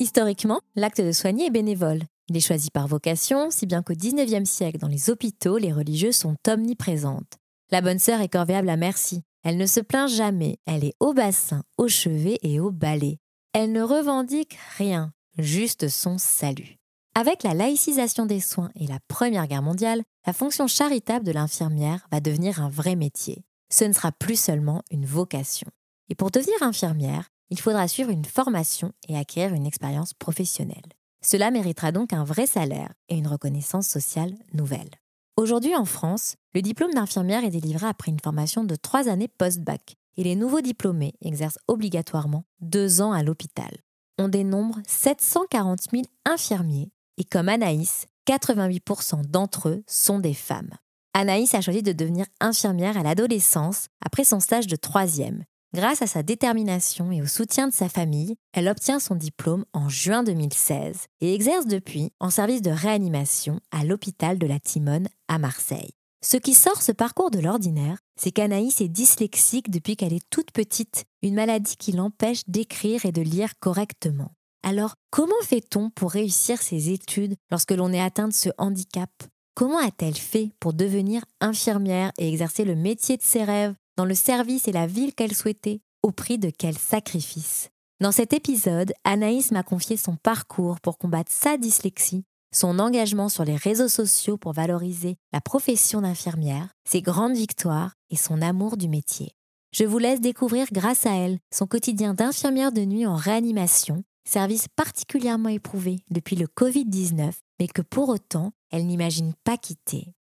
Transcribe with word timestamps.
Historiquement, 0.00 0.60
l'acte 0.76 1.00
de 1.00 1.10
soigner 1.10 1.46
est 1.46 1.50
bénévole. 1.50 2.02
Il 2.28 2.36
est 2.36 2.46
choisi 2.46 2.70
par 2.70 2.86
vocation, 2.86 3.50
si 3.50 3.66
bien 3.66 3.82
qu'au 3.82 3.94
XIXe 3.94 4.48
siècle, 4.48 4.78
dans 4.78 4.86
les 4.86 5.10
hôpitaux, 5.10 5.58
les 5.58 5.72
religieuses 5.72 6.16
sont 6.16 6.36
omniprésentes. 6.46 7.38
La 7.72 7.80
bonne 7.80 7.98
sœur 7.98 8.20
est 8.20 8.28
corvéable 8.28 8.68
à 8.68 8.76
merci. 8.76 9.22
Elle 9.42 9.56
ne 9.56 9.66
se 9.66 9.80
plaint 9.80 10.08
jamais, 10.08 10.58
elle 10.66 10.84
est 10.84 10.94
au 11.00 11.14
bassin, 11.14 11.64
au 11.78 11.88
chevet 11.88 12.38
et 12.42 12.60
au 12.60 12.70
balai. 12.70 13.18
Elle 13.52 13.72
ne 13.72 13.82
revendique 13.82 14.56
rien, 14.76 15.12
juste 15.36 15.88
son 15.88 16.16
salut. 16.16 16.76
Avec 17.16 17.42
la 17.42 17.54
laïcisation 17.54 18.24
des 18.24 18.40
soins 18.40 18.70
et 18.76 18.86
la 18.86 19.00
Première 19.08 19.48
Guerre 19.48 19.62
mondiale, 19.62 20.02
la 20.26 20.32
fonction 20.32 20.68
charitable 20.68 21.26
de 21.26 21.32
l'infirmière 21.32 22.06
va 22.12 22.20
devenir 22.20 22.62
un 22.62 22.68
vrai 22.68 22.94
métier. 22.94 23.42
Ce 23.72 23.84
ne 23.84 23.92
sera 23.92 24.12
plus 24.12 24.38
seulement 24.38 24.82
une 24.92 25.06
vocation. 25.06 25.66
Et 26.08 26.14
pour 26.14 26.30
devenir 26.30 26.62
infirmière, 26.62 27.30
il 27.50 27.60
faudra 27.60 27.88
suivre 27.88 28.10
une 28.10 28.24
formation 28.24 28.92
et 29.08 29.16
acquérir 29.16 29.54
une 29.54 29.66
expérience 29.66 30.14
professionnelle. 30.14 30.82
Cela 31.24 31.50
méritera 31.50 31.92
donc 31.92 32.12
un 32.12 32.24
vrai 32.24 32.46
salaire 32.46 32.92
et 33.08 33.16
une 33.16 33.26
reconnaissance 33.26 33.88
sociale 33.88 34.34
nouvelle. 34.52 34.90
Aujourd'hui 35.36 35.74
en 35.74 35.84
France, 35.84 36.36
le 36.54 36.62
diplôme 36.62 36.92
d'infirmière 36.92 37.44
est 37.44 37.50
délivré 37.50 37.86
après 37.86 38.10
une 38.10 38.20
formation 38.20 38.64
de 38.64 38.76
trois 38.76 39.08
années 39.08 39.28
post-bac 39.28 39.96
et 40.16 40.24
les 40.24 40.36
nouveaux 40.36 40.60
diplômés 40.60 41.14
exercent 41.22 41.58
obligatoirement 41.68 42.44
deux 42.60 43.00
ans 43.00 43.12
à 43.12 43.22
l'hôpital. 43.22 43.70
On 44.18 44.28
dénombre 44.28 44.78
740 44.86 45.78
000 45.92 46.02
infirmiers 46.24 46.90
et 47.18 47.24
comme 47.24 47.48
Anaïs, 47.48 48.06
88% 48.28 49.22
d'entre 49.26 49.68
eux 49.68 49.82
sont 49.86 50.18
des 50.18 50.34
femmes. 50.34 50.74
Anaïs 51.14 51.54
a 51.54 51.60
choisi 51.60 51.82
de 51.82 51.92
devenir 51.92 52.26
infirmière 52.40 52.96
à 52.96 53.02
l'adolescence 53.02 53.86
après 54.04 54.24
son 54.24 54.40
stage 54.40 54.66
de 54.66 54.76
troisième 54.76 55.44
Grâce 55.74 56.00
à 56.00 56.06
sa 56.06 56.22
détermination 56.22 57.12
et 57.12 57.20
au 57.20 57.26
soutien 57.26 57.68
de 57.68 57.74
sa 57.74 57.90
famille, 57.90 58.36
elle 58.54 58.68
obtient 58.68 58.98
son 58.98 59.14
diplôme 59.14 59.66
en 59.74 59.90
juin 59.90 60.22
2016 60.22 61.06
et 61.20 61.34
exerce 61.34 61.66
depuis 61.66 62.10
en 62.20 62.30
service 62.30 62.62
de 62.62 62.70
réanimation 62.70 63.60
à 63.70 63.84
l'hôpital 63.84 64.38
de 64.38 64.46
la 64.46 64.58
Timone 64.58 65.08
à 65.28 65.38
Marseille. 65.38 65.90
Ce 66.24 66.38
qui 66.38 66.54
sort 66.54 66.80
ce 66.80 66.90
parcours 66.90 67.30
de 67.30 67.38
l'ordinaire, 67.38 67.98
c'est 68.18 68.32
qu'Anaïs 68.32 68.80
est 68.80 68.88
dyslexique 68.88 69.70
depuis 69.70 69.96
qu'elle 69.96 70.14
est 70.14 70.28
toute 70.30 70.52
petite, 70.52 71.04
une 71.22 71.34
maladie 71.34 71.76
qui 71.76 71.92
l'empêche 71.92 72.42
d'écrire 72.48 73.04
et 73.04 73.12
de 73.12 73.22
lire 73.22 73.52
correctement. 73.60 74.32
Alors, 74.62 74.94
comment 75.10 75.32
fait-on 75.44 75.90
pour 75.90 76.12
réussir 76.12 76.62
ses 76.62 76.90
études 76.90 77.36
lorsque 77.50 77.72
l'on 77.72 77.92
est 77.92 78.00
atteint 78.00 78.28
de 78.28 78.32
ce 78.32 78.48
handicap? 78.56 79.10
Comment 79.54 79.78
a-t-elle 79.78 80.16
fait 80.16 80.50
pour 80.60 80.72
devenir 80.72 81.24
infirmière 81.40 82.10
et 82.18 82.26
exercer 82.26 82.64
le 82.64 82.74
métier 82.74 83.18
de 83.18 83.22
ses 83.22 83.44
rêves? 83.44 83.74
Dans 83.98 84.04
le 84.04 84.14
service 84.14 84.68
et 84.68 84.72
la 84.72 84.86
ville 84.86 85.12
qu'elle 85.12 85.34
souhaitait, 85.34 85.80
au 86.04 86.12
prix 86.12 86.38
de 86.38 86.52
quel 86.56 86.78
sacrifice. 86.78 87.68
Dans 88.00 88.12
cet 88.12 88.32
épisode, 88.32 88.92
Anaïs 89.02 89.50
m'a 89.50 89.64
confié 89.64 89.96
son 89.96 90.14
parcours 90.14 90.80
pour 90.80 90.98
combattre 90.98 91.32
sa 91.32 91.56
dyslexie, 91.56 92.22
son 92.54 92.78
engagement 92.78 93.28
sur 93.28 93.44
les 93.44 93.56
réseaux 93.56 93.88
sociaux 93.88 94.36
pour 94.36 94.52
valoriser 94.52 95.16
la 95.32 95.40
profession 95.40 96.02
d'infirmière, 96.02 96.68
ses 96.88 97.02
grandes 97.02 97.34
victoires 97.34 97.94
et 98.10 98.16
son 98.16 98.40
amour 98.40 98.76
du 98.76 98.88
métier. 98.88 99.32
Je 99.72 99.82
vous 99.82 99.98
laisse 99.98 100.20
découvrir 100.20 100.68
grâce 100.70 101.04
à 101.04 101.16
elle 101.16 101.40
son 101.52 101.66
quotidien 101.66 102.14
d'infirmière 102.14 102.70
de 102.70 102.84
nuit 102.84 103.04
en 103.04 103.16
réanimation, 103.16 104.04
service 104.24 104.68
particulièrement 104.76 105.48
éprouvé 105.48 105.98
depuis 106.12 106.36
le 106.36 106.46
Covid-19, 106.46 107.32
mais 107.58 107.66
que 107.66 107.82
pour 107.82 108.10
autant, 108.10 108.52
elle 108.70 108.86
n'imagine 108.86 109.34
pas 109.42 109.56
quitter. 109.56 110.14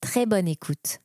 Très 0.00 0.24
bonne 0.24 0.48
écoute. 0.48 1.00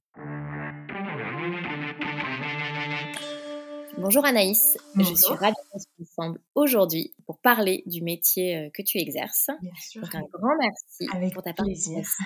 Bonjour 3.97 4.25
Anaïs, 4.25 4.77
je 4.97 5.03
suis 5.03 5.33
ravie 5.33 5.55
se 5.77 5.87
ensemble 6.01 6.39
aujourd'hui 6.53 7.13
pour 7.25 7.39
parler 7.39 7.81
du 7.85 8.01
métier 8.01 8.57
euh, 8.57 8.69
que 8.73 8.81
tu 8.81 8.97
exerces. 8.97 9.49
Bien 9.61 9.71
sûr. 9.79 10.01
Donc 10.01 10.15
un 10.15 10.23
grand 10.33 10.55
merci 10.59 11.31
pour 11.33 11.43
ta 11.43 11.53
participation. 11.53 12.25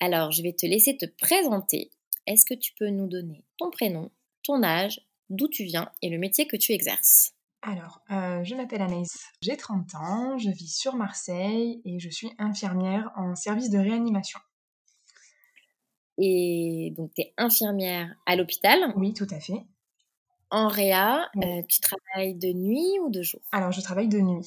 Alors, 0.00 0.32
je 0.32 0.42
vais 0.42 0.52
te 0.52 0.66
laisser 0.66 0.96
te 0.96 1.06
présenter. 1.06 1.90
Est-ce 2.26 2.44
que 2.44 2.54
tu 2.54 2.72
peux 2.74 2.88
nous 2.88 3.06
donner 3.06 3.42
ton 3.56 3.70
prénom, 3.70 4.10
ton 4.42 4.62
âge, 4.62 5.00
d'où 5.30 5.48
tu 5.48 5.64
viens 5.64 5.90
et 6.02 6.10
le 6.10 6.18
métier 6.18 6.46
que 6.46 6.56
tu 6.56 6.72
exerces? 6.72 7.32
Alors, 7.62 8.02
euh, 8.10 8.44
je 8.44 8.54
m'appelle 8.54 8.82
Anaïs, 8.82 9.24
j'ai 9.40 9.56
30 9.56 9.94
ans, 9.94 10.38
je 10.38 10.50
vis 10.50 10.76
sur 10.76 10.96
Marseille 10.96 11.80
et 11.84 12.00
je 12.00 12.10
suis 12.10 12.30
infirmière 12.38 13.10
en 13.16 13.34
service 13.34 13.70
de 13.70 13.78
réanimation. 13.78 14.40
Et 16.18 16.92
donc, 16.96 17.12
tu 17.14 17.22
es 17.22 17.34
infirmière 17.38 18.14
à 18.26 18.36
l'hôpital? 18.36 18.92
Oui, 18.96 19.14
tout 19.14 19.28
à 19.30 19.40
fait. 19.40 19.64
En 20.52 20.68
réa, 20.68 21.30
euh, 21.38 21.62
tu 21.66 21.80
travailles 21.80 22.34
de 22.34 22.52
nuit 22.52 22.98
ou 23.02 23.08
de 23.08 23.22
jour? 23.22 23.40
Alors, 23.52 23.72
je 23.72 23.80
travaille 23.80 24.08
de 24.08 24.20
nuit. 24.20 24.46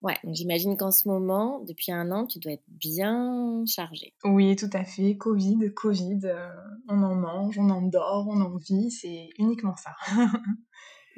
Ouais, 0.00 0.16
j'imagine 0.24 0.78
qu'en 0.78 0.90
ce 0.90 1.06
moment, 1.06 1.60
depuis 1.60 1.92
un 1.92 2.10
an, 2.12 2.24
tu 2.24 2.38
dois 2.38 2.52
être 2.52 2.64
bien 2.66 3.62
chargée. 3.66 4.14
Oui, 4.24 4.56
tout 4.56 4.70
à 4.72 4.84
fait. 4.84 5.18
Covid, 5.18 5.74
Covid, 5.74 6.20
euh, 6.24 6.48
on 6.88 7.02
en 7.02 7.14
mange, 7.14 7.58
on 7.58 7.68
en 7.68 7.82
dort, 7.82 8.26
on 8.26 8.40
en 8.40 8.56
vit, 8.56 8.90
c'est 8.90 9.28
uniquement 9.38 9.76
ça. 9.76 9.94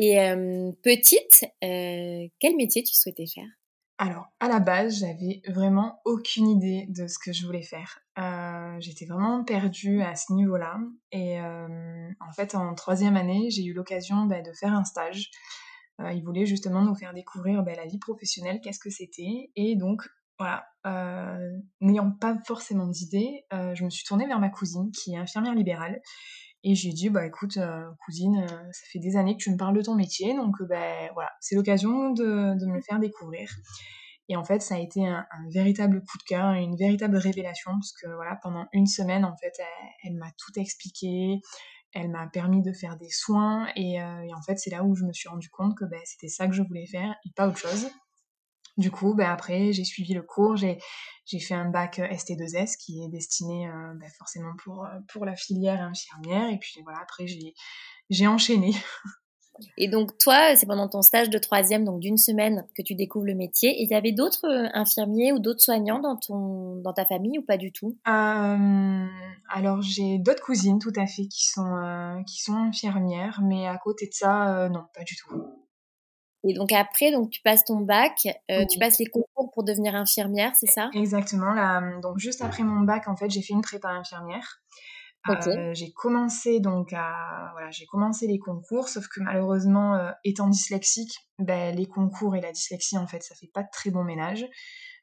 Et 0.01 0.21
euh, 0.21 0.73
petite, 0.83 1.45
quel 1.61 2.57
métier 2.57 2.83
tu 2.83 2.95
souhaitais 2.95 3.27
faire? 3.33 3.47
Alors, 4.03 4.33
à 4.41 4.49
la 4.49 4.61
base, 4.61 5.01
j'avais 5.01 5.43
vraiment 5.47 6.01
aucune 6.07 6.49
idée 6.49 6.87
de 6.89 7.07
ce 7.07 7.19
que 7.19 7.35
je 7.35 7.45
voulais 7.45 7.61
faire. 7.61 7.99
Euh, 8.19 8.77
j'étais 8.81 9.05
vraiment 9.05 9.45
perdue 9.45 10.01
à 10.01 10.15
ce 10.15 10.33
niveau-là. 10.33 10.79
Et 11.13 11.39
euh, 11.39 12.09
en 12.19 12.33
fait, 12.33 12.55
en 12.55 12.75
troisième 12.75 13.19
année, 13.19 13.51
j'ai 13.51 13.63
eu 13.63 13.75
l'occasion 13.75 14.25
bah, 14.25 14.41
de 14.41 14.53
faire 14.55 14.73
un 14.73 14.85
stage. 14.85 15.31
Euh, 16.01 16.15
ils 16.15 16.25
voulaient 16.25 16.47
justement 16.47 16.81
nous 16.81 16.95
faire 16.95 17.13
découvrir 17.13 17.63
bah, 17.63 17.75
la 17.77 17.85
vie 17.85 17.99
professionnelle, 17.99 18.63
qu'est-ce 18.63 18.81
que 18.81 18.89
c'était. 18.89 19.51
Et 19.55 19.77
donc, 19.77 20.09
voilà, 20.39 20.65
n'ayant 21.83 22.11
pas 22.11 22.39
forcément 22.47 22.87
d'idée, 22.87 23.45
je 23.53 23.85
me 23.85 23.91
suis 23.91 24.05
tournée 24.05 24.27
vers 24.27 24.41
ma 24.41 24.49
cousine, 24.49 24.91
qui 24.93 25.13
est 25.13 25.19
infirmière 25.19 25.55
libérale. 25.55 26.01
Et 26.63 26.75
j'ai 26.75 26.91
dit, 26.91 27.09
bah 27.09 27.27
écoute, 27.27 27.59
cousine, 28.05 28.47
ça 28.47 28.83
fait 28.93 28.99
des 28.99 29.17
années 29.17 29.37
que 29.37 29.43
tu 29.43 29.51
me 29.51 29.57
parles 29.57 29.77
de 29.77 29.83
ton 29.83 29.95
métier, 29.95 30.35
donc 30.35 30.57
bah, 30.69 31.11
voilà, 31.15 31.31
c'est 31.41 31.55
l'occasion 31.55 32.11
de, 32.11 32.59
de, 32.59 32.67
me 32.67 32.75
le 32.75 32.83
faire 32.83 32.99
découvrir. 32.99 33.49
Et 34.29 34.37
en 34.37 34.45
fait, 34.45 34.61
ça 34.61 34.77
a 34.77 34.79
été 34.79 35.05
un, 35.07 35.27
véritable 35.53 36.05
coup 36.05 36.19
de 36.19 36.23
cœur, 36.23 36.53
une 36.53 36.77
véritable 36.77 37.17
révélation, 37.17 37.73
parce 37.73 37.93
que 37.93 38.07
voilà, 38.15 38.39
pendant 38.43 38.67
une 38.73 38.87
semaine, 38.87 39.25
en 39.25 39.37
fait, 39.37 39.53
elle, 40.05 40.17
m'a 40.17 40.31
tout 40.39 40.53
expliqué, 40.61 41.41
elle 41.93 42.11
m'a 42.11 42.29
permis 42.29 42.63
de 42.63 42.73
faire 42.73 42.97
des 42.97 43.11
soins, 43.11 43.67
et, 43.75 44.01
en 44.01 44.43
fait, 44.47 44.57
c'est 44.57 44.71
là 44.71 44.85
où 44.85 44.95
je 44.95 45.05
me 45.05 45.13
suis 45.13 45.29
rendu 45.29 45.49
compte 45.51 45.77
que 45.77 45.85
bah, 45.85 45.97
c'était 46.05 46.29
ça 46.29 46.47
que 46.47 46.53
je 46.53 46.63
voulais 46.63 46.87
faire, 46.87 47.17
et 47.25 47.31
pas 47.35 47.49
autre 47.49 47.59
chose. 47.59 47.91
Du 48.77 48.91
coup, 48.91 49.15
bah, 49.15 49.33
après, 49.33 49.73
j'ai 49.73 49.85
suivi 49.85 50.15
le 50.15 50.23
cours, 50.23 50.57
j'ai, 50.57 50.79
fait 51.41 51.55
un 51.55 51.69
bac 51.69 51.99
ST2S 51.99 52.77
qui 52.77 53.03
est 53.05 53.09
destiné 53.09 53.69
bah, 53.97 54.07
forcément 54.19 54.53
pour, 54.65 54.87
pour 55.13 55.25
la 55.25 55.37
filière 55.37 55.81
infirmière. 55.83 56.49
Et 56.51 56.59
puis 56.59 56.81
voilà, 56.83 56.99
après, 57.01 57.27
j'ai, 57.27 57.55
j'ai 58.11 58.27
enchaîné. 58.27 58.73
Et 59.77 59.89
donc, 59.89 60.17
toi, 60.19 60.57
c'est 60.57 60.67
pendant 60.67 60.89
ton 60.89 61.03
stage 61.03 61.31
de 61.31 61.39
troisième, 61.39 61.85
donc 61.85 62.01
d'une 62.01 62.17
semaine, 62.17 62.67
que 62.77 62.83
tu 62.83 62.95
découvres 62.95 63.27
le 63.27 63.35
métier. 63.35 63.71
Et 63.71 63.85
il 63.85 63.91
y 63.91 63.95
avait 63.95 64.13
d'autres 64.13 64.47
euh, 64.47 64.69
infirmiers 64.75 65.33
ou 65.33 65.39
d'autres 65.39 65.63
soignants 65.63 66.01
dans, 66.01 66.17
ton, 66.17 66.77
dans 66.77 66.93
ta 66.93 67.05
famille 67.05 67.39
ou 67.39 67.43
pas 67.43 67.57
du 67.57 67.73
tout? 67.73 67.97
Euh, 68.09 69.07
Alors, 69.49 69.83
j'ai 69.83 70.19
d'autres 70.19 70.43
cousines, 70.43 70.79
tout 70.79 70.93
à 70.97 71.07
fait, 71.07 71.27
qui 71.27 71.47
sont, 71.47 71.77
euh, 71.77 72.23
qui 72.27 72.43
sont 72.43 72.55
infirmières. 72.55 73.41
Mais 73.43 73.67
à 73.67 73.79
côté 73.79 74.07
de 74.07 74.15
ça, 74.15 74.69
non, 74.71 74.85
pas 74.95 75.05
du 75.05 75.17
tout. 75.17 75.31
Et 76.45 76.55
donc 76.55 76.73
après, 76.73 77.13
donc 77.13 77.31
tu 77.31 77.41
passes 77.43 77.65
ton 77.65 77.81
bac, 77.81 78.15
tu 78.71 78.79
passes 78.79 78.99
les 78.99 79.07
concours 79.07 79.51
pour 79.53 79.65
devenir 79.65 79.95
infirmière, 79.95 80.53
c'est 80.59 80.71
ça? 80.71 80.91
Exactement. 80.95 81.53
Là, 81.53 82.01
donc 82.01 82.19
juste 82.19 82.43
après 82.43 82.63
mon 82.63 82.81
bac, 82.81 83.09
en 83.09 83.17
fait, 83.17 83.31
j'ai 83.31 83.43
fait 83.43 83.53
une 83.53 83.63
prépa 83.63 83.89
infirmière. 83.89 84.61
Euh, 85.29 85.75
j'ai 85.75 85.93
commencé 85.93 86.61
donc 86.61 86.95
à 86.95 87.51
voilà, 87.53 87.71
j'ai 87.71 87.85
commencé 87.87 88.27
les 88.27 88.39
concours, 88.39 88.89
sauf 88.89 89.07
que 89.09 89.21
malheureusement, 89.21 89.95
euh, 89.95 90.11
étant 90.25 90.49
dyslexique, 90.49 91.13
ben, 91.39 91.77
les 91.77 91.87
concours 91.87 92.37
et 92.37 92.41
la 92.41 92.53
dyslexie 92.53 92.97
en 92.97 93.07
fait, 93.07 93.23
ça 93.23 93.35
fait 93.35 93.51
pas 93.53 93.63
de 93.63 93.69
très 93.71 93.91
bon 93.91 94.03
ménage. 94.03 94.47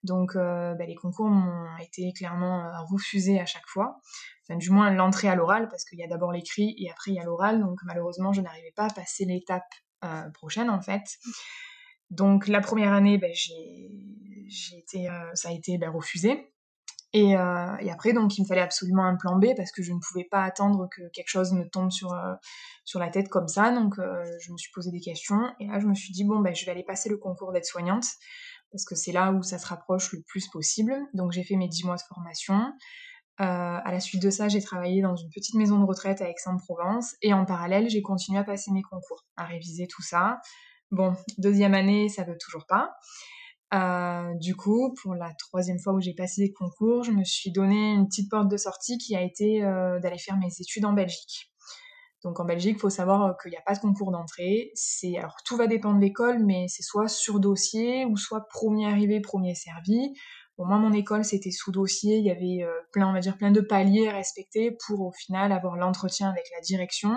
Donc 0.04 0.36
euh, 0.36 0.74
ben, 0.74 0.88
les 0.88 0.95
concours 0.95 1.28
m'ont 1.28 1.78
été 1.78 2.12
clairement 2.13 2.68
refusés 2.89 3.39
à 3.39 3.45
chaque 3.45 3.68
fois. 3.68 4.00
Enfin, 4.44 4.57
du 4.57 4.72
moins 4.72 4.89
l'entrée 4.92 5.28
à 5.28 5.36
l'oral, 5.36 5.68
parce 5.69 5.86
qu'il 5.86 6.00
y 6.00 6.04
a 6.04 6.07
d'abord 6.07 6.31
l'écrit 6.31 6.75
et 6.80 6.89
après 6.89 7.12
il 7.12 7.16
y 7.16 7.19
a 7.19 7.24
l'oral. 7.24 7.60
Donc 7.62 7.78
malheureusement, 7.86 8.34
je 8.34 8.42
n'arrivais 8.42 8.74
pas 8.75 8.86
à 8.86 8.94
passer 8.94 9.25
l'étape 9.25 9.69
prochaine 10.33 10.69
en 10.69 10.81
fait. 10.81 11.03
Donc 12.09 12.47
la 12.47 12.61
première 12.61 12.94
année, 12.94 13.17
ben, 13.17 13.31
j'ai 13.33 14.77
été, 14.77 15.09
ça 15.33 15.49
a 15.49 15.51
été 15.51 15.77
ben, 15.77 15.89
refusé. 15.89 16.53
Et, 17.13 17.31
et, 17.31 17.89
après, 17.91 18.13
donc, 18.13 18.38
il 18.38 18.41
me 18.41 18.45
fallait 18.45 18.61
absolument 18.61 19.05
un 19.05 19.15
plan 19.15 19.38
B 19.38 19.47
parce 19.55 19.71
que 19.71 19.81
je 19.81 19.91
ne 19.94 19.97
pouvais 19.97 20.25
pas 20.25 20.44
attendre 20.44 20.88
que 20.95 21.01
quelque 21.13 21.29
chose 21.29 21.51
me 21.53 21.67
tombe 21.67 21.89
sur, 21.89 22.13
sur 22.83 22.99
la 22.99 23.09
tête 23.09 23.29
comme 23.29 23.47
ça. 23.47 23.71
Donc, 23.71 23.95
je 23.97 24.51
me 24.51 24.57
suis 24.57 24.71
posé 24.71 24.91
des 24.91 24.99
questions. 24.99 25.41
Et 25.59 25.67
là, 25.67 25.79
je 25.79 25.88
me 25.88 25.95
suis 25.95 26.11
dit, 26.13 26.25
bon, 26.25 26.41
ben, 26.41 26.53
je 26.53 26.65
vais 26.65 26.71
aller 26.71 26.83
passer 26.83 27.09
le 27.09 27.17
concours 27.17 27.53
d'aide-soignante 27.53 28.05
parce 28.71 28.85
que 28.85 28.95
c'est 28.95 29.11
là 29.11 29.31
où 29.31 29.41
ça 29.43 29.57
se 29.57 29.67
rapproche 29.67 30.11
le 30.13 30.21
plus 30.27 30.47
possible. 30.50 30.93
Donc, 31.13 31.31
j'ai 31.31 31.43
fait 31.43 31.55
mes 31.55 31.67
10 31.67 31.85
mois 31.85 31.95
de 31.95 32.01
formation. 32.01 32.73
Euh, 33.39 33.44
à 33.44 33.92
la 33.92 34.00
suite 34.00 34.22
de 34.22 34.30
ça, 34.30 34.48
j'ai 34.48 34.62
travaillé 34.62 35.01
dans 35.01 35.16
une 35.16 35.30
petite 35.30 35.56
maison 35.56 35.80
de 35.80 35.86
retraite 35.86 36.22
à 36.22 36.30
Aix-en-Provence 36.30 37.16
et 37.22 37.34
en 37.34 37.45
parallèle, 37.45 37.89
j'ai 37.89 38.01
continué 38.01 38.39
à 38.39 38.44
passer 38.44 38.72
mes 38.72 38.81
concours, 38.81 39.25
à 39.36 39.45
réviser 39.45 39.88
tout 39.88 40.01
ça. 40.01 40.39
Bon, 40.89 41.13
deuxième 41.38 41.75
année, 41.75 42.10
ça 42.10 42.24
veut 42.24 42.38
toujours 42.39 42.66
pas. 42.68 42.94
Euh, 43.74 44.34
du 44.36 44.56
coup, 44.56 44.95
pour 45.04 45.13
la 45.13 45.34
troisième 45.38 45.78
fois 45.78 45.94
où 45.94 46.00
j'ai 46.00 46.13
passé 46.13 46.42
les 46.42 46.54
concours, 46.54 47.04
je 47.04 47.12
me 47.12 47.24
suis 47.24 47.51
donné 47.51 47.94
une 47.94 48.07
petite 48.07 48.30
porte 48.31 48.48
de 48.48 48.57
sortie 48.57 48.98
qui 48.98 49.16
a 49.16 49.22
été 49.22 49.63
euh, 49.63 50.00
d'aller 50.00 50.18
faire 50.18 50.38
mes 50.38 50.50
études 50.60 50.86
en 50.86 50.94
Belgique. 50.94 51.51
Donc 52.24 52.39
en 52.39 52.45
Belgique, 52.45 52.78
il 52.78 52.80
faut 52.80 52.89
savoir 52.89 53.38
qu'il 53.38 53.51
n'y 53.51 53.57
a 53.57 53.62
pas 53.62 53.75
de 53.75 53.80
concours 53.80 54.12
d'entrée. 54.12 54.72
C'est 54.74 55.18
alors 55.18 55.36
tout 55.45 55.57
va 55.57 55.68
dépendre 55.68 55.98
de 55.98 56.01
l'école, 56.01 56.44
mais 56.44 56.66
c'est 56.68 56.84
soit 56.84 57.07
sur 57.07 57.39
dossier 57.39 58.06
ou 58.06 58.18
soit 58.18 58.48
premier 58.50 58.88
arrivé, 58.88 59.22
premier 59.22 59.54
servi. 59.54 60.13
Bon, 60.57 60.65
moi, 60.65 60.80
mon 60.80 60.92
école, 60.92 61.24
c'était 61.24 61.51
sous 61.51 61.71
dossier. 61.71 62.18
Il 62.18 62.25
y 62.25 62.31
avait 62.31 62.63
euh, 62.63 62.74
plein, 62.92 63.13
plein 63.38 63.51
de 63.51 63.62
paliers 63.62 64.07
à 64.07 64.13
respecter 64.13 64.75
pour, 64.86 65.01
au 65.01 65.12
final, 65.12 65.51
avoir 65.51 65.75
l'entretien 65.77 66.30
avec 66.30 66.45
la 66.56 66.62
direction 66.62 67.12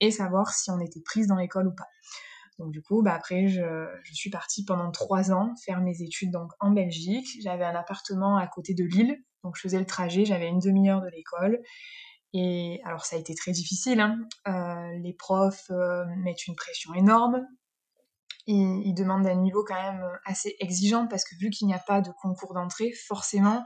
et 0.00 0.10
savoir 0.10 0.52
si 0.52 0.70
on 0.70 0.80
était 0.80 1.00
prise 1.04 1.28
dans 1.28 1.36
l'école 1.36 1.68
ou 1.68 1.74
pas. 1.74 1.86
Donc, 2.58 2.72
du 2.72 2.82
coup, 2.82 3.02
bah, 3.02 3.14
après, 3.14 3.46
je, 3.46 3.86
je, 4.04 4.14
suis 4.14 4.30
partie 4.30 4.64
pendant 4.64 4.90
trois 4.90 5.32
ans 5.32 5.54
faire 5.64 5.80
mes 5.80 6.02
études 6.02 6.32
donc, 6.32 6.50
en 6.60 6.70
Belgique. 6.70 7.28
J'avais 7.40 7.64
un 7.64 7.74
appartement 7.74 8.36
à 8.36 8.46
côté 8.48 8.74
de 8.74 8.84
Lille. 8.84 9.16
Donc, 9.44 9.56
je 9.56 9.62
faisais 9.62 9.78
le 9.78 9.86
trajet. 9.86 10.24
J'avais 10.24 10.48
une 10.48 10.58
demi-heure 10.58 11.02
de 11.02 11.08
l'école. 11.08 11.60
Et 12.34 12.80
alors, 12.84 13.04
ça 13.04 13.16
a 13.16 13.18
été 13.18 13.34
très 13.34 13.52
difficile. 13.52 14.00
Hein. 14.00 14.18
Euh, 14.48 14.98
les 14.98 15.12
profs 15.12 15.70
euh, 15.70 16.04
mettent 16.24 16.46
une 16.46 16.56
pression 16.56 16.94
énorme 16.94 17.46
il, 18.46 18.94
demande 18.94 19.26
un 19.26 19.34
niveau 19.34 19.64
quand 19.64 19.80
même 19.80 20.04
assez 20.24 20.56
exigeant 20.60 21.06
parce 21.06 21.24
que 21.24 21.34
vu 21.36 21.50
qu'il 21.50 21.66
n'y 21.66 21.74
a 21.74 21.78
pas 21.78 22.00
de 22.00 22.10
concours 22.20 22.54
d'entrée, 22.54 22.92
forcément, 22.92 23.64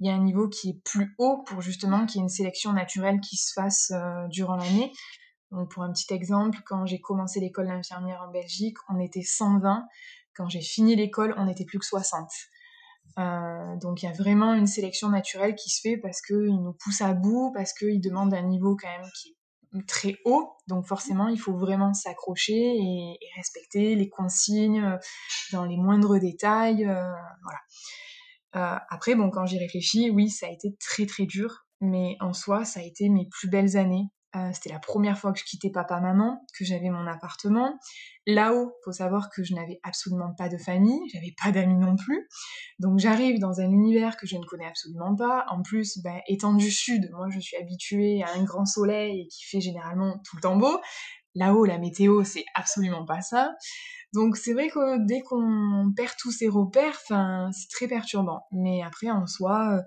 il 0.00 0.06
y 0.06 0.10
a 0.10 0.14
un 0.14 0.22
niveau 0.22 0.48
qui 0.48 0.70
est 0.70 0.82
plus 0.84 1.14
haut 1.18 1.42
pour 1.46 1.60
justement 1.60 2.06
qu'il 2.06 2.16
y 2.16 2.18
ait 2.20 2.24
une 2.24 2.28
sélection 2.28 2.72
naturelle 2.72 3.20
qui 3.20 3.36
se 3.36 3.52
fasse 3.52 3.92
euh, 3.92 4.26
durant 4.28 4.56
l'année. 4.56 4.92
Donc 5.50 5.70
pour 5.70 5.82
un 5.82 5.92
petit 5.92 6.12
exemple, 6.12 6.58
quand 6.66 6.84
j'ai 6.86 7.00
commencé 7.00 7.38
l'école 7.40 7.68
d'infirmière 7.68 8.22
en 8.26 8.30
Belgique, 8.30 8.76
on 8.88 8.98
était 8.98 9.22
120. 9.22 9.86
Quand 10.34 10.48
j'ai 10.48 10.62
fini 10.62 10.96
l'école, 10.96 11.34
on 11.36 11.44
n'était 11.44 11.64
plus 11.64 11.78
que 11.78 11.86
60. 11.86 12.28
Euh, 13.18 13.76
donc 13.76 14.02
il 14.02 14.06
y 14.06 14.08
a 14.08 14.12
vraiment 14.12 14.54
une 14.54 14.66
sélection 14.66 15.08
naturelle 15.08 15.54
qui 15.54 15.70
se 15.70 15.80
fait 15.80 15.96
parce 15.96 16.20
qu'ils 16.20 16.60
nous 16.60 16.72
poussent 16.72 17.02
à 17.02 17.14
bout, 17.14 17.52
parce 17.54 17.72
qu'ils 17.72 18.00
demandent 18.00 18.34
un 18.34 18.42
niveau 18.42 18.76
quand 18.76 18.88
même 18.88 19.08
qui 19.20 19.28
est 19.28 19.36
très 19.82 20.16
haut, 20.24 20.52
donc 20.68 20.86
forcément 20.86 21.28
il 21.28 21.38
faut 21.38 21.56
vraiment 21.56 21.94
s'accrocher 21.94 22.76
et, 22.76 23.18
respecter 23.36 23.94
les 23.94 24.08
consignes 24.08 24.82
euh, 24.82 24.96
dans 25.52 25.64
les 25.64 25.76
moindres 25.76 26.18
détails, 26.18 26.84
euh. 26.86 27.10
Euh, 28.56 28.76
après, 28.88 29.16
bon, 29.16 29.30
quand 29.30 29.46
j'y 29.46 29.58
réfléchis, 29.58 30.10
oui, 30.10 30.30
ça 30.30 30.46
a 30.46 30.50
été 30.50 30.76
très 30.76 31.06
très 31.06 31.26
dur, 31.26 31.66
mais 31.80 32.16
en 32.20 32.32
soi, 32.32 32.64
ça 32.64 32.80
a 32.80 32.82
été 32.84 33.08
mes 33.08 33.26
plus 33.26 33.48
belles 33.48 33.76
années. 33.76 34.04
C'était 34.52 34.70
la 34.70 34.78
première 34.78 35.18
fois 35.18 35.32
que 35.32 35.38
je 35.38 35.44
quittais 35.44 35.70
papa-maman, 35.70 36.44
que 36.58 36.64
j'avais 36.64 36.90
mon 36.90 37.06
appartement. 37.06 37.78
Là-haut, 38.26 38.72
faut 38.84 38.92
savoir 38.92 39.30
que 39.30 39.44
je 39.44 39.54
n'avais 39.54 39.80
absolument 39.82 40.34
pas 40.36 40.48
de 40.48 40.56
famille, 40.56 40.98
j'avais 41.12 41.34
pas 41.42 41.52
d'amis 41.52 41.76
non 41.76 41.96
plus. 41.96 42.26
Donc 42.78 42.98
j'arrive 42.98 43.38
dans 43.38 43.60
un 43.60 43.70
univers 43.70 44.16
que 44.16 44.26
je 44.26 44.36
ne 44.36 44.44
connais 44.44 44.66
absolument 44.66 45.14
pas. 45.14 45.44
En 45.50 45.62
plus, 45.62 45.98
bah, 46.02 46.20
étant 46.26 46.54
du 46.54 46.70
sud, 46.70 47.10
moi 47.12 47.28
je 47.30 47.38
suis 47.38 47.56
habituée 47.56 48.22
à 48.22 48.32
un 48.34 48.44
grand 48.44 48.66
soleil 48.66 49.20
et 49.20 49.26
qui 49.28 49.44
fait 49.44 49.60
généralement 49.60 50.20
tout 50.24 50.36
le 50.36 50.42
temps 50.42 50.56
beau. 50.56 50.80
Là-haut, 51.34 51.64
la 51.64 51.78
météo, 51.78 52.24
c'est 52.24 52.44
absolument 52.54 53.04
pas 53.04 53.20
ça. 53.20 53.54
Donc 54.14 54.36
c'est 54.36 54.52
vrai 54.52 54.68
que 54.68 55.04
dès 55.06 55.20
qu'on 55.22 55.92
perd 55.96 56.12
tous 56.18 56.30
ses 56.30 56.48
repères, 56.48 56.98
c'est 56.98 57.68
très 57.70 57.88
perturbant. 57.88 58.46
Mais 58.52 58.82
après, 58.82 59.10
en 59.10 59.26
soi, 59.26 59.76
euh, 59.76 59.82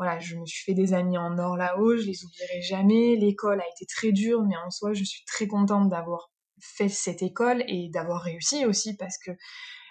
voilà, 0.00 0.18
je 0.18 0.34
me 0.36 0.46
suis 0.46 0.64
fait 0.64 0.72
des 0.72 0.94
amis 0.94 1.18
en 1.18 1.36
or 1.36 1.58
là-haut, 1.58 1.94
je 1.94 2.06
les 2.06 2.24
oublierai 2.24 2.62
jamais. 2.62 3.16
L'école 3.16 3.60
a 3.60 3.68
été 3.76 3.84
très 3.84 4.12
dure, 4.12 4.42
mais 4.44 4.56
en 4.56 4.70
soi, 4.70 4.94
je 4.94 5.04
suis 5.04 5.22
très 5.26 5.46
contente 5.46 5.90
d'avoir 5.90 6.30
fait 6.58 6.88
cette 6.88 7.20
école 7.20 7.62
et 7.68 7.90
d'avoir 7.90 8.22
réussi 8.22 8.64
aussi 8.64 8.96
parce 8.96 9.18
que 9.18 9.32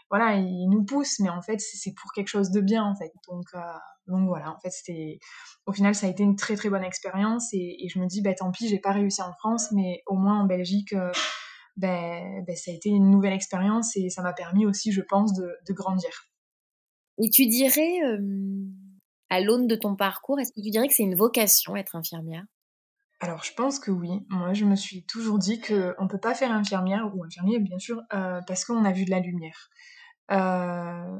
voilà, 0.09 0.33
ils 0.33 0.67
nous 0.67 0.83
poussent, 0.83 1.19
mais 1.19 1.29
en 1.29 1.43
fait, 1.43 1.59
c'est 1.59 1.93
pour 1.93 2.11
quelque 2.11 2.29
chose 2.29 2.49
de 2.49 2.59
bien, 2.59 2.83
en 2.83 2.95
fait. 2.95 3.11
Donc, 3.29 3.45
euh, 3.53 3.59
voilà, 4.07 4.51
en 4.51 4.59
fait, 4.59 4.71
c'était, 4.71 5.19
au 5.67 5.73
final, 5.73 5.93
ça 5.93 6.07
a 6.07 6.09
été 6.09 6.23
une 6.23 6.35
très 6.35 6.55
très 6.55 6.71
bonne 6.71 6.83
expérience 6.83 7.53
et, 7.53 7.87
je 7.87 7.99
me 7.99 8.07
dis, 8.07 8.23
bah 8.23 8.33
tant 8.33 8.49
pis, 8.49 8.67
j'ai 8.67 8.79
pas 8.79 8.93
réussi 8.93 9.21
en 9.21 9.33
France, 9.33 9.71
mais 9.73 10.01
au 10.07 10.15
moins 10.15 10.41
en 10.41 10.47
Belgique, 10.47 10.93
euh, 10.93 11.11
ben, 11.77 12.43
ça 12.55 12.71
a 12.71 12.73
été 12.73 12.89
une 12.89 13.11
nouvelle 13.11 13.33
expérience 13.33 13.95
et 13.95 14.09
ça 14.09 14.23
m'a 14.23 14.33
permis 14.33 14.65
aussi, 14.65 14.91
je 14.91 15.01
pense, 15.01 15.35
de, 15.35 15.47
de 15.67 15.73
grandir. 15.73 16.09
Et 17.19 17.29
tu 17.29 17.45
dirais, 17.45 17.99
à 19.29 19.41
l'aune 19.41 19.67
de 19.67 19.75
ton 19.75 19.95
parcours, 19.95 20.39
est-ce 20.39 20.51
que 20.51 20.61
tu 20.61 20.69
dirais 20.69 20.87
que 20.87 20.93
c'est 20.93 21.03
une 21.03 21.15
vocation 21.15 21.75
être 21.75 21.95
infirmière? 21.95 22.43
Alors, 23.21 23.43
je 23.43 23.53
pense 23.53 23.79
que 23.79 23.91
oui. 23.91 24.25
Moi, 24.29 24.53
je 24.53 24.63
me 24.65 24.75
suis 24.75 25.03
toujours 25.05 25.39
dit 25.39 25.59
qu'on 25.59 25.73
ne 26.03 26.07
peut 26.07 26.19
pas 26.19 26.33
faire 26.33 26.51
infirmière, 26.51 27.11
ou 27.13 27.23
infirmier, 27.23 27.59
bien 27.59 27.77
sûr, 27.77 28.01
euh, 28.13 28.39
parce 28.47 28.63
qu'on 28.63 28.85
a 28.85 28.91
vu 28.91 29.05
de 29.05 29.11
la 29.11 29.19
lumière. 29.19 29.69
Euh, 30.31 31.17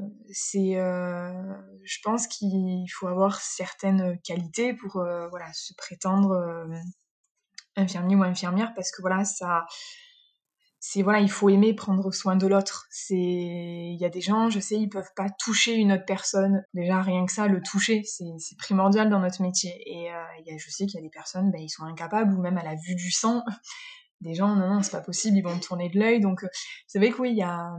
euh, 0.56 1.54
je 1.84 1.98
pense 2.04 2.28
qu'il 2.28 2.86
faut 2.92 3.08
avoir 3.08 3.42
certaines 3.42 4.20
qualités 4.22 4.74
pour 4.74 4.94
se 4.94 5.74
prétendre 5.76 6.68
infirmier 7.76 8.16
ou 8.16 8.24
infirmière, 8.24 8.74
parce 8.76 8.92
que 8.92 9.02
voilà, 9.02 9.26
ça, 9.26 9.66
c'est 10.82 11.02
voilà, 11.02 11.20
il 11.20 11.30
faut 11.30 11.50
aimer 11.50 11.74
prendre 11.74 12.12
soin 12.14 12.38
de 12.38 12.48
l'autre. 12.48 12.88
C'est 12.90 13.16
il 13.16 13.98
y 14.00 14.06
a 14.06 14.10
des 14.10 14.22
gens, 14.22 14.50
je 14.50 14.60
sais, 14.60 14.76
ils 14.76 14.88
peuvent 14.88 15.12
pas 15.16 15.30
toucher 15.30 15.76
une 15.76 15.92
autre 15.92 16.06
personne. 16.06 16.64
Déjà 16.74 17.02
rien 17.02 17.26
que 17.26 17.34
ça, 17.34 17.48
le 17.48 17.62
toucher, 17.62 18.04
c'est 18.06 18.58
primordial 18.58 19.10
dans 19.10 19.20
notre 19.20 19.42
métier. 19.42 19.74
Et 19.86 20.12
euh, 20.12 20.24
y 20.46 20.54
a, 20.54 20.58
je 20.58 20.70
sais 20.70 20.86
qu'il 20.86 20.96
y 20.96 21.00
a 21.00 21.02
des 21.02 21.10
personnes, 21.10 21.52
ben, 21.52 21.60
ils 21.62 21.70
sont 21.70 21.84
incapables 21.84 22.34
ou 22.34 22.42
même 22.42 22.58
à 22.58 22.64
la 22.64 22.76
vue 22.76 22.96
du 22.96 23.12
sang. 23.12 23.44
Des 24.22 24.34
gens, 24.34 24.54
non, 24.54 24.68
non, 24.68 24.84
c'est 24.84 24.92
pas 24.92 25.00
possible, 25.00 25.38
ils 25.38 25.42
vont 25.42 25.58
tourner 25.60 25.88
de 25.88 25.98
l'œil. 25.98 26.20
Donc, 26.20 26.46
c'est 26.88 27.00
vrai 27.00 27.10
que 27.10 27.22
oui, 27.22 27.32
il 27.32 27.38
y 27.38 27.42
a, 27.42 27.72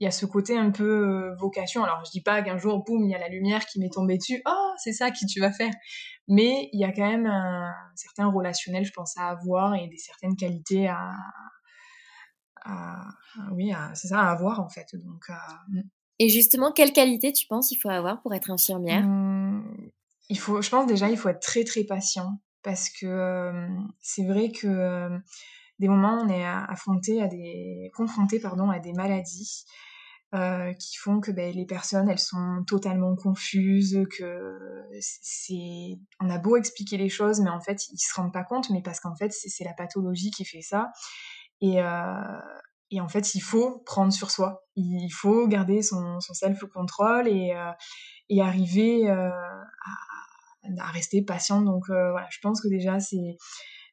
il 0.00 0.04
y 0.04 0.06
a 0.06 0.10
ce 0.10 0.24
côté 0.24 0.56
un 0.56 0.70
peu 0.70 1.28
euh, 1.28 1.34
vocation. 1.38 1.84
Alors, 1.84 2.02
je 2.06 2.10
dis 2.10 2.22
pas 2.22 2.40
qu'un 2.40 2.56
jour, 2.56 2.82
boum, 2.84 3.04
il 3.04 3.10
y 3.10 3.14
a 3.14 3.18
la 3.18 3.28
lumière 3.28 3.66
qui 3.66 3.78
m'est 3.78 3.92
tombée 3.92 4.16
dessus. 4.16 4.40
Oh, 4.48 4.70
c'est 4.78 4.94
ça 4.94 5.10
qui 5.10 5.26
tu 5.26 5.40
vas 5.40 5.52
faire. 5.52 5.72
Mais 6.26 6.70
il 6.72 6.80
y 6.80 6.84
a 6.84 6.92
quand 6.92 7.06
même 7.06 7.26
un 7.26 7.70
certain 7.96 8.30
relationnel, 8.30 8.86
je 8.86 8.92
pense, 8.92 9.14
à 9.18 9.28
avoir 9.28 9.74
et 9.74 9.88
des 9.88 9.98
certaines 9.98 10.36
qualités 10.36 10.88
à, 10.88 11.10
oui, 13.52 13.72
c'est 13.94 14.08
ça, 14.08 14.20
à 14.20 14.30
avoir 14.30 14.60
en 14.60 14.68
fait. 14.68 14.88
Donc, 14.94 15.26
mm. 15.68 15.80
Et 16.20 16.28
justement, 16.28 16.72
quelle 16.72 16.92
qualité 16.92 17.32
tu 17.32 17.46
penses 17.46 17.70
il 17.70 17.76
faut 17.76 17.90
avoir 17.90 18.20
pour 18.22 18.34
être 18.34 18.50
infirmière? 18.50 19.04
Mmh, 19.06 19.90
il 20.30 20.38
faut, 20.38 20.60
Je 20.60 20.68
pense 20.68 20.86
déjà, 20.86 21.08
il 21.10 21.16
faut 21.16 21.28
être 21.28 21.40
très 21.40 21.64
très 21.64 21.84
patient 21.84 22.40
parce 22.62 22.90
que 22.90 23.66
c'est 24.00 24.26
vrai 24.26 24.50
que 24.50 25.08
des 25.78 25.88
moments 25.88 26.20
on 26.22 26.28
est 26.28 26.44
affronté 26.44 27.22
à 27.22 27.28
des, 27.28 27.90
confronté 27.94 28.40
pardon, 28.40 28.70
à 28.70 28.78
des 28.78 28.92
maladies 28.92 29.64
euh, 30.34 30.72
qui 30.74 30.96
font 30.96 31.20
que 31.20 31.30
ben, 31.30 31.54
les 31.54 31.64
personnes 31.64 32.08
elles 32.08 32.18
sont 32.18 32.64
totalement 32.66 33.14
confuses, 33.16 34.04
que 34.18 34.58
c'est, 35.00 35.98
on 36.20 36.28
a 36.28 36.38
beau 36.38 36.56
expliquer 36.56 36.98
les 36.98 37.08
choses, 37.08 37.40
mais 37.40 37.50
en 37.50 37.60
fait 37.60 37.88
ils 37.88 37.98
se 37.98 38.12
rendent 38.14 38.32
pas 38.32 38.44
compte, 38.44 38.68
mais 38.70 38.82
parce 38.82 39.00
qu'en 39.00 39.14
fait 39.14 39.32
c'est 39.32 39.64
la 39.64 39.72
pathologie 39.72 40.30
qui 40.30 40.44
fait 40.44 40.62
ça. 40.62 40.90
Et, 41.60 41.82
euh, 41.82 42.40
et 42.90 43.00
en 43.00 43.08
fait, 43.08 43.34
il 43.34 43.40
faut 43.40 43.80
prendre 43.84 44.12
sur 44.12 44.30
soi. 44.30 44.64
Il 44.76 45.10
faut 45.10 45.46
garder 45.46 45.82
son, 45.82 46.20
son 46.20 46.34
self-control 46.34 47.28
et, 47.28 47.52
euh, 47.52 47.72
et 48.28 48.40
arriver 48.40 49.10
euh, 49.10 49.30
à, 50.78 50.90
rester 50.92 51.22
patient. 51.22 51.62
Donc 51.62 51.84
voilà, 51.88 52.26
je 52.30 52.38
pense 52.42 52.60
que 52.60 52.68
déjà, 52.68 53.00
c'est, 53.00 53.36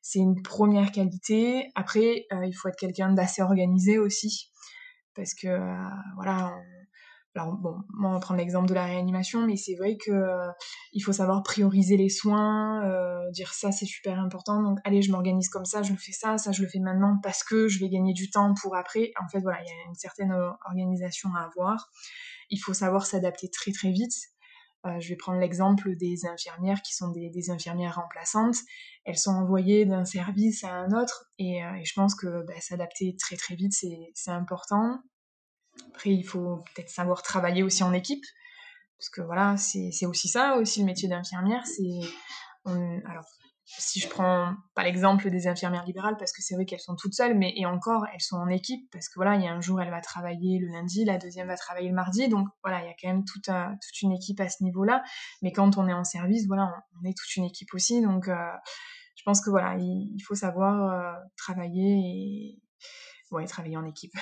c'est 0.02 0.20
une 0.20 0.42
première 0.42 0.92
qualité. 0.92 1.70
Après, 1.76 2.26
il 2.32 2.54
faut 2.54 2.70
être 2.70 2.80
quelqu'un 2.80 3.14
d'assez 3.14 3.42
organisé 3.42 3.98
aussi. 3.98 4.52
Parce 5.16 5.34
que, 5.34 5.48
voilà, 6.16 6.54
alors 7.36 7.54
bon, 7.58 7.75
moi 7.89 8.12
on 8.12 8.13
va 8.13 8.20
prendre 8.20 8.39
l'exemple 8.39 8.68
de 8.68 8.74
la 8.74 8.86
réanimation, 8.86 9.46
mais 9.46 9.58
c'est 9.58 9.75
vrai 9.75 9.98
que 9.98 10.12
euh, 10.12 10.50
il 10.94 11.01
faut 11.01 11.12
savoir 11.12 11.44
prioriser 11.44 11.98
les 11.98 12.10
soins, 12.10 12.84
euh, 12.86 13.30
dire 13.32 13.54
ça 13.54 13.72
c'est 13.74 13.86
super 13.86 14.20
important, 14.20 14.62
donc 14.63 14.80
allez 14.86 15.01
je 15.01 15.12
m'organise 15.12 15.50
comme 15.50 15.65
ça, 15.65 15.84
je 15.84 15.94
fais 15.96 16.13
ça, 16.13 16.38
ça 16.38 16.54
je 16.54 16.62
le 16.62 16.70
fais 16.70 16.80
maintenant 16.80 17.20
parce 17.22 17.44
que 17.44 17.68
je 17.68 17.80
vais 17.80 17.89
gagner 17.89 18.13
du 18.13 18.30
temps 18.30 18.54
pour 18.62 18.75
après. 18.77 19.12
En 19.22 19.27
fait 19.27 19.42
voilà, 19.42 19.62
il 19.62 19.68
y 19.68 19.70
a 19.70 19.89
une 19.89 19.96
certaine 19.96 20.32
euh, 20.32 20.50
organisation 20.65 21.30
à 21.36 21.46
avoir. 21.46 21.89
Il 22.50 22.58
faut 22.58 22.74
savoir 22.74 23.06
s'adapter 23.06 23.50
très 23.50 23.72
très 23.72 23.92
vite. 23.92 24.13
Je 25.00 25.10
vais 25.10 25.15
prendre 25.15 25.39
l'exemple 25.39 25.96
des 25.96 26.27
infirmières 26.27 26.84
qui 26.84 26.94
sont 26.94 27.10
des, 27.10 27.50
infirmières 27.50 27.96
remplaçantes. 27.96 28.58
Elles 29.04 29.18
sont 29.18 29.32
envoyées 29.32 29.88
d'un 29.88 30.06
service 30.06 30.63
à 30.63 30.72
un 30.74 30.92
autre 30.92 31.25
et, 31.39 31.58
et 31.58 31.86
je 31.86 31.94
pense 31.96 32.13
que 32.13 32.46
bah, 32.46 32.54
s'adapter 32.60 33.15
très 33.20 33.36
très 33.36 33.56
vite 33.56 33.74
c'est 33.74 34.30
important 34.30 35.00
Après, 35.89 36.12
il 36.12 36.24
faut 36.24 36.63
peut-être 36.74 36.89
savoir 36.89 37.22
travailler 37.22 37.63
aussi 37.63 37.84
en 37.84 37.94
équipe, 37.94 38.24
parce 38.98 39.10
que 39.10 39.22
voilà, 39.22 39.55
c'est 39.58 40.05
aussi 40.05 40.27
ça, 40.27 40.58
aussi 40.58 40.79
le 40.79 40.86
métier 40.86 41.08
d'infirmière. 41.10 41.65
C'est 41.65 42.08
alors 42.65 43.25
si 43.65 44.00
je 44.00 44.08
prends 44.08 44.53
pas 44.75 44.84
l'exemple 44.84 45.29
des 45.32 45.48
infirmières 45.48 45.86
libérales 45.86 46.17
parce 46.17 46.32
que 46.32 46.41
c'est 46.41 46.55
vrai 46.55 46.65
qu'elles 46.65 46.79
sont 46.79 46.96
toutes 46.96 47.13
seules, 47.13 47.36
mais 47.36 47.53
et 47.58 47.65
encore 47.65 48.05
elles 48.13 48.22
sont 48.22 48.38
en 48.38 48.50
équipe 48.50 48.88
parce 48.91 49.10
que 49.10 49.15
voilà, 49.15 49.36
il 49.36 49.44
y 49.44 49.48
a 49.48 49.53
un 49.53 49.62
jour 49.62 49.82
elle 49.82 49.89
va 49.89 50.01
travailler 50.01 50.60
le 50.60 50.67
lundi, 50.67 51.03
la 51.03 51.17
deuxième 51.17 51.48
va 51.48 51.58
travailler 51.58 51.89
le 51.89 51.96
mardi, 51.96 52.27
donc 52.27 52.48
voilà, 52.63 52.82
il 52.82 52.88
y 52.88 52.89
a 52.89 52.94
quand 53.01 53.08
même 53.08 53.25
toute, 53.25 53.46
toute 53.46 54.01
une 54.01 54.12
équipe 54.12 54.39
à 54.39 54.50
ce 54.50 54.63
niveau-là. 54.63 55.03
Mais 55.41 55.51
quand 55.51 55.77
on 55.77 55.88
est 55.88 55.94
en 55.94 56.03
service, 56.03 56.46
voilà, 56.48 56.72
on, 57.01 57.08
est 57.08 57.17
toute 57.17 57.36
une 57.36 57.46
équipe 57.46 57.74
aussi, 57.74 58.01
donc 58.01 58.27
euh, 58.27 58.36
je 59.15 59.24
pense 59.24 59.41
que 59.41 59.50
voilà, 59.50 59.75
il, 59.79 60.22
faut 60.27 60.36
savoir 60.36 60.91
euh, 60.91 61.20
travailler 61.36 61.98
et 61.98 62.62
ouais, 63.32 63.46
travailler 63.46 63.77
en 63.77 63.86
équipe. 63.86 64.13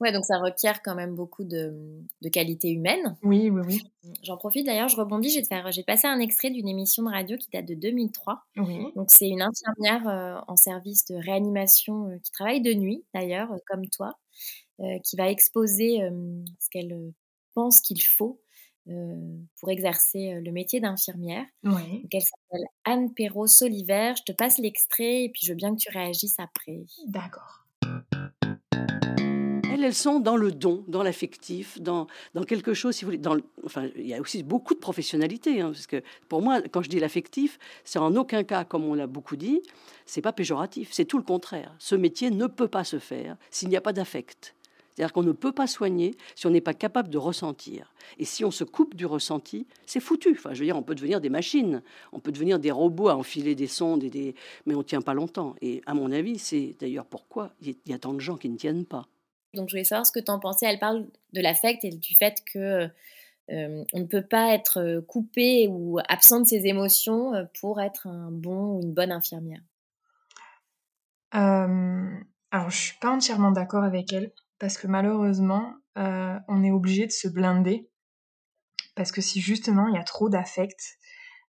Ouais, 0.00 0.12
donc 0.12 0.24
ça 0.24 0.38
requiert 0.38 0.80
quand 0.82 0.94
même 0.94 1.14
beaucoup 1.14 1.44
de, 1.44 1.74
de 2.22 2.28
qualité 2.28 2.70
humaine. 2.70 3.16
Oui, 3.22 3.50
oui, 3.50 3.62
oui. 3.66 3.82
J'en 4.22 4.36
profite 4.36 4.64
d'ailleurs, 4.64 4.88
je 4.88 4.96
rebondis, 4.96 5.30
j'ai, 5.30 5.42
faire, 5.42 5.72
j'ai 5.72 5.82
passé 5.82 6.06
un 6.06 6.20
extrait 6.20 6.50
d'une 6.50 6.68
émission 6.68 7.02
de 7.02 7.10
radio 7.10 7.36
qui 7.36 7.48
date 7.52 7.66
de 7.66 7.74
2003. 7.74 8.40
Oui. 8.58 8.86
Donc 8.94 9.10
c'est 9.10 9.28
une 9.28 9.42
infirmière 9.42 10.08
euh, 10.08 10.40
en 10.46 10.56
service 10.56 11.04
de 11.06 11.16
réanimation 11.16 12.08
euh, 12.08 12.18
qui 12.22 12.30
travaille 12.30 12.60
de 12.60 12.74
nuit 12.74 13.04
d'ailleurs, 13.12 13.52
euh, 13.52 13.58
comme 13.66 13.88
toi, 13.88 14.14
qui 15.04 15.16
va 15.16 15.28
exposer 15.28 15.98
ce 16.60 16.70
qu'elle 16.70 16.96
pense 17.52 17.80
qu'il 17.80 18.00
faut 18.00 18.40
pour 18.86 19.70
exercer 19.70 20.34
le 20.40 20.52
métier 20.52 20.78
d'infirmière. 20.78 21.44
Oui. 21.64 22.02
Donc 22.02 22.14
elle 22.14 22.22
s'appelle 22.22 22.64
Anne 22.84 23.12
Perrault-Soliver. 23.12 24.12
Je 24.16 24.22
te 24.22 24.30
passe 24.30 24.58
l'extrait 24.58 25.24
et 25.24 25.30
puis 25.30 25.44
je 25.44 25.50
veux 25.50 25.56
bien 25.56 25.74
que 25.74 25.80
tu 25.80 25.90
réagisses 25.90 26.38
après. 26.38 26.84
D'accord 27.08 27.67
elles, 29.82 29.94
sont 29.94 30.20
dans 30.20 30.36
le 30.36 30.52
don, 30.52 30.84
dans 30.88 31.02
l'affectif, 31.02 31.80
dans, 31.80 32.06
dans 32.34 32.44
quelque 32.44 32.74
chose, 32.74 32.94
si 32.94 33.04
vous 33.04 33.12
voulez. 33.12 33.22
Enfin, 33.64 33.88
il 33.96 34.06
y 34.06 34.14
a 34.14 34.20
aussi 34.20 34.42
beaucoup 34.42 34.74
de 34.74 34.78
professionnalité. 34.78 35.60
Hein, 35.60 35.72
parce 35.72 35.86
que 35.86 36.02
pour 36.28 36.42
moi, 36.42 36.60
quand 36.62 36.82
je 36.82 36.88
dis 36.88 37.00
l'affectif, 37.00 37.58
c'est 37.84 37.98
en 37.98 38.14
aucun 38.16 38.44
cas, 38.44 38.64
comme 38.64 38.84
on 38.84 38.94
l'a 38.94 39.06
beaucoup 39.06 39.36
dit, 39.36 39.62
c'est 40.06 40.22
pas 40.22 40.32
péjoratif. 40.32 40.90
C'est 40.92 41.04
tout 41.04 41.18
le 41.18 41.24
contraire. 41.24 41.74
Ce 41.78 41.94
métier 41.94 42.30
ne 42.30 42.46
peut 42.46 42.68
pas 42.68 42.84
se 42.84 42.98
faire 42.98 43.36
s'il 43.50 43.68
n'y 43.68 43.76
a 43.76 43.80
pas 43.80 43.92
d'affect. 43.92 44.54
C'est-à-dire 44.98 45.12
qu'on 45.12 45.22
ne 45.22 45.30
peut 45.30 45.52
pas 45.52 45.68
soigner 45.68 46.16
si 46.34 46.48
on 46.48 46.50
n'est 46.50 46.60
pas 46.60 46.74
capable 46.74 47.08
de 47.08 47.18
ressentir. 47.18 47.94
Et 48.18 48.24
si 48.24 48.44
on 48.44 48.50
se 48.50 48.64
coupe 48.64 48.96
du 48.96 49.06
ressenti, 49.06 49.64
c'est 49.86 50.00
foutu. 50.00 50.32
Enfin, 50.32 50.54
je 50.54 50.58
veux 50.58 50.64
dire, 50.64 50.76
on 50.76 50.82
peut 50.82 50.96
devenir 50.96 51.20
des 51.20 51.28
machines, 51.28 51.82
on 52.10 52.18
peut 52.18 52.32
devenir 52.32 52.58
des 52.58 52.72
robots 52.72 53.06
à 53.06 53.14
enfiler 53.14 53.54
des 53.54 53.68
sondes, 53.68 54.02
et 54.02 54.10
des... 54.10 54.34
mais 54.66 54.74
on 54.74 54.78
ne 54.78 54.82
tient 54.82 55.00
pas 55.00 55.14
longtemps. 55.14 55.54
Et 55.62 55.82
à 55.86 55.94
mon 55.94 56.10
avis, 56.10 56.40
c'est 56.40 56.74
d'ailleurs 56.80 57.06
pourquoi 57.06 57.52
il 57.62 57.76
y 57.86 57.92
a 57.92 57.98
tant 58.00 58.12
de 58.12 58.18
gens 58.18 58.36
qui 58.36 58.48
ne 58.48 58.56
tiennent 58.56 58.86
pas. 58.86 59.06
Donc 59.54 59.68
je 59.68 59.74
voulais 59.74 59.84
savoir 59.84 60.06
ce 60.06 60.12
que 60.12 60.20
tu 60.20 60.30
en 60.30 60.38
pensais. 60.38 60.66
Elle 60.66 60.78
parle 60.78 61.06
de 61.32 61.40
l'affect 61.40 61.84
et 61.84 61.90
du 61.90 62.14
fait 62.16 62.42
que 62.52 62.90
euh, 63.50 63.84
on 63.94 64.00
ne 64.00 64.04
peut 64.04 64.26
pas 64.26 64.52
être 64.52 64.78
euh, 64.78 65.00
coupé 65.00 65.68
ou 65.68 65.98
absent 66.08 66.40
de 66.40 66.46
ses 66.46 66.66
émotions 66.66 67.34
euh, 67.34 67.44
pour 67.60 67.80
être 67.80 68.06
un 68.06 68.30
bon 68.30 68.76
ou 68.76 68.82
une 68.82 68.92
bonne 68.92 69.12
infirmière. 69.12 69.62
alors 71.30 72.70
je 72.70 72.76
suis 72.76 72.98
pas 72.98 73.10
entièrement 73.10 73.50
d'accord 73.50 73.84
avec 73.84 74.12
elle 74.12 74.32
parce 74.58 74.76
que 74.78 74.86
malheureusement 74.86 75.74
on 75.96 76.62
est 76.62 76.70
obligé 76.70 77.06
de 77.06 77.12
se 77.12 77.26
blinder 77.26 77.90
parce 78.94 79.10
que 79.10 79.20
si 79.20 79.40
justement 79.40 79.88
il 79.88 79.94
y 79.94 79.98
a 79.98 80.04
trop 80.04 80.28
d'affect, 80.28 80.96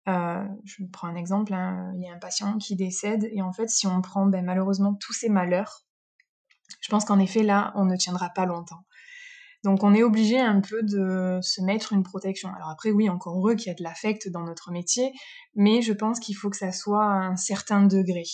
je 0.07 0.85
prends 0.93 1.09
un 1.09 1.15
exemple, 1.15 1.55
hein, 1.55 1.93
il 1.95 2.03
y 2.03 2.09
a 2.09 2.13
un 2.13 2.19
patient 2.19 2.59
qui 2.59 2.75
décède 2.77 3.29
et 3.33 3.41
en 3.41 3.53
fait 3.53 3.71
si 3.71 3.87
on 3.87 4.03
prend 4.03 4.27
ben, 4.27 4.45
malheureusement 4.45 4.95
tous 4.95 5.13
ses 5.13 5.29
malheurs 5.29 5.87
je 6.81 6.89
pense 6.89 7.05
qu'en 7.05 7.19
effet, 7.19 7.43
là, 7.43 7.73
on 7.77 7.85
ne 7.85 7.97
tiendra 7.97 8.31
pas 8.31 8.47
longtemps. 8.47 8.85
Donc 9.65 9.85
on 9.85 9.95
est 9.95 10.03
obligé 10.03 10.41
un 10.41 10.61
peu 10.61 10.83
de 10.83 11.39
se 11.41 11.63
mettre 11.63 11.93
une 11.93 12.03
protection. 12.03 12.51
Alors 12.55 12.71
après, 12.71 12.91
oui, 12.91 13.09
encore 13.09 13.37
heureux 13.37 13.55
qu'il 13.55 13.69
y 13.69 13.71
a 13.71 13.75
de 13.75 13.83
l'affect 13.83 14.29
dans 14.29 14.43
notre 14.43 14.73
métier, 14.73 15.13
mais 15.55 15.83
je 15.83 15.93
pense 15.93 16.19
qu'il 16.19 16.37
faut 16.37 16.51
que 16.51 16.57
ça 16.57 16.73
soit 16.73 17.05
à 17.05 17.27
un 17.27 17.37
certain 17.37 17.83
degré. 17.83 18.25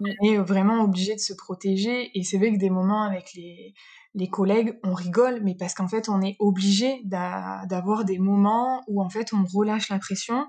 On 0.00 0.26
est 0.26 0.36
vraiment 0.38 0.82
obligé 0.82 1.14
de 1.14 1.20
se 1.20 1.32
protéger, 1.32 2.10
et 2.18 2.22
c'est 2.22 2.36
vrai 2.36 2.52
que 2.52 2.58
des 2.58 2.68
moments 2.68 3.02
avec 3.02 3.32
les, 3.34 3.74
les 4.16 4.28
collègues, 4.28 4.78
on 4.82 4.94
rigole, 4.94 5.40
mais 5.42 5.54
parce 5.54 5.74
qu'en 5.74 5.88
fait, 5.88 6.08
on 6.08 6.22
est 6.22 6.36
obligé 6.38 7.02
d'avoir 7.04 8.04
des 8.04 8.18
moments 8.18 8.82
où 8.88 9.02
en 9.02 9.10
fait 9.10 9.32
on 9.34 9.44
relâche 9.44 9.90
la 9.90 9.98
pression 9.98 10.46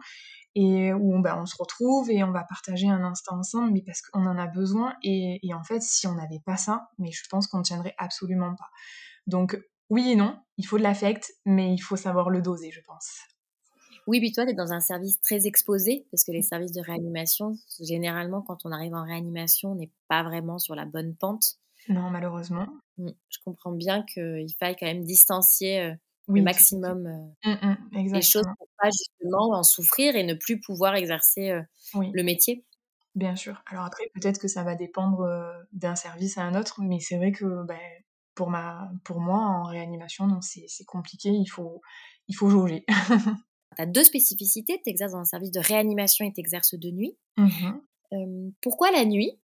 et 0.59 0.91
où 0.91 1.15
on, 1.15 1.19
bah, 1.19 1.39
on 1.39 1.45
se 1.45 1.55
retrouve 1.55 2.09
et 2.09 2.23
on 2.23 2.31
va 2.31 2.43
partager 2.43 2.87
un 2.87 3.03
instant 3.03 3.37
ensemble, 3.37 3.71
mais 3.73 3.83
parce 3.83 4.01
qu'on 4.01 4.25
en 4.25 4.39
a 4.39 4.47
besoin. 4.47 4.95
Et, 5.03 5.39
en 5.53 5.63
fait, 5.63 5.83
si 5.83 6.07
on 6.07 6.15
n'avait 6.15 6.41
pas 6.43 6.57
ça, 6.57 6.89
mais 6.97 7.11
je 7.11 7.21
pense 7.29 7.45
qu'on 7.45 7.59
ne 7.59 7.63
tiendrait 7.63 7.93
absolument 7.99 8.55
pas. 8.55 8.69
Donc, 9.27 9.61
oui 9.91 10.09
et 10.09 10.15
non, 10.15 10.35
il 10.57 10.65
faut 10.65 10.79
de 10.79 10.83
l'affect, 10.83 11.31
mais 11.45 11.75
il 11.75 11.77
faut 11.77 11.95
savoir 11.95 12.31
le 12.31 12.41
doser, 12.41 12.71
je 12.71 12.81
pense. 12.81 13.19
Oui, 14.07 14.19
puis 14.19 14.31
toi, 14.31 14.45
tu 14.45 14.51
es 14.51 14.55
dans 14.55 14.73
un 14.73 14.79
service 14.79 15.21
très 15.21 15.45
exposé, 15.45 16.07
parce 16.09 16.23
que 16.23 16.31
les 16.31 16.41
services 16.41 16.71
de 16.71 16.81
réanimation, 16.81 17.53
généralement, 17.79 18.41
quand 18.41 18.65
on 18.65 18.71
arrive 18.71 18.95
en 18.95 19.03
réanimation, 19.03 19.73
on 19.73 19.75
n'est 19.75 19.91
pas 20.07 20.23
vraiment 20.23 20.57
sur 20.57 20.73
la 20.73 20.85
bonne 20.85 21.15
pente. 21.15 21.59
Non, 21.87 22.09
malheureusement. 22.09 22.67
Mmh, 22.97 23.11
je 23.29 23.37
comprends 23.45 23.73
bien 23.73 24.03
qu'il 24.03 24.51
faille 24.59 24.75
quand 24.75 24.87
même 24.87 25.03
distancier 25.03 25.93
euh, 26.29 26.33
le 26.33 26.41
maximum 26.41 27.07
euh, 27.45 27.49
mmh, 27.49 27.67
mmh, 27.93 28.13
les 28.13 28.21
choses 28.21 28.45
pour 28.57 28.67
pas 28.77 28.89
justement 28.89 29.51
en 29.57 29.63
souffrir 29.63 30.15
et 30.15 30.23
ne 30.23 30.33
plus 30.33 30.59
pouvoir 30.59 30.95
exercer 30.95 31.51
euh, 31.51 31.61
le 31.95 32.23
métier. 32.23 32.65
Bien 33.15 33.35
sûr. 33.35 33.63
Alors 33.65 33.85
après, 33.85 34.03
peut-être 34.13 34.39
que 34.39 34.47
ça 34.47 34.63
va 34.63 34.75
dépendre 34.75 35.21
euh, 35.21 35.51
d'un 35.71 35.95
service 35.95 36.37
à 36.37 36.43
un 36.43 36.53
autre, 36.59 36.81
mais 36.81 36.99
c'est 36.99 37.17
vrai 37.17 37.31
que 37.31 37.63
ben, 37.63 37.79
pour, 38.35 38.49
ma, 38.49 38.91
pour 39.03 39.19
moi, 39.19 39.39
en 39.39 39.63
réanimation, 39.63 40.27
c'est 40.41 40.85
compliqué, 40.85 41.29
il 41.29 41.47
faut, 41.47 41.81
il 42.27 42.35
faut 42.35 42.49
jauger. 42.49 42.85
tu 43.77 43.81
as 43.81 43.85
deux 43.85 44.03
spécificités, 44.03 44.79
tu 44.83 44.89
exerces 44.89 45.13
dans 45.13 45.19
un 45.19 45.25
service 45.25 45.51
de 45.51 45.59
réanimation 45.59 46.25
et 46.25 46.33
tu 46.33 46.39
exerces 46.39 46.75
de 46.75 46.91
nuit. 46.91 47.17
Mmh 47.37 47.79
pourquoi 48.61 48.89
la 48.91 49.03
nuit? 49.03 49.37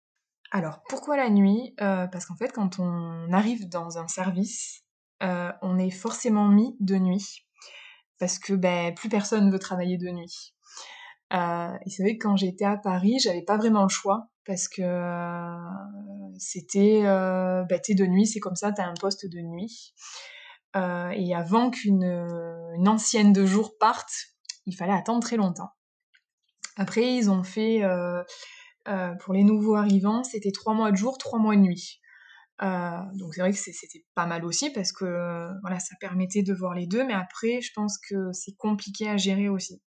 Alors, 0.52 0.84
pourquoi 0.88 1.18
la 1.18 1.32
nuit? 1.32 1.74
Parce 1.78 2.28
qu'en 2.28 2.36
fait, 2.36 2.52
quand 2.52 2.78
on 2.78 3.34
arrive 3.34 3.68
dans 3.70 3.98
un 3.98 4.08
service, 4.08 4.84
euh, 5.22 5.52
on 5.62 5.78
est 5.78 5.92
forcément 5.92 6.48
mis 6.48 6.76
de 6.80 6.96
nuit 6.96 7.46
parce 8.20 8.38
que 8.38 8.54
ben, 8.54 8.94
plus 8.94 9.10
personne 9.10 9.52
veut 9.52 9.60
travailler 9.60 9.98
de 9.98 10.10
nuit. 10.10 10.54
Euh, 11.34 11.74
et 11.86 11.90
c'est 11.90 12.04
vrai 12.04 12.18
que 12.18 12.28
quand 12.28 12.36
j'étais 12.36 12.66
à 12.66 12.78
Paris, 12.78 13.18
j'avais 13.20 13.42
pas 13.42 13.58
vraiment 13.58 13.84
le 13.84 13.90
choix 13.90 14.30
parce 14.46 14.68
que 14.68 14.82
euh, 14.82 16.34
c'était 16.38 17.02
euh, 17.06 17.64
ben, 17.64 17.80
t'es 17.82 17.96
de 17.96 18.06
nuit, 18.06 18.28
c'est 18.28 18.40
comme 18.40 18.56
ça, 18.56 18.72
t'as 18.72 18.86
un 18.86 18.94
poste 18.94 19.26
de 19.26 19.40
nuit. 19.40 19.94
et 20.76 21.36
avant 21.36 21.70
qu'une 21.72 22.04
une 22.76 22.88
ancienne 22.88 23.34
de 23.34 23.46
jour 23.46 23.78
parte, 23.80 24.12
il 24.66 24.76
fallait 24.76 24.94
attendre 24.94 25.22
très 25.22 25.38
longtemps. 25.38 25.72
Après, 26.78 27.16
ils 27.16 27.30
ont 27.30 27.44
fait 27.44 27.82
pour 29.20 29.34
les 29.34 29.44
nouveaux 29.44 29.76
arrivants, 29.76 30.24
c'était 30.24 30.52
trois 30.52 30.74
mois 30.74 30.92
de 30.92 30.98
jour, 30.98 31.18
trois 31.18 31.40
mois 31.40 31.56
de 31.56 31.62
nuit. 31.62 32.01
Euh, 32.64 33.02
donc 33.16 33.34
c'est 33.34 33.42
vrai 33.42 33.52
que 33.52 33.58
c'était 33.58 34.06
pas 34.14 34.28
mal 34.28 34.46
aussi 34.46 34.70
parce 34.72 34.92
que 34.92 35.50
voilà, 35.62 35.80
ça 35.80 35.96
permettait 36.00 36.44
de 36.44 36.54
voir 36.54 36.76
les 36.76 36.86
deux, 36.86 37.04
mais 37.04 37.14
après 37.14 37.60
je 37.62 37.72
pense 37.74 37.98
que 37.98 38.32
c'est 38.34 38.56
compliqué 38.56 39.10
à 39.10 39.18
gérer 39.18 39.50
aussi. 39.50 39.82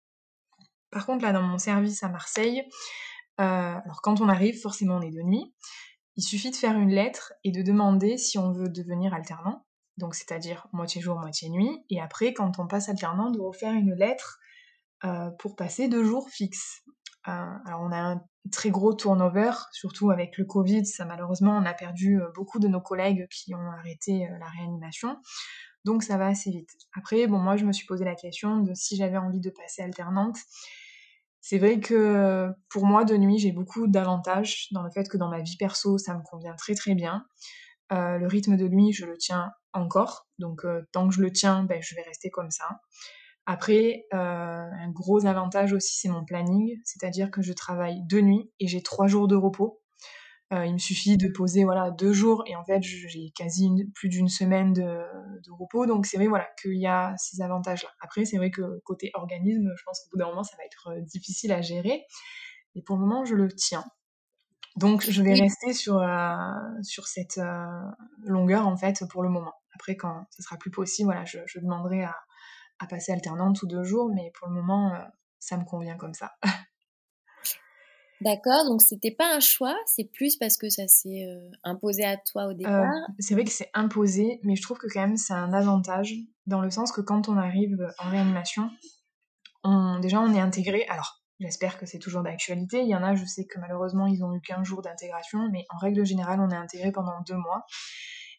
Par 0.91 1.07
contre 1.07 1.25
là 1.25 1.33
dans 1.33 1.43
mon 1.43 1.59
service 1.59 2.03
à 2.03 2.09
Marseille, 2.09 2.65
euh, 3.41 3.45
alors 3.45 4.01
quand 4.03 4.21
on 4.21 4.29
arrive 4.29 4.61
forcément 4.61 4.97
on 4.97 5.03
est 5.03 5.13
de 5.13 5.23
nuit, 5.23 5.55
il 6.17 6.23
suffit 6.23 6.51
de 6.51 6.57
faire 6.57 6.77
une 6.77 6.91
lettre 6.91 7.33
et 7.45 7.53
de 7.53 7.63
demander 7.63 8.19
si 8.19 8.39
on 8.39 8.53
veut 8.53 8.69
devenir 8.69 9.15
alternant, 9.15 9.65
donc 9.97 10.17
c'est-à-dire 10.17 10.67
moitié 10.73 11.01
jour, 11.01 11.19
moitié 11.21 11.51
nuit, 11.51 11.85
et 11.91 12.01
après 12.01 12.35
quand 12.35 12.59
on 12.59 12.67
passe 12.67 12.89
alternant 12.89 13.31
de 13.31 13.39
refaire 13.39 13.73
une 13.73 13.95
lettre 13.95 14.39
euh, 15.05 15.31
pour 15.39 15.55
passer 15.55 15.87
deux 15.87 16.03
jours 16.03 16.29
fixes. 16.29 16.83
alors 17.23 17.83
on 17.83 17.93
a 17.93 17.99
un 17.99 18.21
très 18.51 18.71
gros 18.71 18.95
turnover, 18.95 19.53
surtout 19.73 20.11
avec 20.11 20.37
le 20.39 20.45
Covid. 20.45 20.85
Ça, 20.87 21.05
malheureusement, 21.05 21.57
on 21.57 21.65
a 21.65 21.75
perdu 21.75 22.21
euh, 22.21 22.29
beaucoup 22.35 22.59
de 22.59 22.69
nos 22.69 22.81
collègues 22.81 23.27
qui 23.31 23.55
ont 23.55 23.71
arrêté 23.79 24.27
euh, 24.27 24.39
la 24.39 24.47
réanimation. 24.47 25.17
Donc 25.85 26.03
ça 26.03 26.17
va 26.17 26.29
assez 26.29 26.51
vite. 26.51 26.71
Après, 26.97 27.27
bon, 27.27 27.39
moi, 27.39 27.57
je 27.57 27.65
me 27.65 27.73
suis 27.73 27.87
posé 27.87 28.05
la 28.05 28.15
question 28.15 28.59
de 28.61 28.73
si 28.75 28.97
j'avais 28.97 29.19
envie 29.19 29.41
de 29.41 29.51
passer 29.51 29.83
alternante. 29.83 30.37
C'est 31.41 31.59
vrai 31.59 31.79
que 31.79 32.49
pour 32.71 32.87
moi, 32.87 33.05
de 33.05 33.19
nuit, 33.19 33.39
j'ai 33.39 33.53
beaucoup 33.53 33.87
d'avantages 33.87 34.69
dans 34.73 34.83
le 34.83 34.91
fait 34.91 35.07
que 35.11 35.19
dans 35.19 35.29
ma 35.29 35.43
vie 35.43 35.59
perso, 35.59 35.99
ça 35.99 36.15
me 36.15 36.23
convient 36.23 36.55
très 36.55 36.75
très 36.75 36.95
bien. 36.95 37.27
Euh, 37.93 38.17
le 38.17 38.27
rythme 38.27 38.57
de 38.57 38.67
nuit, 38.67 38.95
je 38.95 39.05
le 39.05 39.19
tiens 39.19 39.53
encore. 39.75 40.27
Donc 40.39 40.63
tant 40.91 41.07
que 41.07 41.15
je 41.15 41.21
le 41.21 41.31
tiens, 41.31 41.65
ben, 41.65 41.83
je 41.83 41.95
vais 41.97 42.03
rester 42.03 42.31
comme 42.31 42.51
ça. 42.51 42.81
Après, 43.47 44.07
euh, 44.15 44.17
un 44.17 44.91
gros 44.91 45.27
avantage 45.27 45.75
aussi, 45.75 45.99
c'est 46.01 46.09
mon 46.09 46.25
planning, 46.25 46.79
c'est-à-dire 46.85 47.31
que 47.31 47.43
je 47.43 47.53
travaille 47.53 48.01
deux 48.07 48.23
nuits 48.23 48.51
et 48.59 48.67
j'ai 48.69 48.83
trois 48.83 49.07
jours 49.07 49.29
de 49.29 49.37
repos. 49.37 49.83
Euh, 50.53 50.65
il 50.67 50.75
me 50.75 50.79
suffit 50.79 51.17
de 51.17 51.29
poser 51.29 51.65
voilà 51.65 51.91
deux 51.91 52.13
jours 52.13 52.45
et 52.47 52.55
en 52.55 52.65
fait 52.65 52.83
j'ai 52.83 53.33
quasi 53.35 53.71
plus 53.95 54.09
d'une 54.09 54.29
semaine 54.29 54.73
de, 54.73 55.03
repos. 55.59 55.87
Donc 55.87 56.07
c'est 56.07 56.17
vrai 56.17 56.27
voilà 56.27 56.47
qu'il 56.61 56.79
y 56.79 56.87
a 56.87 57.15
ces 57.19 57.43
avantages-là. 57.43 57.91
Après 58.01 58.25
c'est 58.25 58.37
vrai 58.37 58.51
que 58.51 58.81
côté 58.85 59.11
organisme, 59.15 59.73
je 59.77 59.83
pense 59.85 60.01
qu'au 60.01 60.11
bout 60.13 60.19
d'un 60.19 60.29
moment 60.29 60.45
ça 60.45 60.57
va 60.57 60.65
être 60.65 60.89
euh, 60.89 61.01
difficile 61.03 61.53
à 61.53 61.61
gérer. 61.61 62.05
Et 62.75 62.83
pour 62.83 62.97
le 62.97 63.03
moment 63.03 63.25
je 63.25 63.35
le 63.35 63.49
tiens. 63.53 63.85
Donc, 64.77 65.09
je 65.09 65.23
vais 65.23 65.35
rester 65.35 65.73
sur, 65.73 66.05
sur 66.83 67.07
cette 67.07 67.41
longueur, 68.25 68.67
en 68.67 68.77
fait, 68.77 69.05
pour 69.09 69.23
le 69.23 69.29
moment. 69.29 69.55
Après, 69.73 69.95
quand 69.95 70.27
ce 70.31 70.43
sera 70.43 70.57
plus 70.57 70.73
possible, 70.73 71.07
voilà, 71.07 71.25
je, 71.25 71.39
je 71.47 71.61
demanderai 71.61 72.03
à, 72.03 72.17
à, 72.79 72.87
passer 72.87 73.13
alternante 73.13 73.63
ou 73.63 73.67
deux 73.67 73.85
jours, 73.85 74.11
mais 74.15 74.31
pour 74.39 74.49
le 74.49 74.55
moment, 74.55 74.93
ça 75.39 75.57
me 75.57 75.65
convient 75.65 75.97
comme 75.97 76.15
ça. 76.15 76.33
D'accord, 78.21 78.65
donc 78.65 78.81
c'était 78.81 79.11
pas 79.11 79.35
un 79.35 79.41
choix, 79.41 79.77
c'est 79.87 80.11
plus 80.11 80.37
parce 80.37 80.57
que 80.57 80.71
ça 80.71 80.87
s'est 80.89 81.27
euh, 81.27 81.51
imposé 81.63 82.05
à 82.05 82.17
toi 82.17 82.47
au 82.47 82.51
euh, 82.51 82.55
départ? 82.55 82.91
c'est 83.19 83.35
vrai 83.35 83.45
que 83.45 83.51
c'est 83.51 83.71
imposé, 83.75 84.41
mais 84.45 84.57
je 84.57 84.63
trouve 84.63 84.79
que 84.79 84.87
quand 84.91 85.01
même 85.01 85.17
c'est 85.17 85.35
un 85.35 85.53
avantage 85.53 86.15
dans 86.47 86.63
le 86.63 86.71
sens 86.71 86.91
que 86.91 87.01
quand 87.01 87.29
on 87.29 87.37
arrive 87.37 87.87
en 87.99 88.09
réanimation, 88.09 88.71
on, 89.63 89.99
déjà 89.99 90.21
on 90.21 90.33
est 90.33 90.41
intégré. 90.41 90.87
Alors 90.89 91.23
j'espère 91.41 91.77
que 91.77 91.85
c'est 91.85 91.99
toujours 91.99 92.23
d'actualité. 92.23 92.81
Il 92.81 92.89
y 92.89 92.95
en 92.95 93.03
a, 93.03 93.15
je 93.15 93.27
sais 93.27 93.45
que 93.45 93.59
malheureusement 93.59 94.07
ils 94.07 94.25
ont 94.25 94.33
eu 94.35 94.41
qu'un 94.41 94.65
jour 94.65 94.81
d'intégration, 94.81 95.51
mais 95.51 95.67
en 95.69 95.77
règle 95.77 96.07
générale 96.07 96.41
on 96.41 96.51
est 96.51 96.57
intégré 96.57 96.93
pendant 96.93 97.21
deux 97.27 97.37
mois. 97.37 97.67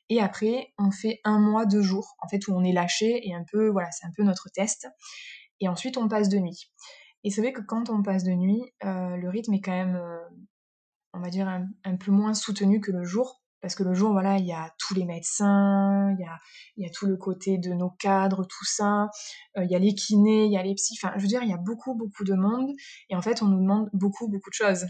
Et 0.10 0.22
après 0.22 0.74
on 0.78 0.92
fait 0.92 1.20
un 1.24 1.40
mois, 1.40 1.66
deux 1.66 1.82
jours, 1.82 2.16
en 2.22 2.28
fait 2.28 2.48
où 2.48 2.54
on 2.54 2.64
est 2.64 2.74
lâché 2.74 3.28
et 3.28 3.34
un 3.34 3.44
peu, 3.52 3.70
voilà, 3.70 3.90
c'est 3.92 4.06
un 4.06 4.12
peu 4.16 4.24
notre 4.24 4.50
test. 4.54 4.88
Et 5.62 5.68
ensuite 5.68 5.98
on 5.98 6.08
passe 6.08 6.30
de 6.30 6.38
nuit. 6.38 6.72
Et 7.26 7.32
c'est 7.32 7.42
vrai 7.42 7.54
que 7.54 7.62
quand 7.62 7.90
on 7.90 8.04
passe 8.04 8.24
de 8.24 8.32
nuit, 8.32 8.62
euh, 8.84 9.18
le 9.18 9.30
rythme 9.30 9.56
est 9.56 9.62
quand 9.62 9.72
même, 9.72 9.96
euh, 9.96 10.20
on 11.12 11.20
va 11.20 11.30
dire, 11.30 11.48
un, 11.48 11.98
peu 11.98 12.12
moins 12.12 12.36
soutenu 12.36 12.80
que 12.80 12.92
le 12.92 13.04
jour. 13.04 13.42
Parce 13.62 13.74
que 13.74 13.82
le 13.82 13.96
jour, 13.96 14.12
voilà, 14.12 14.38
il 14.38 14.46
y 14.46 14.52
a 14.52 14.72
tous 14.78 14.94
les 14.94 15.06
médecins, 15.06 16.16
il 16.20 16.24
y 16.78 16.86
a, 16.86 16.90
tout 16.92 17.08
le 17.08 17.18
côté 17.18 17.58
de 17.58 17.74
nos 17.74 17.90
cadres, 17.90 18.46
tout 18.46 18.66
ça. 18.66 19.10
Euh, 19.58 19.64
il 19.64 19.72
y 19.72 19.76
a 19.76 19.80
les 19.80 19.96
kinés, 19.96 20.46
il 20.46 20.52
y 20.52 20.58
a 20.58 20.62
les 20.62 20.76
psys. 20.76 21.00
Enfin, 21.02 21.14
je 21.18 21.22
veux 21.24 21.28
dire, 21.28 21.42
il 21.42 21.50
y 21.50 21.54
a 21.54 21.58
beaucoup, 21.58 21.96
beaucoup 21.96 22.24
de 22.26 22.36
monde. 22.36 22.70
Et 23.10 23.16
en 23.16 23.24
fait, 23.24 23.42
on 23.42 23.48
nous 23.48 23.60
demande 23.60 23.90
beaucoup, 23.92 24.28
beaucoup 24.28 24.52
de 24.52 24.54
choses 24.54 24.86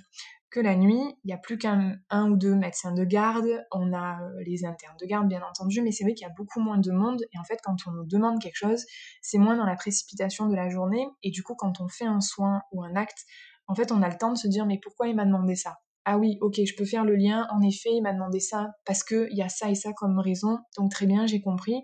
que 0.50 0.60
la 0.60 0.76
nuit, 0.76 1.02
il 1.24 1.28
n'y 1.28 1.34
a 1.34 1.38
plus 1.38 1.58
qu'un 1.58 1.98
un 2.10 2.32
ou 2.32 2.38
deux 2.38 2.56
médecins 2.56 2.94
de 2.94 3.04
garde, 3.04 3.48
on 3.72 3.94
a 3.94 4.22
euh, 4.22 4.44
les 4.46 4.66
internes 4.66 4.96
de 5.00 5.06
garde 5.06 5.28
bien 5.28 5.42
entendu, 5.44 5.82
mais 5.82 5.92
c'est 5.92 6.04
vrai 6.04 6.14
qu'il 6.14 6.26
y 6.28 6.30
a 6.30 6.34
beaucoup 6.36 6.60
moins 6.60 6.78
de 6.78 6.92
monde 6.92 7.22
et 7.34 7.38
en 7.40 7.44
fait 7.44 7.60
quand 7.64 7.76
on 7.88 7.92
nous 7.92 8.06
demande 8.06 8.42
quelque 8.42 8.56
chose, 8.56 8.86
c'est 9.22 9.38
moins 9.38 9.58
dans 9.58 9.66
la 9.66 9.76
précipitation 9.76 10.48
de 10.48 10.56
la 10.56 10.70
journée 10.70 11.08
et 11.24 11.32
du 11.32 11.44
coup 11.44 11.56
quand 11.56 11.82
on 11.82 11.88
fait 11.88 12.06
un 12.06 12.22
soin 12.22 12.62
ou 12.72 12.84
un 12.84 12.96
acte, 12.96 13.26
en 13.68 13.76
fait 13.76 13.92
on 13.92 14.02
a 14.02 14.10
le 14.10 14.18
temps 14.18 14.32
de 14.32 14.38
se 14.38 14.48
dire 14.48 14.66
mais 14.66 14.80
pourquoi 14.82 15.08
il 15.08 15.16
m'a 15.16 15.26
demandé 15.26 15.56
ça? 15.56 15.78
Ah 16.06 16.20
oui, 16.20 16.38
ok, 16.40 16.62
je 16.64 16.76
peux 16.76 16.86
faire 16.86 17.04
le 17.04 17.16
lien. 17.16 17.48
En 17.52 17.62
effet, 17.62 17.90
il 17.92 18.02
m'a 18.02 18.14
demandé 18.14 18.40
ça 18.40 18.76
parce 18.86 19.04
qu'il 19.04 19.28
y 19.32 19.42
a 19.42 19.50
ça 19.50 19.72
et 19.72 19.76
ça 19.76 19.92
comme 19.92 20.20
raison. 20.20 20.60
Donc 20.78 20.92
très 20.92 21.08
bien, 21.08 21.26
j'ai 21.26 21.42
compris. 21.42 21.84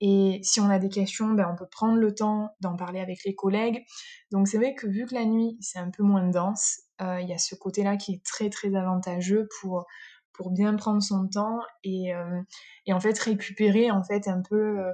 Et 0.00 0.40
si 0.42 0.60
on 0.60 0.68
a 0.70 0.78
des 0.78 0.88
questions, 0.88 1.28
ben, 1.32 1.48
on 1.52 1.56
peut 1.56 1.68
prendre 1.70 1.96
le 1.96 2.14
temps 2.14 2.50
d'en 2.60 2.76
parler 2.76 3.00
avec 3.00 3.24
les 3.24 3.34
collègues. 3.34 3.84
Donc 4.32 4.48
c'est 4.48 4.58
vrai 4.58 4.74
que 4.74 4.86
vu 4.86 5.06
que 5.06 5.14
la 5.14 5.24
nuit, 5.24 5.56
c'est 5.60 5.78
un 5.78 5.90
peu 5.90 6.02
moins 6.02 6.28
dense, 6.28 6.80
il 7.00 7.28
y 7.28 7.32
a 7.32 7.38
ce 7.38 7.54
côté-là 7.54 7.96
qui 7.96 8.12
est 8.14 8.24
très 8.24 8.50
très 8.50 8.74
avantageux 8.74 9.48
pour, 9.60 9.86
pour 10.34 10.50
bien 10.50 10.74
prendre 10.74 11.02
son 11.02 11.26
temps 11.28 11.60
et, 11.82 12.14
euh, 12.14 12.42
et 12.86 12.92
en 12.92 13.00
fait 13.00 13.18
récupérer 13.18 13.90
en 13.90 14.02
fait 14.02 14.28
un 14.28 14.42
peu 14.42 14.80
euh, 14.80 14.92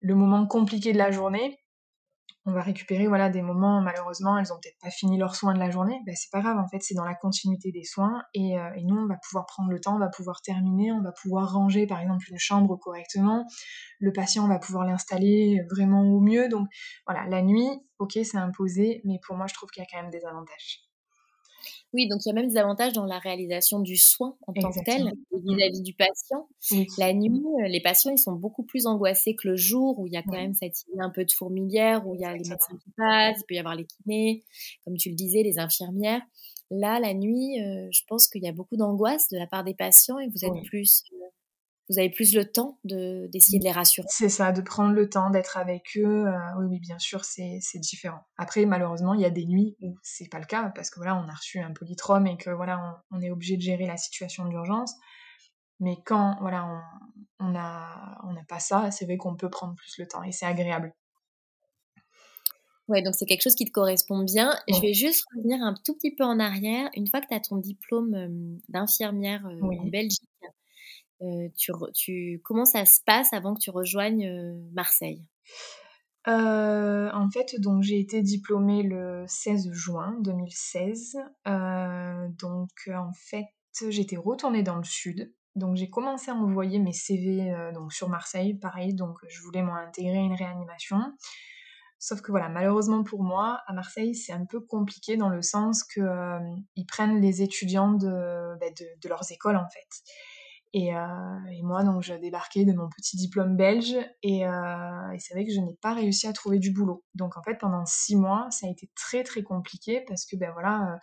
le 0.00 0.14
moment 0.14 0.46
compliqué 0.46 0.92
de 0.92 0.98
la 0.98 1.10
journée. 1.10 1.58
On 2.46 2.52
va 2.52 2.60
récupérer 2.60 3.06
voilà 3.08 3.30
des 3.30 3.40
moments 3.40 3.80
malheureusement 3.80 4.36
elles 4.36 4.52
ont 4.52 4.56
peut-être 4.62 4.78
pas 4.82 4.90
fini 4.90 5.16
leurs 5.16 5.34
soins 5.34 5.54
de 5.54 5.58
la 5.58 5.70
journée. 5.70 5.98
Ben 6.04 6.14
c'est 6.14 6.30
pas 6.30 6.42
grave 6.42 6.58
en 6.58 6.68
fait 6.68 6.80
c'est 6.82 6.94
dans 6.94 7.06
la 7.06 7.14
continuité 7.14 7.72
des 7.72 7.84
soins 7.84 8.22
et, 8.34 8.50
et, 8.50 8.84
nous 8.84 8.96
on 8.96 9.06
va 9.06 9.16
pouvoir 9.16 9.46
prendre 9.46 9.70
le 9.70 9.80
temps 9.80 9.96
on 9.96 9.98
va 9.98 10.10
pouvoir 10.10 10.42
terminer 10.42 10.92
on 10.92 11.00
va 11.00 11.12
pouvoir 11.12 11.54
ranger 11.54 11.86
par 11.86 12.00
exemple 12.00 12.26
une 12.30 12.38
chambre 12.38 12.76
correctement. 12.76 13.46
Le 13.98 14.12
patient 14.12 14.46
va 14.46 14.58
pouvoir 14.58 14.84
l'installer 14.84 15.62
vraiment 15.70 16.02
au 16.02 16.20
mieux. 16.20 16.50
Donc 16.50 16.68
voilà 17.06 17.26
la 17.30 17.40
nuit 17.40 17.70
ok 17.98 18.12
c'est 18.12 18.36
imposé 18.36 19.00
mais 19.04 19.18
pour 19.26 19.36
moi 19.36 19.46
je 19.46 19.54
trouve 19.54 19.70
qu'il 19.70 19.82
y 19.82 19.86
a 19.86 19.88
quand 19.90 20.02
même 20.02 20.10
des 20.10 20.26
avantages 20.26 20.82
oui, 21.92 22.08
donc 22.08 22.20
il 22.24 22.28
y 22.28 22.32
a 22.32 22.34
même 22.34 22.48
des 22.48 22.56
avantages 22.56 22.92
dans 22.92 23.04
la 23.04 23.18
réalisation 23.18 23.80
du 23.80 23.96
soin 23.96 24.36
en 24.46 24.52
tant 24.52 24.70
que 24.70 24.84
tel 24.84 25.12
vis-à-vis 25.32 25.82
du 25.82 25.94
patient. 25.94 26.48
La 26.98 27.12
nuit, 27.12 27.42
euh, 27.62 27.68
les 27.68 27.80
patients 27.80 28.10
ils 28.10 28.18
sont 28.18 28.32
beaucoup 28.32 28.64
plus 28.64 28.86
angoissés 28.86 29.34
que 29.34 29.48
le 29.48 29.56
jour 29.56 29.98
où 29.98 30.06
il 30.06 30.12
y 30.12 30.16
a 30.16 30.22
quand 30.22 30.32
même 30.32 30.54
cette 30.54 30.82
idée 30.82 31.00
un 31.00 31.10
peu 31.10 31.24
de 31.24 31.32
fourmilière, 31.32 32.06
où 32.06 32.14
il 32.14 32.20
y 32.20 32.24
a 32.24 32.32
les 32.32 32.38
médecins 32.38 32.76
qui 32.82 32.90
passent, 32.96 33.38
il 33.40 33.44
peut 33.46 33.54
y 33.54 33.58
avoir 33.58 33.74
les 33.74 33.86
kinés, 33.86 34.44
comme 34.84 34.96
tu 34.96 35.10
le 35.10 35.14
disais, 35.14 35.42
les 35.42 35.58
infirmières. 35.58 36.22
Là, 36.70 36.98
la 36.98 37.14
nuit, 37.14 37.60
euh, 37.60 37.88
je 37.92 38.00
pense 38.08 38.26
qu'il 38.28 38.42
y 38.42 38.48
a 38.48 38.52
beaucoup 38.52 38.76
d'angoisse 38.76 39.28
de 39.28 39.38
la 39.38 39.46
part 39.46 39.64
des 39.64 39.74
patients 39.74 40.18
et 40.18 40.28
vous 40.28 40.44
êtes 40.44 40.64
plus 40.64 41.04
euh, 41.12 41.16
vous 41.90 41.98
avez 41.98 42.10
plus 42.10 42.34
le 42.34 42.50
temps 42.50 42.78
d'essayer 42.84 43.58
de, 43.58 43.64
les 43.64 43.72
rassurer. 43.72 44.06
C'est 44.10 44.30
ça, 44.30 44.52
de 44.52 44.62
prendre 44.62 44.94
le 44.94 45.08
temps 45.08 45.30
d'être 45.30 45.58
avec 45.58 45.96
eux. 45.96 46.26
Euh, 46.26 46.38
oui, 46.58 46.66
oui, 46.70 46.80
bien 46.80 46.98
sûr, 46.98 47.24
c'est 47.24 47.60
différent. 47.74 48.20
Après, 48.38 48.64
malheureusement, 48.64 49.14
il 49.14 49.20
y 49.20 49.26
a 49.26 49.30
des 49.30 49.44
nuits 49.44 49.76
où 49.82 49.94
c'est 50.02 50.30
pas 50.30 50.38
le 50.38 50.46
cas 50.46 50.72
parce 50.74 50.90
que 50.90 50.98
voilà, 50.98 51.16
on 51.16 51.28
a 51.28 51.34
reçu 51.34 51.60
un 51.60 51.72
polytrome 51.72 52.26
et 52.26 52.36
que 52.38 52.50
voilà, 52.50 53.02
on, 53.10 53.20
est 53.20 53.30
obligé 53.30 53.56
de 53.56 53.62
gérer 53.62 53.86
la 53.86 53.98
situation 53.98 54.46
d'urgence. 54.46 54.94
Mais 55.80 55.96
quand 56.06 56.36
voilà, 56.40 56.82
on 57.40 57.50
n'a 57.50 58.18
on 58.24 58.34
a 58.34 58.44
pas 58.48 58.60
ça, 58.60 58.90
c'est 58.90 59.04
vrai 59.04 59.18
qu'on 59.18 59.36
peut 59.36 59.50
prendre 59.50 59.74
plus 59.74 59.98
le 59.98 60.06
temps 60.06 60.22
et 60.22 60.32
c'est 60.32 60.46
agréable. 60.46 60.94
Ouais, 62.86 63.00
donc 63.00 63.14
c'est 63.14 63.24
quelque 63.24 63.42
chose 63.42 63.54
qui 63.54 63.64
te 63.64 63.70
correspond 63.70 64.22
bien. 64.24 64.54
Je 64.68 64.78
vais 64.80 64.92
juste 64.92 65.24
revenir 65.34 65.62
un 65.62 65.74
tout 65.84 65.94
petit 65.94 66.14
peu 66.14 66.24
en 66.24 66.38
arrière. 66.38 66.90
Une 66.94 67.06
fois 67.06 67.22
que 67.22 67.28
tu 67.28 67.34
as 67.34 67.40
ton 67.40 67.56
diplôme 67.56 68.14
euh, 68.14 68.58
d'infirmière 68.68 69.46
euh, 69.46 69.60
en 69.62 69.86
Belgique, 69.86 70.28
euh, 71.24 71.48
tu, 71.94 72.40
comment 72.44 72.64
ça 72.64 72.84
se 72.84 73.00
passe 73.00 73.32
avant 73.32 73.54
que 73.54 73.60
tu 73.60 73.70
rejoignes 73.70 74.26
euh, 74.26 74.54
Marseille? 74.72 75.22
Euh, 76.26 77.10
en 77.12 77.30
fait, 77.30 77.60
donc 77.60 77.82
j'ai 77.82 78.00
été 78.00 78.22
diplômée 78.22 78.82
le 78.82 79.24
16 79.28 79.72
juin 79.72 80.16
2016. 80.20 81.18
donc 81.46 82.70
en 82.88 83.12
fait, 83.12 83.46
j'étais 83.88 84.16
retournée 84.16 84.62
dans 84.62 84.76
le 84.76 84.84
sud. 84.84 85.32
Donc 85.54 85.76
j'ai 85.76 85.88
commencé 85.88 86.30
à 86.30 86.34
envoyer 86.34 86.78
mes 86.78 86.92
CV 86.92 87.54
donc 87.74 87.92
sur 87.92 88.08
Marseille, 88.08 88.54
pareil. 88.54 88.94
Donc 88.94 89.18
je 89.28 89.42
voulais 89.42 89.62
moi 89.62 89.78
intégrer 89.78 90.18
une 90.18 90.34
réanimation. 90.34 90.98
Sauf 91.98 92.22
que 92.22 92.30
voilà, 92.30 92.48
malheureusement 92.48 93.04
pour 93.04 93.22
moi, 93.22 93.62
à 93.66 93.74
Marseille, 93.74 94.14
c'est 94.14 94.32
un 94.32 94.46
peu 94.46 94.60
compliqué 94.60 95.16
dans 95.16 95.28
le 95.28 95.42
sens 95.42 95.84
que 95.84 96.00
ils 96.74 96.86
prennent 96.86 97.20
les 97.20 97.42
étudiants 97.42 97.90
bah, 97.90 98.70
de, 98.70 98.86
de 99.00 99.08
leurs 99.08 99.30
écoles 99.30 99.56
en 99.56 99.68
fait. 99.68 99.88
Euh, 100.74 101.36
et, 101.52 101.62
moi, 101.62 101.84
donc, 101.84 102.02
je 102.02 102.14
débarquais 102.14 102.64
de 102.64 102.72
mon 102.72 102.88
petit 102.88 103.16
diplôme 103.16 103.56
belge 103.56 103.96
et, 104.22 104.46
euh, 104.46 105.10
et 105.12 105.18
c'est 105.20 105.34
vrai 105.34 105.46
que 105.46 105.52
je 105.52 105.60
n'ai 105.60 105.76
pas 105.80 105.94
réussi 105.94 106.26
à 106.26 106.32
trouver 106.32 106.58
du 106.58 106.72
boulot. 106.72 107.04
Donc, 107.14 107.36
en 107.36 107.42
fait, 107.42 107.56
pendant 107.58 107.84
six 107.86 108.16
mois, 108.16 108.48
ça 108.50 108.66
a 108.66 108.70
été 108.70 108.90
très 108.96 109.22
très 109.22 109.42
compliqué 109.42 110.04
parce 110.08 110.24
que, 110.26 110.36
ben 110.36 110.50
voilà, 110.52 110.98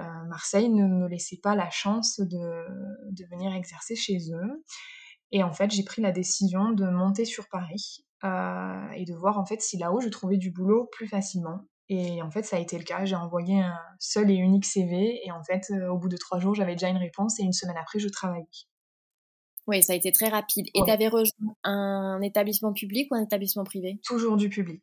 euh, 0.00 0.04
Marseille 0.28 0.68
ne 0.68 0.86
me 0.86 1.08
laissait 1.08 1.40
pas 1.42 1.54
la 1.54 1.70
chance 1.70 2.20
de, 2.20 3.24
venir 3.30 3.54
exercer 3.54 3.96
chez 3.96 4.18
eux. 4.32 4.64
Et 5.32 5.42
en 5.42 5.52
fait, 5.52 5.70
j'ai 5.70 5.84
pris 5.84 6.02
la 6.02 6.12
décision 6.12 6.70
de 6.70 6.84
monter 6.86 7.24
sur 7.24 7.48
Paris 7.48 8.04
et 8.22 9.04
de 9.06 9.14
voir 9.14 9.38
en 9.38 9.46
fait 9.46 9.62
si 9.62 9.78
là-haut 9.78 10.00
je 10.00 10.08
trouvais 10.08 10.36
du 10.36 10.50
boulot 10.50 10.88
plus 10.92 11.06
facilement. 11.06 11.60
Et 11.88 12.20
en 12.22 12.30
fait, 12.30 12.42
ça 12.42 12.56
a 12.56 12.58
été 12.58 12.76
le 12.78 12.84
cas. 12.84 13.04
J'ai 13.04 13.16
envoyé 13.16 13.60
un 13.60 13.78
seul 13.98 14.30
et 14.30 14.34
unique 14.34 14.64
CV 14.64 15.20
et 15.24 15.30
en 15.32 15.42
fait, 15.42 15.72
au 15.90 15.96
bout 15.98 16.08
de 16.08 16.16
trois 16.16 16.38
jours, 16.38 16.54
j'avais 16.54 16.74
déjà 16.74 16.88
une 16.88 16.96
réponse 16.98 17.38
et 17.40 17.42
une 17.44 17.52
semaine 17.52 17.78
après, 17.78 17.98
je 17.98 18.08
travaillais. 18.08 18.46
Oui, 19.66 19.82
ça 19.82 19.92
a 19.92 19.96
été 19.96 20.12
très 20.12 20.28
rapide. 20.28 20.66
Et 20.74 20.80
tu 20.84 20.90
avais 20.90 21.08
rejoint 21.08 21.54
un 21.64 22.20
établissement 22.22 22.72
public 22.72 23.08
ou 23.10 23.14
un 23.14 23.22
établissement 23.22 23.64
privé? 23.64 24.00
Toujours 24.04 24.36
du 24.36 24.48
public. 24.48 24.82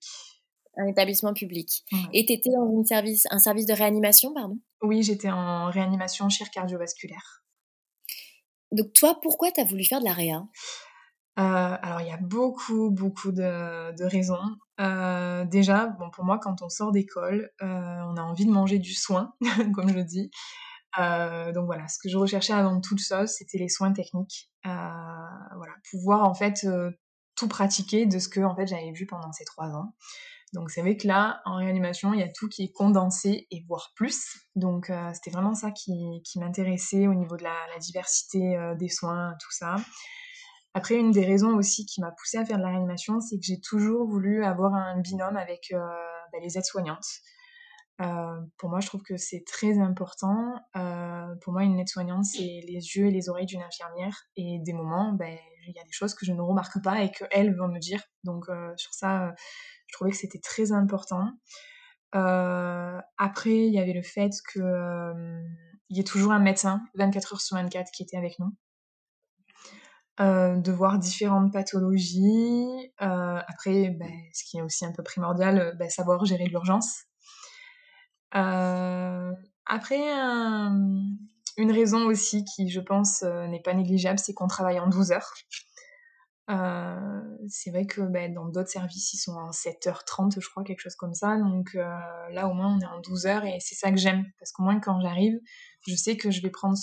Un 0.77 0.87
établissement 0.87 1.33
public. 1.33 1.83
Et 2.13 2.25
tu 2.25 2.33
étais 2.33 2.51
dans 2.51 2.83
service, 2.85 3.25
un 3.31 3.39
service 3.39 3.65
de 3.65 3.73
réanimation, 3.73 4.33
pardon? 4.33 4.59
Oui, 4.81 5.01
j'étais 5.01 5.29
en 5.29 5.69
réanimation 5.71 6.29
chir 6.29 6.49
cardiovasculaire. 6.51 7.43
Donc 8.71 8.93
toi, 8.93 9.17
pourquoi 9.21 9.51
tu 9.51 9.61
as 9.61 9.63
voulu 9.63 9.83
faire 9.85 9.99
de 9.99 10.05
la 10.05 10.13
réa? 10.13 10.43
Euh, 11.39 11.77
alors 11.83 12.01
il 12.01 12.07
y 12.07 12.11
a 12.11 12.17
beaucoup 12.17 12.89
beaucoup 12.89 13.31
de, 13.31 14.03
raisons. 14.03 14.57
Euh, 14.79 15.45
déjà, 15.45 15.85
bon 15.85 16.09
pour 16.09 16.25
moi 16.25 16.39
quand 16.39 16.63
on 16.63 16.69
sort 16.69 16.91
d'école, 16.91 17.51
euh, 17.61 17.65
on 18.07 18.17
a 18.17 18.21
envie 18.21 18.45
de 18.45 18.51
manger 18.51 18.79
du 18.79 18.93
soin, 18.95 19.33
comme 19.75 19.89
je 19.89 19.99
dis. 19.99 20.31
Euh, 20.99 21.51
donc 21.51 21.65
voilà, 21.65 21.87
ce 21.87 21.97
que 21.99 22.09
je 22.09 22.17
recherchais 22.17 22.53
avant 22.53 22.81
toute 22.81 22.99
chose, 22.99 23.29
c'était 23.29 23.57
les 23.57 23.69
soins 23.69 23.93
techniques. 23.93 24.49
Euh, 24.65 24.69
voilà, 24.69 25.73
pouvoir 25.91 26.23
en 26.23 26.33
fait 26.33 26.63
euh, 26.65 26.91
tout 27.35 27.47
pratiquer 27.47 28.05
de 28.05 28.19
ce 28.19 28.27
que 28.29 28.39
en 28.39 28.55
fait 28.55 28.67
j'avais 28.67 28.91
vu 28.91 29.05
pendant 29.05 29.31
ces 29.31 29.45
trois 29.45 29.69
ans. 29.75 29.93
Donc 30.53 30.71
c'est 30.71 30.81
vrai 30.81 30.95
que 30.95 31.07
là, 31.07 31.41
en 31.45 31.57
réanimation, 31.57 32.13
il 32.13 32.21
y 32.21 32.23
a 32.23 32.29
tout 32.29 32.47
qui 32.47 32.63
est 32.63 32.71
condensé 32.71 33.47
et 33.51 33.63
voire 33.67 33.91
plus. 33.95 34.37
Donc 34.55 34.89
c'était 35.13 35.29
vraiment 35.29 35.53
ça 35.53 35.71
qui, 35.71 36.21
m'intéressait 36.37 37.05
au 37.07 37.13
niveau 37.13 37.35
de 37.35 37.43
la, 37.43 37.55
la 37.73 37.79
diversité 37.79 38.57
des 38.79 38.87
soins, 38.87 39.33
tout 39.41 39.51
ça. 39.51 39.75
Après, 40.73 40.95
une 40.95 41.11
des 41.11 41.25
raisons 41.25 41.53
aussi 41.57 41.85
qui 41.85 41.99
m'a 41.99 42.11
poussée 42.11 42.37
à 42.37 42.45
faire 42.45 42.57
de 42.57 42.61
la 42.61 42.69
réanimation, 42.69 43.19
c'est 43.19 43.35
que 43.35 43.43
j'ai 43.43 43.59
toujours 43.59 44.07
voulu 44.07 44.45
avoir 44.45 44.73
un 44.73 45.01
binôme 45.01 45.35
avec 45.35 45.73
bah, 45.73 46.39
les 46.41 46.57
aides-soignantes. 46.57 47.07
Euh, 47.99 48.39
pour 48.57 48.69
moi, 48.69 48.79
je 48.79 48.87
trouve 48.87 49.01
que 49.01 49.17
c'est 49.17 49.43
très 49.45 49.79
important. 49.79 50.55
Euh, 50.75 51.35
pour 51.41 51.53
moi, 51.53 51.63
une 51.63 51.79
aide-soignante, 51.79 52.25
c'est 52.25 52.61
les 52.67 52.95
yeux 52.95 53.07
et 53.07 53.11
les 53.11 53.29
oreilles 53.29 53.47
d'une 53.47 53.63
infirmière. 53.63 54.25
Et 54.35 54.59
des 54.59 54.73
moments, 54.73 55.13
ben, 55.13 55.37
il 55.67 55.73
y 55.75 55.79
a 55.79 55.83
des 55.83 55.91
choses 55.91 56.13
que 56.13 56.25
je 56.25 56.31
ne 56.33 56.41
remarque 56.41 56.81
pas 56.83 57.01
et 57.01 57.11
qu'elle 57.11 57.55
va 57.55 57.67
me 57.67 57.79
dire. 57.79 58.01
Donc, 58.23 58.49
euh, 58.49 58.71
sur 58.77 58.93
ça, 58.93 59.33
je 59.87 59.93
trouvais 59.93 60.11
que 60.11 60.17
c'était 60.17 60.39
très 60.39 60.71
important. 60.71 61.31
après, 62.13 63.67
il 63.67 63.73
y 63.73 63.79
avait 63.79 63.93
le 63.93 64.03
fait 64.03 64.31
que 64.53 65.13
y 65.89 65.99
ait 65.99 66.03
toujours 66.03 66.31
un 66.33 66.39
médecin 66.39 66.81
24 66.95 67.33
heures 67.33 67.41
sur 67.41 67.57
24 67.57 67.91
qui 67.91 68.03
était 68.03 68.17
avec 68.17 68.37
nous. 68.39 68.53
de 70.19 70.71
voir 70.71 70.99
différentes 70.99 71.51
pathologies. 71.53 72.91
après, 72.97 73.89
ben, 73.89 74.11
ce 74.33 74.43
qui 74.45 74.57
est 74.57 74.61
aussi 74.61 74.85
un 74.85 74.91
peu 74.93 75.03
primordial, 75.03 75.75
ben, 75.79 75.89
savoir 75.89 76.25
gérer 76.25 76.45
l'urgence. 76.45 77.06
Après, 78.31 80.11
une 81.57 81.71
raison 81.71 82.05
aussi 82.05 82.43
qui, 82.43 82.69
je 82.69 82.79
pense, 82.79 83.23
n'est 83.23 83.61
pas 83.61 83.73
négligeable, 83.73 84.19
c'est 84.19 84.33
qu'on 84.33 84.47
travaille 84.47 84.79
en 84.79 84.87
12 84.87 85.11
heures. 85.11 85.33
Euh, 86.49 87.21
c'est 87.49 87.71
vrai 87.71 87.85
que 87.85 88.01
bah, 88.01 88.29
dans 88.29 88.47
d'autres 88.47 88.69
services, 88.69 89.13
ils 89.13 89.17
sont 89.17 89.33
en 89.33 89.51
7h30, 89.51 90.39
je 90.39 90.49
crois, 90.49 90.63
quelque 90.63 90.79
chose 90.79 90.95
comme 90.95 91.13
ça. 91.13 91.37
Donc 91.37 91.75
euh, 91.75 91.83
là, 92.31 92.47
au 92.47 92.53
moins, 92.53 92.75
on 92.75 92.79
est 92.79 92.85
en 92.85 93.01
12h 93.01 93.45
et 93.45 93.59
c'est 93.59 93.75
ça 93.75 93.91
que 93.91 93.97
j'aime. 93.97 94.25
Parce 94.39 94.51
qu'au 94.51 94.63
moins, 94.63 94.79
quand 94.79 95.01
j'arrive, 95.01 95.37
je 95.87 95.95
sais 95.95 96.15
que 96.15 96.31
je 96.31 96.41
vais 96.41 96.49
prendre 96.49 96.77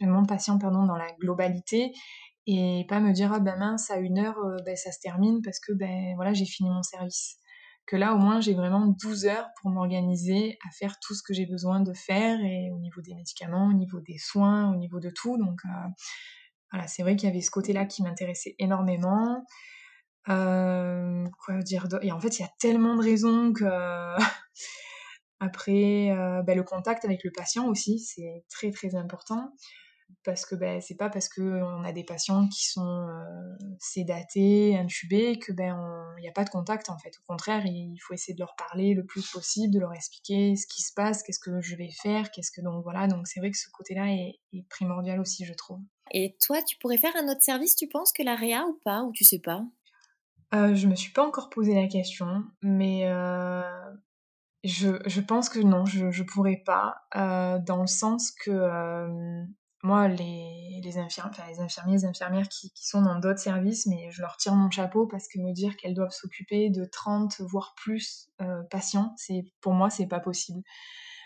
mon 0.00 0.26
patient 0.26 0.58
pardon, 0.58 0.84
dans 0.84 0.96
la 0.96 1.12
globalité 1.20 1.92
et 2.46 2.84
pas 2.88 3.00
me 3.00 3.12
dire, 3.12 3.32
ah 3.32 3.40
ben 3.40 3.56
mince, 3.56 3.90
à 3.90 3.98
une 3.98 4.18
heure, 4.18 4.38
euh, 4.38 4.56
ben, 4.66 4.76
ça 4.76 4.90
se 4.90 4.98
termine 5.00 5.42
parce 5.42 5.60
que 5.60 5.72
ben, 5.72 6.14
voilà, 6.16 6.32
j'ai 6.34 6.44
fini 6.44 6.68
mon 6.68 6.82
service. 6.82 7.36
Que 7.86 7.96
là, 7.96 8.14
au 8.14 8.18
moins, 8.18 8.40
j'ai 8.40 8.54
vraiment 8.54 8.86
12 8.86 9.26
heures 9.26 9.48
pour 9.60 9.70
m'organiser 9.70 10.58
à 10.66 10.70
faire 10.70 10.98
tout 11.00 11.14
ce 11.14 11.22
que 11.22 11.34
j'ai 11.34 11.46
besoin 11.46 11.80
de 11.80 11.92
faire 11.92 12.40
et 12.40 12.70
au 12.72 12.78
niveau 12.78 13.02
des 13.02 13.14
médicaments, 13.14 13.68
au 13.68 13.74
niveau 13.74 14.00
des 14.00 14.16
soins, 14.18 14.72
au 14.72 14.76
niveau 14.76 15.00
de 15.00 15.10
tout. 15.10 15.36
Donc, 15.36 15.60
voilà, 16.72 16.88
c'est 16.88 17.02
vrai 17.02 17.14
qu'il 17.14 17.28
y 17.28 17.32
avait 17.32 17.42
ce 17.42 17.50
côté-là 17.50 17.84
qui 17.84 18.02
m'intéressait 18.02 18.56
énormément. 18.58 19.44
Euh, 20.28 21.26
quoi 21.44 21.58
dire 21.62 21.86
Et 22.02 22.12
en 22.12 22.20
fait, 22.20 22.38
il 22.38 22.42
y 22.42 22.44
a 22.44 22.52
tellement 22.58 22.96
de 22.96 23.02
raisons 23.02 23.52
que. 23.52 23.64
Après, 25.40 26.10
euh, 26.10 26.42
bah, 26.42 26.54
le 26.54 26.62
contact 26.62 27.04
avec 27.04 27.22
le 27.24 27.30
patient 27.30 27.66
aussi, 27.66 27.98
c'est 27.98 28.44
très 28.48 28.70
très 28.70 28.94
important. 28.94 29.52
Parce 30.22 30.46
que 30.46 30.54
ben, 30.54 30.80
c'est 30.80 30.96
pas 30.96 31.10
parce 31.10 31.28
qu'on 31.28 31.84
a 31.84 31.92
des 31.92 32.04
patients 32.04 32.48
qui 32.48 32.68
sont 32.68 33.08
euh, 33.08 33.66
sédatés, 33.78 34.76
intubés, 34.76 35.38
que 35.38 35.52
ben 35.52 35.76
il 36.18 36.22
n'y 36.22 36.28
a 36.28 36.32
pas 36.32 36.44
de 36.44 36.50
contact 36.50 36.90
en 36.90 36.98
fait. 36.98 37.12
Au 37.18 37.32
contraire, 37.32 37.66
il 37.66 37.98
faut 37.98 38.14
essayer 38.14 38.34
de 38.34 38.40
leur 38.40 38.54
parler 38.56 38.94
le 38.94 39.04
plus 39.04 39.28
possible, 39.30 39.72
de 39.72 39.80
leur 39.80 39.92
expliquer 39.92 40.56
ce 40.56 40.66
qui 40.66 40.82
se 40.82 40.92
passe, 40.94 41.22
qu'est-ce 41.22 41.40
que 41.40 41.60
je 41.60 41.76
vais 41.76 41.90
faire, 41.90 42.30
qu'est-ce 42.30 42.50
que 42.50 42.60
donc 42.60 42.82
voilà. 42.82 43.06
Donc 43.06 43.26
c'est 43.26 43.40
vrai 43.40 43.50
que 43.50 43.58
ce 43.58 43.68
côté-là 43.70 44.12
est, 44.12 44.40
primordial 44.70 45.20
aussi, 45.20 45.44
je 45.44 45.52
trouve. 45.52 45.80
Et 46.12 46.36
toi, 46.40 46.62
tu 46.62 46.76
pourrais 46.78 46.98
faire 46.98 47.14
un 47.16 47.28
autre 47.28 47.42
service, 47.42 47.76
tu 47.76 47.88
penses, 47.88 48.12
que 48.12 48.22
la 48.22 48.34
réa 48.34 48.64
ou 48.66 48.78
pas, 48.84 49.02
ou 49.02 49.12
tu 49.12 49.24
sais 49.24 49.40
pas? 49.40 49.64
Euh, 50.54 50.74
Je 50.74 50.86
me 50.86 50.94
suis 50.94 51.12
pas 51.12 51.26
encore 51.26 51.50
posé 51.50 51.74
la 51.74 51.88
question, 51.88 52.44
mais 52.62 53.08
euh, 53.08 53.62
je, 54.62 54.90
je, 55.06 55.20
pense 55.20 55.48
que 55.48 55.58
non, 55.58 55.84
je, 55.84 56.10
je 56.10 56.22
pourrais 56.22 56.62
pas, 56.64 56.96
euh, 57.16 57.58
dans 57.58 57.80
le 57.80 57.86
sens 57.86 58.30
que 58.30 58.50
euh, 58.50 59.44
moi, 59.84 60.08
les, 60.08 60.80
infirmiers, 60.96 61.92
les 61.92 62.04
infirmières 62.06 62.48
qui, 62.48 62.70
qui 62.72 62.86
sont 62.86 63.02
dans 63.02 63.18
d'autres 63.18 63.38
services, 63.38 63.86
mais 63.86 64.10
je 64.10 64.22
leur 64.22 64.38
tire 64.38 64.54
mon 64.54 64.70
chapeau 64.70 65.06
parce 65.06 65.28
que 65.28 65.38
me 65.38 65.52
dire 65.52 65.76
qu'elles 65.76 65.92
doivent 65.92 66.10
s'occuper 66.10 66.70
de 66.70 66.86
30 66.86 67.42
voire 67.42 67.74
plus 67.76 68.30
euh, 68.40 68.62
patients, 68.70 69.12
c'est 69.18 69.44
pour 69.60 69.74
moi, 69.74 69.90
c'est 69.90 70.06
pas 70.06 70.20
possible. 70.20 70.62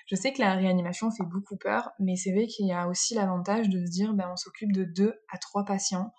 Je 0.06 0.16
sais 0.16 0.32
que 0.32 0.40
la 0.40 0.54
réanimation 0.54 1.10
fait 1.12 1.24
beaucoup 1.24 1.56
peur, 1.56 1.90
mais 2.00 2.16
c'est 2.16 2.32
vrai 2.32 2.48
qu'il 2.48 2.66
y 2.66 2.72
a 2.72 2.88
aussi 2.88 3.14
l'avantage 3.14 3.68
de 3.68 3.84
se 3.86 3.90
dire, 3.90 4.12
ben, 4.12 4.28
on 4.32 4.36
s'occupe 4.36 4.72
de 4.72 4.82
2 4.82 5.14
à 5.32 5.38
3 5.38 5.64
patients. 5.64 6.12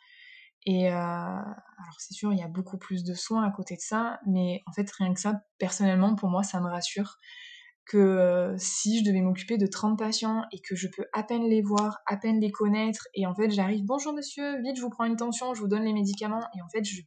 Et 0.65 0.87
euh, 0.87 0.93
alors 0.93 1.95
c'est 1.97 2.13
sûr, 2.13 2.31
il 2.31 2.39
y 2.39 2.43
a 2.43 2.47
beaucoup 2.47 2.77
plus 2.77 3.03
de 3.03 3.15
soins 3.15 3.43
à 3.43 3.51
côté 3.51 3.75
de 3.75 3.81
ça, 3.81 4.21
mais 4.25 4.61
en 4.65 4.71
fait, 4.71 4.89
rien 4.91 5.13
que 5.13 5.19
ça, 5.19 5.41
personnellement, 5.57 6.15
pour 6.15 6.29
moi, 6.29 6.43
ça 6.43 6.61
me 6.61 6.69
rassure 6.69 7.17
que 7.89 7.97
euh, 7.97 8.55
si 8.57 8.99
je 8.99 9.03
devais 9.03 9.21
m'occuper 9.21 9.57
de 9.57 9.65
30 9.65 9.97
patients 9.97 10.43
et 10.51 10.61
que 10.61 10.75
je 10.75 10.87
peux 10.87 11.05
à 11.11 11.23
peine 11.23 11.49
les 11.49 11.63
voir, 11.63 11.97
à 12.05 12.17
peine 12.17 12.39
les 12.39 12.51
connaître, 12.51 13.07
et 13.15 13.25
en 13.25 13.33
fait 13.33 13.49
j'arrive, 13.49 13.83
bonjour 13.83 14.13
monsieur, 14.13 14.61
vite 14.61 14.77
je 14.77 14.81
vous 14.81 14.91
prends 14.91 15.05
une 15.05 15.15
tension, 15.15 15.55
je 15.55 15.59
vous 15.59 15.67
donne 15.67 15.83
les 15.83 15.93
médicaments, 15.93 16.47
et 16.55 16.61
en 16.61 16.69
fait 16.69 16.85
je 16.85 17.01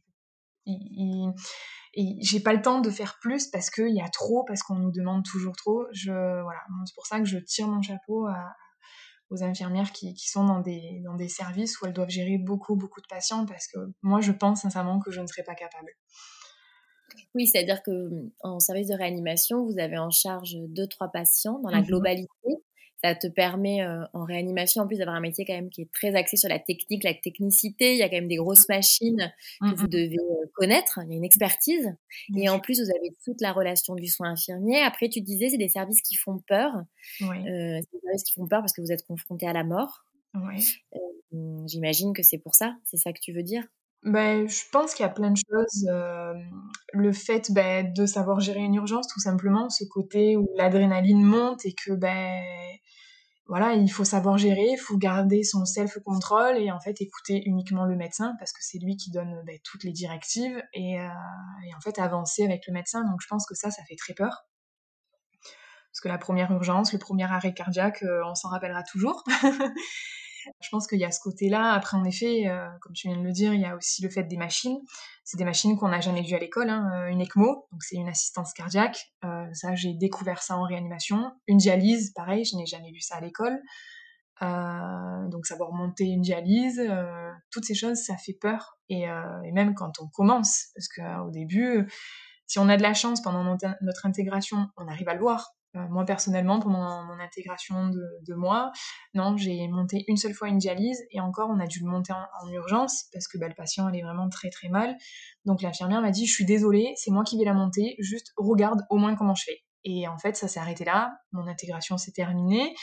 j'ai 1.95 2.39
pas 2.39 2.53
le 2.53 2.61
temps 2.61 2.81
de 2.81 2.89
faire 2.89 3.17
plus 3.21 3.47
parce 3.47 3.69
qu'il 3.69 3.95
y 3.95 4.01
a 4.01 4.09
trop, 4.09 4.43
parce 4.45 4.61
qu'on 4.61 4.75
nous 4.75 4.91
demande 4.91 5.23
toujours 5.23 5.55
trop. 5.55 5.85
Voilà, 6.05 6.59
c'est 6.85 6.95
pour 6.95 7.05
ça 7.05 7.19
que 7.19 7.25
je 7.25 7.37
tire 7.37 7.67
mon 7.67 7.81
chapeau 7.81 8.27
aux 9.29 9.43
infirmières 9.43 9.91
qui, 9.91 10.13
qui, 10.13 10.29
sont 10.29 10.45
dans 10.45 10.59
des, 10.59 11.01
dans 11.03 11.15
des 11.15 11.27
services 11.27 11.81
où 11.81 11.85
elles 11.85 11.93
doivent 11.93 12.09
gérer 12.09 12.37
beaucoup, 12.37 12.75
beaucoup 12.75 13.01
de 13.01 13.07
patients 13.07 13.45
parce 13.45 13.67
que 13.67 13.79
moi, 14.01 14.21
je 14.21 14.31
pense 14.31 14.61
sincèrement 14.61 14.99
que 14.99 15.11
je 15.11 15.21
ne 15.21 15.27
serais 15.27 15.43
pas 15.43 15.55
capable. 15.55 15.91
Oui, 17.35 17.47
c'est-à-dire 17.47 17.81
que 17.83 17.91
mmh, 17.91 18.31
en 18.41 18.59
service 18.59 18.87
de 18.87 18.95
réanimation, 18.95 19.65
vous 19.65 19.79
avez 19.79 19.97
en 19.97 20.09
charge 20.09 20.55
deux, 20.67 20.87
trois 20.87 21.09
patients 21.09 21.59
dans 21.59 21.69
la 21.69 21.81
mmh 21.81 21.85
globalité. 21.85 22.29
Ça 23.03 23.15
te 23.15 23.27
permet 23.27 23.85
en 24.13 24.23
réanimation 24.23 24.83
en 24.83 24.87
plus 24.87 24.95
d'avoir 24.95 25.17
un 25.17 25.19
métier 25.19 25.43
quand 25.43 25.53
même 25.53 25.69
qui 25.69 25.81
est 25.81 25.91
très 25.91 26.15
axé 26.15 26.37
sur 26.37 26.47
la 26.47 26.57
technique, 26.57 27.03
la 27.03 27.13
technicité. 27.13 27.91
Il 27.91 27.97
y 27.97 28.01
a 28.01 28.07
quand 28.07 28.15
même 28.15 28.29
des 28.29 28.37
grosses 28.37 28.69
machines 28.69 29.33
que 29.59 29.65
mmh 29.65 29.73
vous 29.73 29.87
devez 29.87 30.17
connaître. 30.53 30.99
Il 31.03 31.09
y 31.11 31.13
a 31.13 31.17
une 31.17 31.25
expertise. 31.25 31.93
Et 32.37 32.47
en 32.47 32.61
plus, 32.61 32.79
vous 32.81 32.89
avez 32.89 33.13
toute 33.25 33.41
la 33.41 33.51
relation 33.51 33.95
du 33.95 34.07
soin 34.07 34.29
infirmier. 34.31 34.79
Après, 34.79 35.09
tu 35.09 35.19
disais, 35.19 35.49
c'est 35.49 35.57
des 35.57 35.67
services 35.67 36.01
qui 36.01 36.15
font 36.15 36.39
peur. 36.47 36.71
Oui. 37.19 37.35
c'est 37.43 37.91
des 37.91 37.99
services 38.05 38.23
qui 38.23 38.33
font 38.35 38.47
peur 38.47 38.61
parce 38.61 38.71
que 38.71 38.79
vous 38.79 38.93
êtes 38.93 39.05
confronté 39.05 39.47
à 39.47 39.51
la 39.51 39.65
mort. 39.65 40.05
Oui. 40.35 40.65
J'imagine 41.67 42.13
que 42.13 42.23
c'est 42.23 42.37
pour 42.37 42.55
ça. 42.55 42.77
C'est 42.85 42.97
ça 42.97 43.11
que 43.11 43.19
tu 43.19 43.33
veux 43.33 43.43
dire? 43.43 43.63
Ben, 44.03 44.49
je 44.49 44.61
pense 44.71 44.93
qu'il 44.93 45.05
y 45.05 45.09
a 45.09 45.11
plein 45.11 45.31
de 45.31 45.37
choses. 45.37 45.87
Euh, 45.89 46.33
le 46.93 47.13
fait 47.13 47.51
ben, 47.51 47.93
de 47.93 48.05
savoir 48.05 48.39
gérer 48.41 48.59
une 48.59 48.75
urgence, 48.75 49.07
tout 49.07 49.19
simplement, 49.19 49.69
ce 49.69 49.85
côté 49.85 50.35
où 50.35 50.49
l'adrénaline 50.57 51.23
monte 51.23 51.65
et 51.65 51.73
que 51.73 51.93
ben, 51.93 52.43
voilà, 53.47 53.73
il 53.73 53.89
faut 53.89 54.03
savoir 54.03 54.37
gérer, 54.37 54.71
il 54.71 54.77
faut 54.77 54.97
garder 54.97 55.43
son 55.43 55.65
self-control 55.65 56.57
et 56.57 56.71
en 56.71 56.79
fait 56.79 57.01
écouter 57.01 57.43
uniquement 57.45 57.85
le 57.85 57.95
médecin 57.95 58.33
parce 58.39 58.51
que 58.51 58.59
c'est 58.61 58.79
lui 58.79 58.97
qui 58.97 59.11
donne 59.11 59.41
ben, 59.45 59.57
toutes 59.63 59.83
les 59.83 59.91
directives 59.91 60.61
et, 60.73 60.99
euh, 60.99 61.07
et, 61.67 61.73
en 61.75 61.79
fait 61.81 61.97
avancer 61.99 62.43
avec 62.43 62.67
le 62.67 62.73
médecin. 62.73 63.03
Donc 63.09 63.21
je 63.21 63.27
pense 63.27 63.45
que 63.45 63.55
ça, 63.55 63.71
ça 63.71 63.83
fait 63.87 63.95
très 63.95 64.13
peur. 64.13 64.45
Parce 65.91 66.01
que 66.01 66.07
la 66.07 66.17
première 66.17 66.51
urgence, 66.51 66.91
le 66.91 66.99
premier 66.99 67.25
arrêt 67.25 67.53
cardiaque, 67.53 68.03
euh, 68.03 68.21
on 68.25 68.35
s'en 68.35 68.49
rappellera 68.49 68.83
toujours. 68.83 69.23
Je 70.59 70.69
pense 70.69 70.87
qu'il 70.87 70.99
y 70.99 71.05
a 71.05 71.11
ce 71.11 71.19
côté-là. 71.19 71.73
Après, 71.73 71.97
en 71.97 72.03
effet, 72.03 72.47
euh, 72.47 72.67
comme 72.81 72.93
tu 72.93 73.07
viens 73.07 73.17
de 73.17 73.23
le 73.23 73.31
dire, 73.31 73.53
il 73.53 73.61
y 73.61 73.65
a 73.65 73.75
aussi 73.75 74.01
le 74.03 74.09
fait 74.09 74.23
des 74.23 74.37
machines. 74.37 74.79
C'est 75.23 75.37
des 75.37 75.45
machines 75.45 75.77
qu'on 75.77 75.89
n'a 75.89 76.01
jamais 76.01 76.21
vues 76.21 76.35
à 76.35 76.39
l'école. 76.39 76.69
Hein. 76.69 76.89
Euh, 76.93 77.07
une 77.07 77.21
ECMO, 77.21 77.67
donc 77.71 77.83
c'est 77.83 77.95
une 77.95 78.09
assistance 78.09 78.53
cardiaque. 78.53 79.11
Euh, 79.23 79.45
ça, 79.53 79.75
j'ai 79.75 79.93
découvert 79.93 80.41
ça 80.41 80.57
en 80.57 80.63
réanimation. 80.63 81.31
Une 81.47 81.57
dialyse, 81.57 82.11
pareil, 82.13 82.45
je 82.45 82.55
n'ai 82.55 82.65
jamais 82.65 82.91
vu 82.91 83.01
ça 83.01 83.15
à 83.15 83.21
l'école. 83.21 83.59
donc 85.29 85.45
savoir 85.45 85.71
monter 85.71 86.05
une 86.05 86.21
dialyse, 86.21 86.81
toutes 87.49 87.63
ces 87.65 87.75
choses, 87.75 87.97
ça 87.97 88.17
fait 88.17 88.33
peur. 88.33 88.77
Et 88.89 89.05
même 89.53 89.73
quand 89.73 90.01
on 90.01 90.07
commence, 90.09 90.67
parce 90.75 90.89
qu'au 90.89 91.31
début, 91.31 91.87
si 92.45 92.59
on 92.59 92.67
a 92.67 92.75
de 92.75 92.83
la 92.83 92.93
chance 92.93 93.21
pendant 93.21 93.43
notre 93.81 94.05
intégration, 94.05 94.67
on 94.75 94.87
arrive 94.89 95.07
à 95.07 95.13
le 95.13 95.21
voir. 95.21 95.55
Euh, 95.75 95.87
moi 95.89 96.05
personnellement, 96.05 96.59
pendant 96.59 97.03
mon 97.03 97.19
intégration 97.19 97.89
de, 97.89 98.33
moi, 98.35 98.71
non, 99.13 99.37
j'ai 99.37 99.67
monté 99.67 100.03
une 100.07 100.17
seule 100.17 100.33
fois 100.33 100.47
une 100.47 100.57
dialyse 100.57 101.01
et 101.11 101.19
encore 101.19 101.49
on 101.49 101.59
a 101.59 101.65
dû 101.65 101.79
le 101.79 101.89
monter 101.89 102.13
en, 102.13 102.49
urgence 102.49 103.05
parce 103.11 103.27
que 103.27 103.37
bah, 103.37 103.47
le 103.47 103.55
patient 103.55 103.87
allait 103.87 104.01
vraiment 104.01 104.29
très 104.29 104.49
très 104.49 104.69
mal. 104.69 104.95
Donc 105.45 105.61
l'infirmière 105.61 106.01
m'a 106.01 106.11
dit 106.11 106.25
je 106.25 106.33
suis 106.33 106.45
désolée, 106.45 106.93
c'est 106.97 107.11
moi 107.11 107.23
qui 107.23 107.37
vais 107.37 107.45
la 107.45 107.53
monter, 107.53 107.95
juste 107.99 108.33
regarde 108.37 108.81
au 108.89 108.97
moins 108.97 109.15
comment 109.15 109.35
je 109.35 109.43
fais. 109.45 109.63
Et 109.83 110.07
en 110.07 110.17
fait 110.17 110.35
ça 110.35 110.47
s'est 110.47 110.59
arrêté 110.59 110.85
là, 110.85 111.11
mon 111.31 111.47
intégration 111.47 111.97
s'est 111.97 112.11
terminée. 112.11 112.75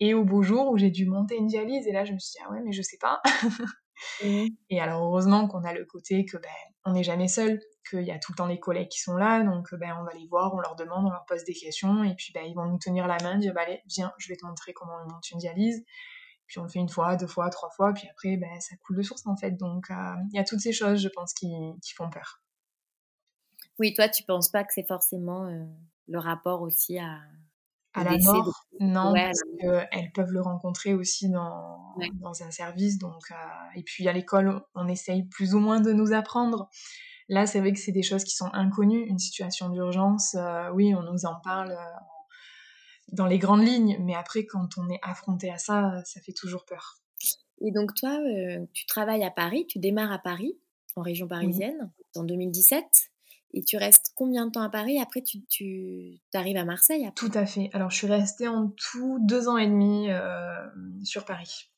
Et 0.00 0.14
au 0.14 0.24
beau 0.24 0.42
jour 0.42 0.70
où 0.70 0.76
j'ai 0.76 0.90
dû 0.90 1.06
monter 1.06 1.36
une 1.36 1.46
dialyse, 1.46 1.86
et 1.86 1.92
là 1.92 2.04
je 2.04 2.12
me 2.12 2.18
suis 2.18 2.32
dit 2.32 2.44
ah 2.46 2.52
ouais 2.52 2.60
mais 2.64 2.72
je 2.72 2.82
sais 2.82 2.98
pas. 3.00 3.20
Mmh. 4.24 4.46
Et 4.70 4.80
alors 4.80 5.02
heureusement 5.04 5.48
qu'on 5.48 5.64
a 5.64 5.72
le 5.72 5.84
côté 5.84 6.24
que 6.24 6.36
ben 6.36 6.48
on 6.84 6.92
n'est 6.92 7.04
jamais 7.04 7.28
seul 7.28 7.60
qu'il 7.88 8.02
y 8.02 8.10
a 8.10 8.18
tout 8.18 8.32
le 8.32 8.36
temps 8.36 8.46
les 8.46 8.58
collègues 8.58 8.88
qui 8.88 9.00
sont 9.00 9.16
là, 9.16 9.42
donc 9.42 9.74
ben, 9.74 9.94
on 10.00 10.04
va 10.04 10.12
les 10.12 10.26
voir, 10.26 10.54
on 10.54 10.60
leur 10.60 10.76
demande, 10.76 11.06
on 11.06 11.10
leur 11.10 11.24
pose 11.26 11.44
des 11.44 11.54
questions, 11.54 12.04
et 12.04 12.14
puis 12.14 12.32
ben, 12.32 12.44
ils 12.44 12.54
vont 12.54 12.66
nous 12.66 12.78
tenir 12.78 13.06
la 13.06 13.18
main, 13.22 13.38
dire 13.38 13.54
bah, 13.54 13.62
allez, 13.66 13.82
viens, 13.86 14.12
je 14.18 14.28
vais 14.28 14.36
te 14.36 14.46
montrer 14.46 14.72
comment 14.72 14.94
on 15.04 15.12
monte 15.12 15.30
une 15.30 15.38
dialyse. 15.38 15.84
Puis 16.46 16.58
on 16.58 16.62
le 16.62 16.68
fait 16.70 16.78
une 16.78 16.88
fois, 16.88 17.16
deux 17.16 17.26
fois, 17.26 17.50
trois 17.50 17.68
fois, 17.70 17.92
puis 17.92 18.08
après, 18.10 18.36
ben, 18.38 18.60
ça 18.60 18.74
coule 18.76 18.96
de 18.96 19.02
source 19.02 19.26
en 19.26 19.36
fait. 19.36 19.52
Donc 19.52 19.90
euh, 19.90 20.14
il 20.32 20.36
y 20.36 20.38
a 20.38 20.44
toutes 20.44 20.60
ces 20.60 20.72
choses, 20.72 21.00
je 21.00 21.08
pense, 21.08 21.34
qui, 21.34 21.48
qui, 21.82 21.92
font 21.92 22.08
peur. 22.08 22.40
Oui, 23.78 23.92
toi, 23.92 24.08
tu 24.08 24.22
penses 24.24 24.50
pas 24.50 24.64
que 24.64 24.72
c'est 24.72 24.86
forcément 24.86 25.46
euh, 25.46 25.64
le 26.06 26.18
rapport 26.18 26.62
aussi 26.62 26.98
à, 26.98 27.20
à 27.94 28.04
la 28.04 28.16
mort 28.18 28.64
Non, 28.80 29.12
parce 29.14 29.40
qu'elles 29.60 30.12
peuvent 30.12 30.32
le 30.32 30.40
rencontrer 30.40 30.94
aussi 30.94 31.28
dans, 31.30 31.94
dans 32.20 32.42
un 32.42 32.50
service. 32.50 32.98
Donc, 32.98 33.30
euh, 33.30 33.34
et 33.76 33.82
puis 33.82 34.08
à 34.08 34.12
l'école, 34.12 34.60
on 34.74 34.88
essaye 34.88 35.24
plus 35.24 35.54
ou 35.54 35.60
moins 35.60 35.80
de 35.80 35.92
nous 35.92 36.12
apprendre 36.12 36.68
Là, 37.30 37.46
c'est 37.46 37.60
vrai 37.60 37.74
que 37.74 37.78
c'est 37.78 37.92
des 37.92 38.02
choses 38.02 38.24
qui 38.24 38.34
sont 38.34 38.48
inconnues. 38.54 39.04
Une 39.06 39.18
situation 39.18 39.68
d'urgence, 39.68 40.34
euh, 40.34 40.70
oui, 40.72 40.94
on 40.94 41.02
nous 41.02 41.26
en 41.26 41.38
parle 41.44 41.72
euh, 41.72 41.98
dans 43.12 43.26
les 43.26 43.38
grandes 43.38 43.66
lignes, 43.66 43.98
mais 44.00 44.14
après, 44.14 44.46
quand 44.46 44.78
on 44.78 44.88
est 44.88 44.98
affronté 45.02 45.50
à 45.50 45.58
ça, 45.58 46.02
ça 46.06 46.22
fait 46.22 46.32
toujours 46.32 46.64
peur. 46.64 47.02
Et 47.60 47.70
donc, 47.70 47.92
toi, 47.94 48.18
tu 48.72 48.86
travailles 48.86 49.24
à 49.24 49.30
Paris, 49.30 49.66
tu 49.68 49.78
démarres 49.78 50.12
à 50.12 50.18
Paris, 50.18 50.58
en 50.96 51.02
région 51.02 51.28
parisienne, 51.28 51.92
en 52.16 52.24
2017. 52.24 52.82
Et 53.54 53.62
tu 53.62 53.76
restes 53.76 54.12
combien 54.14 54.46
de 54.46 54.52
temps 54.52 54.62
à 54.62 54.68
Paris? 54.68 55.00
Après, 55.00 55.22
tu, 55.22 55.44
tu 55.46 56.20
arrives 56.34 56.56
à 56.56 56.64
Marseille 56.64 57.08
Tout 57.14 57.30
à 57.34 57.46
fait. 57.46 57.70
Alors, 57.72 57.90
je 57.90 57.96
suis 57.96 58.06
restée 58.06 58.46
en 58.46 58.68
tout 58.68 59.18
deux 59.22 59.48
ans 59.48 59.56
et 59.56 59.66
demi 59.66 60.10
euh, 60.10 60.66
sur 61.02 61.24
Paris. 61.24 61.70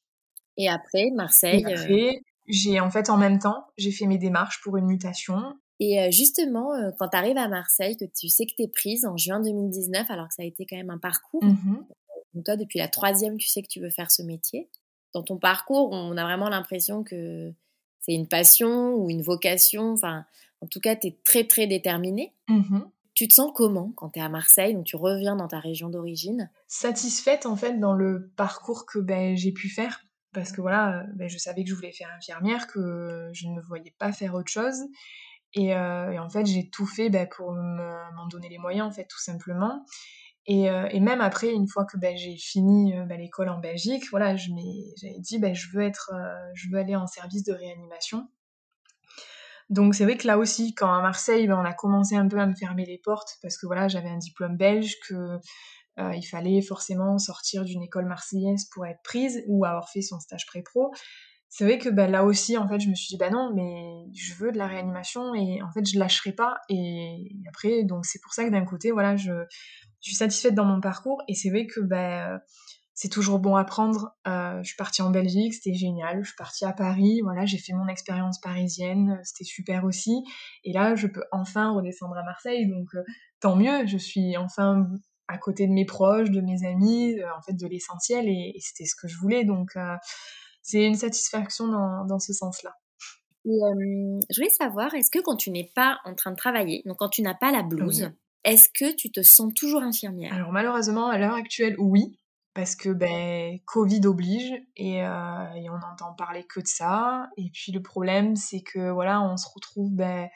Et 0.56 0.68
après, 0.68 1.10
Marseille 1.14 1.64
et 1.66 1.72
après, 1.72 2.22
j'ai 2.48 2.80
en 2.80 2.90
fait 2.90 3.08
en 3.08 3.16
même 3.16 3.38
temps, 3.38 3.66
j'ai 3.78 3.92
fait 3.92 4.06
mes 4.06 4.18
démarches 4.18 4.60
pour 4.62 4.76
une 4.76 4.86
mutation. 4.86 5.36
Et 5.78 6.10
justement, 6.10 6.70
quand 6.98 7.08
tu 7.08 7.16
arrives 7.16 7.38
à 7.38 7.48
Marseille, 7.48 7.96
que 7.96 8.04
tu 8.04 8.28
sais 8.28 8.44
que 8.44 8.52
tu 8.54 8.64
es 8.64 8.68
prise 8.68 9.06
en 9.06 9.16
juin 9.16 9.40
2019, 9.40 10.10
alors 10.10 10.28
que 10.28 10.34
ça 10.34 10.42
a 10.42 10.44
été 10.44 10.66
quand 10.68 10.76
même 10.76 10.90
un 10.90 10.98
parcours, 10.98 11.42
mmh 11.42 11.84
donc 12.34 12.44
toi, 12.44 12.56
depuis 12.56 12.78
la 12.78 12.88
troisième, 12.88 13.36
tu 13.38 13.48
sais 13.48 13.62
que 13.62 13.68
tu 13.68 13.80
veux 13.80 13.90
faire 13.90 14.10
ce 14.10 14.22
métier. 14.22 14.68
Dans 15.14 15.22
ton 15.22 15.38
parcours, 15.38 15.90
on 15.92 16.16
a 16.16 16.22
vraiment 16.22 16.48
l'impression 16.48 17.02
que 17.02 17.52
c'est 18.00 18.12
une 18.12 18.28
passion 18.28 18.94
ou 18.94 19.10
une 19.10 19.22
vocation. 19.22 19.92
Enfin, 19.92 20.24
en 20.60 20.66
tout 20.66 20.80
cas, 20.80 20.96
tu 20.96 21.08
es 21.08 21.18
très, 21.24 21.46
très 21.46 21.66
déterminée. 21.66 22.34
Mmh 22.48 22.80
tu 23.12 23.28
te 23.28 23.34
sens 23.34 23.50
comment 23.54 23.92
quand 23.96 24.10
tu 24.10 24.18
es 24.18 24.22
à 24.22 24.30
Marseille, 24.30 24.72
donc 24.72 24.86
tu 24.86 24.96
reviens 24.96 25.36
dans 25.36 25.48
ta 25.48 25.58
région 25.58 25.90
d'origine? 25.90 26.48
Satisfaite 26.68 27.44
en 27.44 27.54
fait 27.54 27.78
dans 27.78 27.92
le 27.92 28.32
parcours 28.34 28.86
que 28.86 28.98
ben, 28.98 29.36
j'ai 29.36 29.52
pu 29.52 29.68
faire? 29.68 30.00
Parce 30.32 30.52
que 30.52 30.60
voilà, 30.62 31.04
ben, 31.16 31.28
je 31.28 31.36
savais 31.36 31.64
que 31.64 31.68
je 31.68 31.74
voulais 31.74 31.92
faire 31.92 32.08
infirmière, 32.16 32.66
que 32.68 33.28
je 33.32 33.48
ne 33.48 33.56
me 33.56 33.60
voyais 33.60 33.94
pas 33.98 34.12
faire 34.12 34.34
autre 34.34 34.50
chose. 34.50 34.84
Et, 35.54 35.74
euh, 35.74 36.18
en 36.18 36.30
fait, 36.30 36.46
j'ai 36.46 36.70
tout 36.70 36.86
fait 36.86 37.10
ben, 37.10 37.28
pour 37.28 37.52
m'en 37.52 38.26
donner 38.28 38.48
les 38.48 38.58
moyens, 38.58 38.86
en 38.86 38.92
fait, 38.92 39.06
tout 39.06 39.20
simplement. 39.20 39.84
Et, 40.46 40.70
euh, 40.70 40.88
et 40.90 41.00
même 41.00 41.20
après, 41.20 41.52
une 41.52 41.68
fois 41.68 41.84
que 41.84 41.98
ben, 41.98 42.16
j'ai 42.16 42.36
fini 42.36 42.96
euh, 42.96 43.04
l'école 43.16 43.48
en 43.48 43.58
Belgique, 43.58 44.04
voilà, 44.10 44.36
j'avais 44.36 45.18
dit, 45.18 45.40
je, 45.54 45.76
veux 45.76 45.82
être, 45.82 46.12
je 46.54 46.70
veux 46.70 46.78
aller 46.78 46.96
en 46.96 47.06
service 47.06 47.42
de 47.44 47.52
réanimation. 47.52 48.28
Donc 49.70 49.94
c'est 49.94 50.04
vrai 50.04 50.16
que 50.16 50.26
là 50.26 50.36
aussi, 50.36 50.74
quand 50.74 50.92
à 50.92 51.00
Marseille, 51.00 51.46
ben, 51.46 51.58
on 51.58 51.64
a 51.64 51.72
commencé 51.72 52.16
un 52.16 52.28
peu 52.28 52.38
à 52.38 52.46
me 52.46 52.54
fermer 52.54 52.84
les 52.84 52.98
portes, 52.98 53.38
parce 53.40 53.56
que 53.56 53.66
voilà, 53.66 53.88
j'avais 53.88 54.08
un 54.08 54.18
diplôme 54.18 54.56
belge, 54.56 54.96
que 55.08 55.38
il 56.14 56.22
fallait 56.22 56.62
forcément 56.62 57.18
sortir 57.18 57.62
d'une 57.62 57.82
école 57.82 58.06
marseillaise 58.06 58.64
pour 58.72 58.86
être 58.86 59.02
prise 59.04 59.44
ou 59.48 59.66
avoir 59.66 59.90
fait 59.90 60.00
son 60.00 60.18
stage 60.18 60.46
pré-pro 60.46 60.92
c'est 61.52 61.64
vrai 61.64 61.78
que 61.78 61.88
bah, 61.88 62.06
là 62.06 62.24
aussi, 62.24 62.56
en 62.56 62.68
fait, 62.68 62.78
je 62.78 62.88
me 62.88 62.94
suis 62.94 63.08
dit, 63.08 63.16
bah 63.16 63.28
non, 63.28 63.52
mais 63.52 64.06
je 64.14 64.34
veux 64.34 64.52
de 64.52 64.58
la 64.58 64.68
réanimation 64.68 65.34
et 65.34 65.60
en 65.62 65.70
fait, 65.72 65.84
je 65.84 65.98
lâcherai 65.98 66.30
pas. 66.30 66.58
Et 66.68 67.36
après, 67.48 67.82
donc 67.82 68.06
c'est 68.06 68.20
pour 68.22 68.32
ça 68.32 68.44
que 68.44 68.50
d'un 68.50 68.64
côté, 68.64 68.92
voilà, 68.92 69.16
je, 69.16 69.32
suis 70.00 70.14
satisfaite 70.14 70.54
dans 70.54 70.64
mon 70.64 70.80
parcours 70.80 71.20
et 71.28 71.34
c'est 71.34 71.50
vrai 71.50 71.66
que 71.66 71.80
c'est 73.00 73.08
toujours 73.08 73.38
bon 73.38 73.56
à 73.56 73.64
prendre. 73.64 74.14
Euh, 74.28 74.58
je 74.62 74.68
suis 74.68 74.76
partie 74.76 75.00
en 75.00 75.08
Belgique, 75.08 75.54
c'était 75.54 75.72
génial. 75.72 76.18
Je 76.22 76.28
suis 76.28 76.36
partie 76.36 76.66
à 76.66 76.74
Paris, 76.74 77.22
voilà, 77.22 77.46
j'ai 77.46 77.56
fait 77.56 77.72
mon 77.72 77.88
expérience 77.88 78.38
parisienne, 78.38 79.18
c'était 79.24 79.44
super 79.44 79.84
aussi. 79.84 80.22
Et 80.64 80.74
là, 80.74 80.94
je 80.96 81.06
peux 81.06 81.24
enfin 81.32 81.72
redescendre 81.72 82.18
à 82.18 82.22
Marseille, 82.24 82.68
donc 82.68 82.94
euh, 82.94 83.02
tant 83.40 83.56
mieux. 83.56 83.86
Je 83.86 83.96
suis 83.96 84.36
enfin 84.36 84.86
à 85.28 85.38
côté 85.38 85.66
de 85.66 85.72
mes 85.72 85.86
proches, 85.86 86.30
de 86.30 86.42
mes 86.42 86.66
amis, 86.66 87.18
euh, 87.18 87.24
en 87.38 87.40
fait, 87.40 87.54
de 87.54 87.66
l'essentiel 87.66 88.28
et, 88.28 88.52
c'était 88.60 88.84
ce 88.84 88.94
que 89.00 89.08
je 89.08 89.16
voulais. 89.16 89.44
Donc 89.46 89.70
c'est 90.60 90.84
une 90.84 90.94
satisfaction 90.94 91.68
dans, 91.68 92.04
dans 92.04 92.18
ce 92.18 92.34
sens-là. 92.34 92.74
je 93.46 94.36
voulais 94.36 94.50
savoir, 94.50 94.94
est-ce 94.94 95.10
que 95.10 95.20
quand 95.20 95.36
tu 95.36 95.50
n'es 95.50 95.70
pas 95.74 96.00
en 96.04 96.14
train 96.14 96.32
de 96.32 96.36
travailler, 96.36 96.82
donc 96.84 96.98
quand 96.98 97.08
tu 97.08 97.22
n'as 97.22 97.32
pas 97.34 97.50
la 97.50 97.62
blouse, 97.62 98.10
est-ce 98.44 98.68
que 98.68 98.94
tu 98.94 99.10
te 99.10 99.22
sens 99.22 99.54
toujours 99.54 99.82
infirmière? 99.82 100.34
Alors 100.34 100.52
malheureusement, 100.52 101.08
à 101.08 101.16
l'heure 101.16 101.34
actuelle, 101.34 101.76
oui. 101.78 102.19
Parce 102.52 102.74
que 102.74 102.88
ben, 102.88 103.58
Covid 103.64 104.06
oblige 104.06 104.52
et, 104.76 105.04
euh, 105.04 105.52
et 105.54 105.70
on 105.70 105.78
n'entend 105.78 106.14
parler 106.14 106.44
que 106.44 106.60
de 106.60 106.66
ça. 106.66 107.28
Et 107.36 107.48
puis 107.52 107.70
le 107.70 107.80
problème, 107.80 108.34
c'est 108.34 108.62
que 108.62 108.90
voilà, 108.90 109.22
on 109.22 109.36
se 109.36 109.46
retrouve 109.54 109.92
ben, 109.92 110.28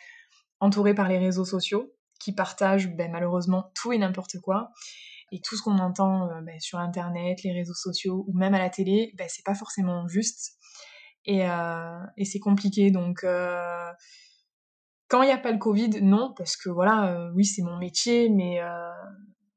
entouré 0.61 0.94
par 0.94 1.09
les 1.09 1.18
réseaux 1.18 1.44
sociaux 1.44 1.92
qui 2.20 2.33
partagent 2.33 2.88
ben, 2.94 3.11
malheureusement 3.11 3.72
tout 3.74 3.92
et 3.92 3.98
n'importe 3.98 4.38
quoi. 4.40 4.70
Et 5.33 5.40
tout 5.40 5.57
ce 5.57 5.62
qu'on 5.62 5.79
entend 5.79 6.31
euh, 6.31 6.40
bah, 6.42 6.53
sur 6.61 6.79
Internet, 6.79 7.42
les 7.42 7.53
réseaux 7.53 7.74
sociaux 7.74 8.24
ou 8.29 8.38
même 8.38 8.55
à 8.55 8.61
la 8.61 8.70
télé, 8.70 9.12
bah, 9.18 9.24
c'est 9.27 9.44
pas 9.44 9.57
forcément 9.57 10.07
juste. 10.07 10.53
Et, 11.24 11.48
euh, 11.48 11.98
c'est 12.22 12.38
compliqué. 12.38 12.92
Donc, 12.92 13.27
quand 15.09 15.22
il 15.22 15.27
n'y 15.27 15.33
a 15.33 15.38
pas 15.38 15.50
le 15.50 15.59
Covid, 15.59 16.00
non, 16.00 16.33
parce 16.37 16.57
que 16.57 16.68
voilà, 16.68 17.29
oui, 17.35 17.44
c'est 17.44 17.62
mon 17.62 17.77
métier, 17.77 18.29
mais, 18.29 18.61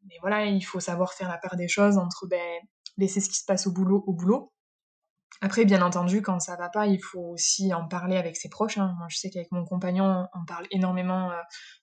mais 0.08 0.16
voilà, 0.22 0.46
il 0.46 0.62
faut 0.62 0.80
savoir 0.80 1.14
faire 1.14 1.30
la 1.30 1.38
part 1.38 1.56
des 1.58 1.68
choses 1.68 1.98
entre 1.98 2.28
ben, 2.28 2.60
laisser 2.98 3.22
ce 3.22 3.30
qui 3.30 3.38
se 3.38 3.46
passe 3.46 3.68
au 3.68 3.72
boulot 3.72 4.04
au 4.08 4.14
boulot 4.14 4.52
après, 5.42 5.66
bien 5.66 5.84
entendu, 5.84 6.24
quand 6.24 6.40
ça 6.40 6.56
va 6.56 6.70
pas, 6.70 6.88
il 6.88 7.00
faut 7.00 7.22
aussi 7.22 7.72
en 7.74 7.88
parler 7.88 8.18
avec 8.18 8.36
ses 8.36 8.50
proches. 8.50 8.80
Hein. 8.80 8.96
Moi, 8.98 9.06
je 9.10 9.18
sais 9.18 9.30
qu'avec 9.30 9.52
mon 9.52 9.66
compagnon, 9.66 10.26
on 10.34 10.46
parle 10.46 10.66
énormément, 10.72 11.30
euh, 11.32 11.36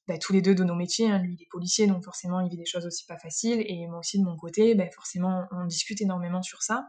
bah, 0.09 0.19
tous 0.19 0.33
les 0.33 0.43
deux, 0.43 0.57
de 0.57 0.65
nos 0.65 0.75
métiers. 0.75 1.09
Hein. 1.11 1.19
Lui, 1.19 1.37
il 1.39 1.43
est 1.43 1.49
policier, 1.51 1.87
donc 1.87 2.05
forcément, 2.05 2.41
il 2.41 2.51
vit 2.51 2.57
des 2.57 2.67
choses 2.67 2.85
aussi 2.85 3.07
pas 3.07 3.17
faciles. 3.17 3.63
Et 3.69 3.87
moi 3.87 4.01
aussi, 4.01 4.19
de 4.19 4.25
mon 4.25 4.37
côté, 4.37 4.75
bah, 4.75 4.91
forcément, 4.93 5.47
on 5.53 5.67
discute 5.67 6.01
énormément 6.01 6.43
sur 6.43 6.63
ça. 6.63 6.89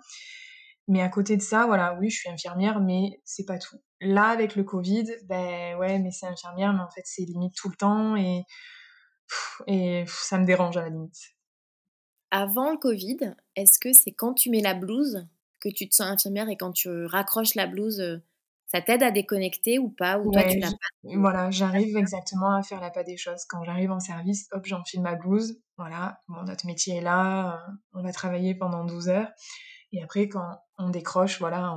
Mais 0.87 1.01
à 1.01 1.09
côté 1.09 1.37
de 1.37 1.41
ça, 1.41 1.65
voilà, 1.67 1.95
oui, 1.99 2.09
je 2.09 2.17
suis 2.17 2.29
infirmière, 2.29 2.79
mais 2.79 3.21
c'est 3.25 3.45
pas 3.45 3.59
tout. 3.59 3.77
Là, 4.01 4.29
avec 4.29 4.55
le 4.55 4.63
Covid, 4.63 5.05
ben 5.25 5.75
ouais, 5.77 5.99
mais 5.99 6.11
c'est 6.11 6.27
infirmière, 6.27 6.73
mais 6.73 6.81
en 6.81 6.89
fait, 6.89 7.01
c'est 7.05 7.23
limite 7.23 7.55
tout 7.55 7.69
le 7.69 7.75
temps 7.75 8.15
et 9.67 10.05
ça 10.07 10.37
me 10.37 10.45
dérange 10.45 10.77
à 10.77 10.81
la 10.81 10.89
limite. 10.89 11.35
Avant 12.31 12.71
le 12.71 12.77
Covid, 12.77 13.35
est-ce 13.55 13.79
que 13.79 13.93
c'est 13.93 14.11
quand 14.11 14.33
tu 14.33 14.49
mets 14.49 14.61
la 14.61 14.73
blouse 14.73 15.27
que 15.61 15.69
tu 15.69 15.87
te 15.87 15.95
sens 15.95 16.07
infirmière 16.07 16.49
et 16.49 16.57
quand 16.57 16.71
tu 16.71 17.05
raccroches 17.05 17.55
la 17.55 17.67
blouse, 17.67 17.99
euh, 17.99 18.17
ça 18.67 18.81
t'aide 18.81 19.03
à 19.03 19.11
déconnecter 19.11 19.79
ou 19.79 19.89
pas 19.89 20.19
Ou 20.19 20.31
toi, 20.31 20.43
tu 20.43 20.59
l'as 20.59 20.71
pas 20.71 21.15
Voilà, 21.17 21.51
j'arrive 21.51 21.95
exactement 21.97 22.55
à 22.55 22.63
faire 22.63 22.81
la 22.81 22.89
pas 22.89 23.03
des 23.03 23.17
choses. 23.17 23.45
Quand 23.47 23.63
j'arrive 23.63 23.91
en 23.91 23.99
service, 23.99 24.47
hop, 24.51 24.65
j'enfile 24.65 25.01
ma 25.01 25.15
blouse. 25.15 25.59
Voilà, 25.77 26.19
bon, 26.27 26.43
notre 26.43 26.65
métier 26.65 26.97
est 26.97 27.01
là, 27.01 27.53
euh, 27.53 27.71
on 27.93 28.03
va 28.03 28.11
travailler 28.11 28.55
pendant 28.55 28.85
12 28.85 29.09
heures. 29.09 29.29
Et 29.91 30.03
après, 30.03 30.27
quand 30.27 30.59
on 30.77 30.89
décroche, 30.89 31.39
voilà, 31.39 31.73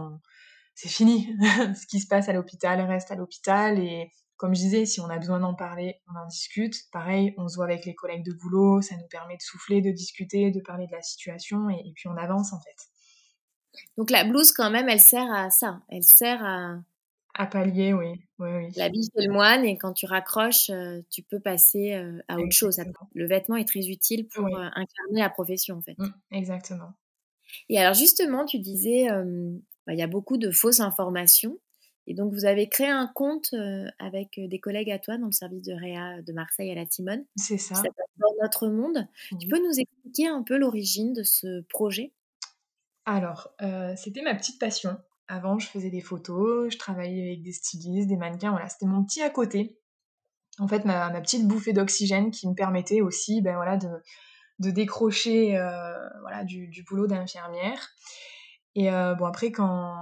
c'est 0.74 0.88
fini. 0.88 1.28
Ce 1.80 1.86
qui 1.86 2.00
se 2.00 2.08
passe 2.08 2.28
à 2.28 2.32
l'hôpital 2.32 2.80
reste 2.80 3.10
à 3.10 3.14
l'hôpital. 3.14 3.78
Et 3.78 4.10
comme 4.38 4.54
je 4.54 4.60
disais, 4.60 4.86
si 4.86 5.00
on 5.00 5.10
a 5.10 5.18
besoin 5.18 5.40
d'en 5.40 5.52
parler, 5.52 6.00
on 6.08 6.16
en 6.16 6.26
discute. 6.26 6.74
Pareil, 6.92 7.34
on 7.36 7.48
se 7.48 7.56
voit 7.56 7.66
avec 7.66 7.84
les 7.84 7.94
collègues 7.94 8.24
de 8.24 8.32
boulot, 8.32 8.80
ça 8.80 8.96
nous 8.96 9.08
permet 9.10 9.36
de 9.36 9.42
souffler, 9.42 9.82
de 9.82 9.90
discuter, 9.90 10.50
de 10.52 10.60
parler 10.60 10.86
de 10.86 10.92
la 10.92 11.02
situation, 11.02 11.68
et 11.68 11.92
puis 11.94 12.08
on 12.08 12.16
avance 12.16 12.52
en 12.52 12.60
fait. 12.60 12.76
Donc 13.96 14.10
la 14.10 14.24
blouse, 14.24 14.52
quand 14.52 14.70
même, 14.70 14.88
elle 14.88 15.00
sert 15.00 15.30
à 15.30 15.50
ça. 15.50 15.80
Elle 15.88 16.04
sert 16.04 16.42
à... 16.42 16.76
À 17.34 17.46
pallier, 17.46 17.92
oui. 17.92 18.14
oui, 18.38 18.48
oui. 18.50 18.68
La 18.76 18.88
bille 18.88 19.08
c'est 19.14 19.26
le 19.26 19.32
moine 19.32 19.64
et 19.64 19.76
quand 19.76 19.92
tu 19.92 20.06
raccroches, 20.06 20.70
euh, 20.70 21.00
tu 21.10 21.22
peux 21.22 21.38
passer 21.38 21.94
euh, 21.94 22.20
à 22.26 22.36
autre 22.36 22.52
chose. 22.52 22.80
Le 23.14 23.28
vêtement 23.28 23.56
est 23.56 23.68
très 23.68 23.86
utile 23.88 24.26
pour 24.26 24.46
euh, 24.46 24.68
incarner 24.74 25.20
la 25.20 25.30
profession, 25.30 25.76
en 25.76 25.82
fait. 25.82 25.96
Mmh, 25.98 26.08
exactement. 26.32 26.94
Et 27.68 27.78
alors 27.78 27.94
justement, 27.94 28.44
tu 28.44 28.58
disais, 28.58 29.06
bah, 29.86 29.94
il 29.94 29.98
y 29.98 30.02
a 30.02 30.06
beaucoup 30.06 30.36
de 30.36 30.50
fausses 30.50 30.80
informations. 30.80 31.58
Et 32.10 32.14
donc, 32.14 32.32
vous 32.32 32.46
avez 32.46 32.68
créé 32.68 32.88
un 32.88 33.06
compte 33.06 33.54
avec 33.98 34.40
des 34.42 34.58
collègues 34.58 34.90
à 34.90 34.98
toi 34.98 35.18
dans 35.18 35.26
le 35.26 35.32
service 35.32 35.62
de 35.62 35.74
Réa 35.74 36.22
de 36.22 36.32
Marseille 36.32 36.72
à 36.72 36.74
la 36.74 36.86
Timone. 36.86 37.24
C'est 37.36 37.58
ça. 37.58 37.82
Dans 38.16 38.34
notre 38.42 38.68
monde. 38.68 39.06
Tu 39.38 39.46
peux 39.46 39.62
nous 39.62 39.78
expliquer 39.78 40.26
un 40.26 40.42
peu 40.42 40.56
l'origine 40.56 41.12
de 41.12 41.22
ce 41.22 41.60
projet? 41.68 42.14
Alors, 43.08 43.54
euh, 43.62 43.94
c'était 43.96 44.20
ma 44.20 44.34
petite 44.34 44.58
passion. 44.60 44.98
Avant, 45.28 45.58
je 45.58 45.66
faisais 45.66 45.88
des 45.88 46.02
photos, 46.02 46.70
je 46.70 46.76
travaillais 46.76 47.28
avec 47.28 47.42
des 47.42 47.52
stylistes, 47.52 48.06
des 48.06 48.18
mannequins, 48.18 48.50
voilà, 48.50 48.68
c'était 48.68 48.84
mon 48.84 49.02
petit 49.02 49.22
à 49.22 49.30
côté. 49.30 49.78
En 50.58 50.68
fait, 50.68 50.84
ma, 50.84 51.10
petite 51.22 51.48
bouffée 51.48 51.72
d'oxygène 51.72 52.30
qui 52.30 52.46
me 52.46 52.54
permettait 52.54 53.00
aussi 53.00 53.40
ben, 53.40 53.54
voilà, 53.54 53.78
de, 53.78 54.70
décrocher 54.70 55.56
euh, 55.56 55.96
voilà, 56.20 56.44
du, 56.44 56.84
boulot 56.86 57.06
d'infirmière. 57.06 57.88
Et 58.74 58.92
euh, 58.92 59.14
bon, 59.14 59.24
après, 59.24 59.52
quand, 59.52 59.96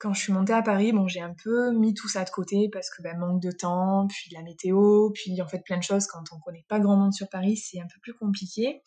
quand 0.00 0.14
je 0.14 0.22
suis 0.22 0.32
montée 0.32 0.54
à 0.54 0.62
Paris, 0.62 0.92
bon, 0.92 1.06
j'ai 1.06 1.20
un 1.20 1.34
peu 1.44 1.72
mis 1.72 1.92
tout 1.92 2.08
ça 2.08 2.24
de 2.24 2.30
côté 2.30 2.70
parce 2.72 2.88
que 2.90 3.02
ben, 3.02 3.18
manque 3.18 3.40
de 3.40 3.52
temps, 3.52 4.08
puis 4.08 4.30
la 4.32 4.42
météo, 4.42 5.10
puis 5.10 5.40
en 5.42 5.46
fait 5.46 5.62
plein 5.62 5.76
de 5.76 5.82
choses. 5.82 6.06
Quand 6.06 6.24
on 6.32 6.40
connaît 6.40 6.64
pas 6.68 6.80
grand 6.80 6.96
monde 6.96 7.12
sur 7.12 7.28
Paris, 7.28 7.58
c'est 7.58 7.78
un 7.80 7.86
peu 7.86 8.00
plus 8.00 8.14
compliqué. 8.14 8.82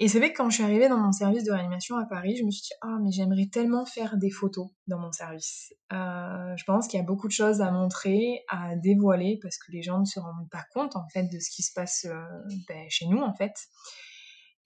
Et 0.00 0.08
c'est 0.08 0.18
vrai 0.18 0.32
que 0.32 0.38
quand 0.38 0.48
je 0.48 0.56
suis 0.56 0.64
arrivée 0.64 0.88
dans 0.88 0.96
mon 0.96 1.12
service 1.12 1.44
de 1.44 1.52
réanimation 1.52 1.96
à 1.96 2.06
Paris, 2.06 2.36
je 2.36 2.44
me 2.44 2.50
suis 2.50 2.62
dit 2.62 2.74
ah 2.80 2.96
mais 3.02 3.10
j'aimerais 3.10 3.48
tellement 3.52 3.84
faire 3.84 4.16
des 4.16 4.30
photos 4.30 4.68
dans 4.86 4.98
mon 4.98 5.12
service. 5.12 5.74
Euh, 5.92 6.56
je 6.56 6.64
pense 6.64 6.88
qu'il 6.88 6.98
y 6.98 7.02
a 7.02 7.06
beaucoup 7.06 7.26
de 7.26 7.32
choses 7.32 7.60
à 7.60 7.70
montrer, 7.70 8.44
à 8.48 8.76
dévoiler 8.76 9.38
parce 9.42 9.58
que 9.58 9.72
les 9.72 9.82
gens 9.82 9.98
ne 9.98 10.04
se 10.06 10.20
rendent 10.20 10.48
pas 10.50 10.64
compte 10.72 10.96
en 10.96 11.06
fait 11.12 11.24
de 11.24 11.38
ce 11.38 11.50
qui 11.50 11.62
se 11.62 11.72
passe 11.74 12.06
euh, 12.08 12.22
ben, 12.68 12.86
chez 12.88 13.06
nous 13.08 13.20
en 13.20 13.34
fait. 13.34 13.52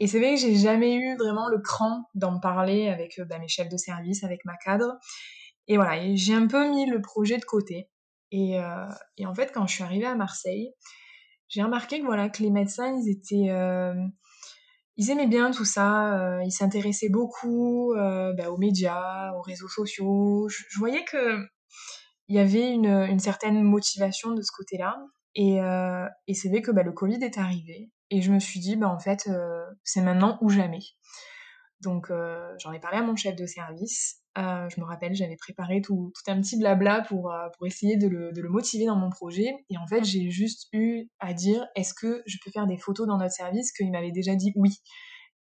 Et 0.01 0.07
c'est 0.07 0.19
vrai 0.19 0.35
que 0.35 0.41
j'ai 0.41 0.57
jamais 0.57 0.95
eu 0.95 1.17
vraiment 1.17 1.49
le 1.49 1.59
cran 1.59 2.05
d'en 2.15 2.41
parler 2.41 2.89
avec 2.89 3.21
ben, 3.29 3.41
mes 3.41 3.49
chefs 3.49 3.69
de 3.69 3.77
service, 3.77 4.25
avec 4.25 4.45
ma 4.45 4.57
cadre. 4.57 4.99
Et 5.69 5.77
voilà, 5.77 6.15
j'ai 6.15 6.35
un 6.35 6.47
peu 6.47 6.69
mis 6.71 6.87
le 6.87 7.01
projet 7.01 7.39
de 7.39 7.45
côté. 7.45 7.89
Et, 8.33 8.59
euh, 8.59 8.89
et, 9.19 9.27
en 9.27 9.35
fait, 9.35 9.53
quand 9.53 9.67
je 9.67 9.75
suis 9.75 9.85
arrivée 9.85 10.07
à 10.07 10.15
Marseille, 10.15 10.73
j'ai 11.49 11.63
remarqué 11.63 12.01
que 12.01 12.07
voilà 12.07 12.31
que 12.31 12.43
les 12.43 12.51
médecins 12.51 12.91
ils 12.99 13.11
étaient 13.11 13.51
ils 14.97 15.11
aimaient 15.11 15.27
bien 15.27 15.51
tout 15.51 15.65
ça, 15.65 16.19
euh, 16.19 16.43
ils 16.45 16.53
s'intéressaient 16.53 17.09
beaucoup 17.09 17.95
euh, 17.95 18.33
bah, 18.35 18.51
aux 18.51 18.59
médias, 18.59 19.33
aux 19.35 19.41
réseaux 19.41 19.69
sociaux. 19.69 20.49
Je, 20.49 20.79
voyais 20.79 21.05
que 21.05 21.39
il 22.29 22.37
y 22.37 22.39
avait 22.39 22.71
une, 22.71 23.19
certaine 23.19 23.63
motivation 23.63 24.33
de 24.33 24.43
ce 24.43 24.53
côté-là. 24.55 24.97
Et, 25.35 25.57
et 26.27 26.35
c'est 26.35 26.49
vrai 26.49 26.63
que 26.63 26.71
bah, 26.71 26.83
le 26.83 26.93
Covid 26.93 27.23
est 27.23 27.39
arrivé. 27.39 27.91
Et 28.13 28.21
je 28.21 28.31
me 28.31 28.39
suis 28.39 28.61
dit, 28.61 28.77
bah, 28.77 28.91
en 28.91 28.99
fait, 28.99 29.31
c'est 29.85 30.03
maintenant 30.03 30.37
ou 30.43 30.51
jamais. 30.51 30.81
Donc 31.81 32.13
j'en 32.59 32.73
ai 32.73 32.79
parlé 32.79 32.99
à 32.99 33.03
mon 33.03 33.17
chef 33.17 33.35
de 33.35 33.47
service. 33.47 34.21
je 34.37 34.81
me 34.81 34.85
rappelle, 34.85 35.15
j'avais 35.15 35.37
préparé 35.37 35.81
tout, 35.81 36.13
un 36.27 36.41
petit 36.43 36.59
blabla 36.59 37.01
pour, 37.09 37.35
pour 37.57 37.67
essayer 37.67 37.97
de 37.97 38.07
le, 38.09 38.31
de 38.33 38.43
le, 38.43 38.51
motiver 38.51 38.85
dans 38.85 38.97
mon 38.97 39.09
projet. 39.09 39.55
Et 39.71 39.79
en 39.79 39.87
fait, 39.87 40.05
j'ai 40.05 40.31
juste 40.31 40.69
eu 40.75 41.09
à 41.21 41.33
dire, 41.33 41.67
est-ce 41.75 41.95
que 41.95 42.23
je 42.27 42.37
peux 42.45 42.51
faire 42.51 42.67
des 42.67 42.77
photos 42.77 43.07
dans 43.07 43.17
notre 43.17 43.35
service? 43.35 43.73
Qu'il 43.73 43.91
m'avait 43.91 44.13
déjà 44.13 44.37
dit 44.37 44.53
oui. 44.57 44.77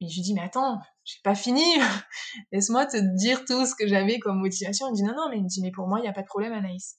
Et 0.01 0.09
je 0.09 0.15
lui 0.15 0.23
dis, 0.23 0.35
mais 0.35 0.41
attends, 0.41 0.81
j'ai 1.05 1.21
pas 1.23 1.35
fini, 1.35 1.63
laisse-moi 2.53 2.87
te 2.87 2.97
dire 2.97 3.45
tout 3.45 3.67
ce 3.67 3.75
que 3.75 3.87
j'avais 3.87 4.19
comme 4.19 4.39
motivation. 4.39 4.87
Il 4.89 4.93
me 4.93 4.97
dit, 4.97 5.03
non, 5.03 5.15
non, 5.15 5.29
mais 5.31 5.37
il 5.37 5.45
me 5.45 5.49
dit, 5.49 5.61
mais 5.61 5.71
pour 5.71 5.87
moi, 5.87 5.99
il 5.99 6.03
n'y 6.03 6.09
a 6.09 6.13
pas 6.13 6.23
de 6.23 6.27
problème, 6.27 6.55
Anaïs. 6.55 6.97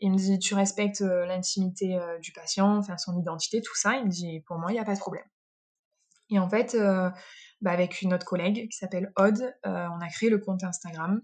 Il 0.00 0.12
me 0.12 0.16
dit, 0.16 0.38
tu 0.38 0.54
respectes 0.54 1.02
euh, 1.02 1.26
l'intimité 1.26 1.96
euh, 1.96 2.18
du 2.18 2.32
patient, 2.32 2.80
son 2.96 3.18
identité, 3.18 3.60
tout 3.60 3.76
ça. 3.76 3.96
Il 3.96 4.06
me 4.06 4.10
dit, 4.10 4.40
pour 4.46 4.58
moi, 4.58 4.70
il 4.70 4.74
n'y 4.74 4.80
a 4.80 4.84
pas 4.84 4.94
de 4.94 5.00
problème. 5.00 5.24
Et 6.30 6.38
en 6.38 6.48
fait, 6.48 6.74
euh, 6.74 7.10
bah, 7.60 7.72
avec 7.72 8.00
une 8.00 8.14
autre 8.14 8.24
collègue 8.24 8.68
qui 8.70 8.78
s'appelle 8.78 9.12
Aude, 9.16 9.54
on 9.64 10.00
a 10.00 10.08
créé 10.08 10.30
le 10.30 10.38
compte 10.38 10.64
Instagram. 10.64 11.20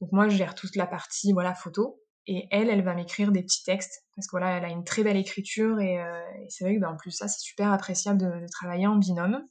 Donc 0.00 0.12
moi, 0.12 0.28
je 0.28 0.36
gère 0.36 0.54
toute 0.54 0.76
la 0.76 0.86
partie 0.86 1.32
voilà 1.32 1.54
photo. 1.54 1.98
Et 2.28 2.46
elle, 2.52 2.70
elle 2.70 2.84
va 2.84 2.94
m'écrire 2.94 3.32
des 3.32 3.42
petits 3.42 3.64
textes 3.64 4.04
parce 4.14 4.28
que 4.28 4.32
voilà, 4.32 4.56
elle 4.56 4.64
a 4.64 4.68
une 4.68 4.84
très 4.84 5.02
belle 5.02 5.16
écriture 5.16 5.80
et, 5.80 5.98
c'est 6.48 6.62
vrai 6.62 6.76
que 6.76 6.80
bah, 6.80 6.90
en 6.90 6.96
plus 6.96 7.10
ça, 7.10 7.26
c'est 7.26 7.40
super 7.40 7.72
appréciable 7.72 8.18
de, 8.18 8.46
travailler 8.52 8.86
en 8.86 8.94
binôme. 8.94 9.42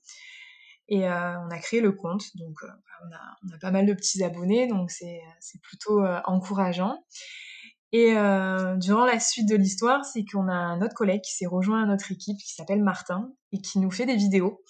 Et 0.88 1.04
on 1.06 1.50
a 1.50 1.60
créé 1.60 1.82
le 1.82 1.92
compte, 1.92 2.24
donc 2.36 2.58
euh, 2.64 2.68
on, 3.04 3.54
a, 3.54 3.58
pas 3.60 3.72
mal 3.72 3.86
de 3.86 3.94
petits 3.94 4.24
abonnés, 4.24 4.68
donc 4.68 4.92
c'est 4.92 5.22
plutôt 5.64 6.06
encourageant. 6.26 7.04
Et 7.94 8.14
durant 8.78 9.06
la 9.06 9.20
suite 9.20 9.50
de 9.50 9.56
l'histoire, 9.56 10.06
c'est 10.06 10.24
qu'on 10.24 10.48
a 10.48 10.54
un 10.54 10.82
autre 10.82 10.94
collègue 10.94 11.22
qui 11.22 11.34
s'est 11.34 11.46
rejoint 11.46 11.84
à 11.84 11.86
notre 11.86 12.12
équipe, 12.12 12.38
qui 12.38 12.54
s'appelle 12.54 12.82
Martin, 12.82 13.34
et 13.52 13.60
qui 13.60 13.80
nous 13.80 13.92
fait 13.92 14.06
des 14.06 14.16
vidéos. 14.16 14.64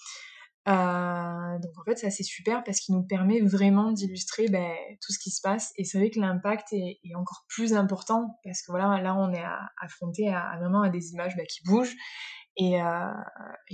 donc 0.66 1.72
en 1.78 1.84
fait, 1.86 1.96
ça 1.96 2.10
c'est 2.10 2.24
super 2.24 2.64
parce 2.64 2.80
qu'il 2.80 2.96
nous 2.96 3.04
permet 3.04 3.40
vraiment 3.40 3.92
d'illustrer 3.92 4.48
ben, 4.48 4.74
tout 5.00 5.12
ce 5.12 5.20
qui 5.20 5.30
se 5.30 5.40
passe. 5.40 5.72
Et 5.76 5.84
c'est 5.84 5.98
vrai 5.98 6.10
que 6.10 6.18
l'impact 6.18 6.72
est, 6.72 6.98
encore 7.14 7.44
plus 7.48 7.74
important 7.74 8.40
parce 8.42 8.60
que 8.62 8.72
voilà, 8.72 9.00
là 9.00 9.14
on 9.14 9.32
est 9.32 9.44
affronté 9.80 10.28
à, 10.28 10.56
vraiment 10.58 10.82
à 10.82 10.88
des 10.88 11.12
images 11.12 11.36
ben, 11.36 11.46
qui 11.46 11.62
bougent 11.64 11.94
et, 12.56 12.80
euh, 12.80 13.12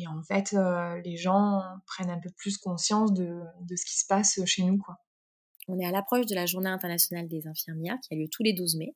en 0.06 0.22
fait, 0.22 0.54
euh, 0.54 1.00
les 1.04 1.16
gens 1.16 1.62
prennent 1.86 2.10
un 2.10 2.20
peu 2.20 2.30
plus 2.36 2.58
conscience 2.58 3.12
de, 3.12 3.40
ce 3.76 3.84
qui 3.84 3.98
se 3.98 4.06
passe 4.06 4.40
chez 4.44 4.62
nous. 4.62 4.80
On 5.66 5.78
est 5.78 5.86
à 5.86 5.90
l'approche 5.90 6.26
de 6.26 6.34
la 6.34 6.46
Journée 6.46 6.70
internationale 6.70 7.28
des 7.28 7.46
infirmières 7.46 7.96
qui 8.02 8.14
a 8.14 8.16
lieu 8.16 8.28
tous 8.30 8.42
les 8.42 8.52
12 8.52 8.76
mai. 8.76 8.94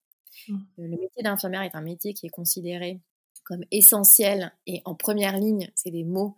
Mmh. 0.48 0.54
Euh, 0.54 0.58
le 0.76 0.96
métier 0.96 1.22
d'infirmière 1.22 1.62
est 1.62 1.74
un 1.74 1.82
métier 1.82 2.14
qui 2.14 2.26
est 2.26 2.30
considéré 2.30 3.00
comme 3.44 3.64
essentiel 3.70 4.52
et 4.66 4.82
en 4.84 4.94
première 4.94 5.36
ligne, 5.36 5.70
c'est 5.74 5.90
des 5.90 6.04
mots, 6.04 6.36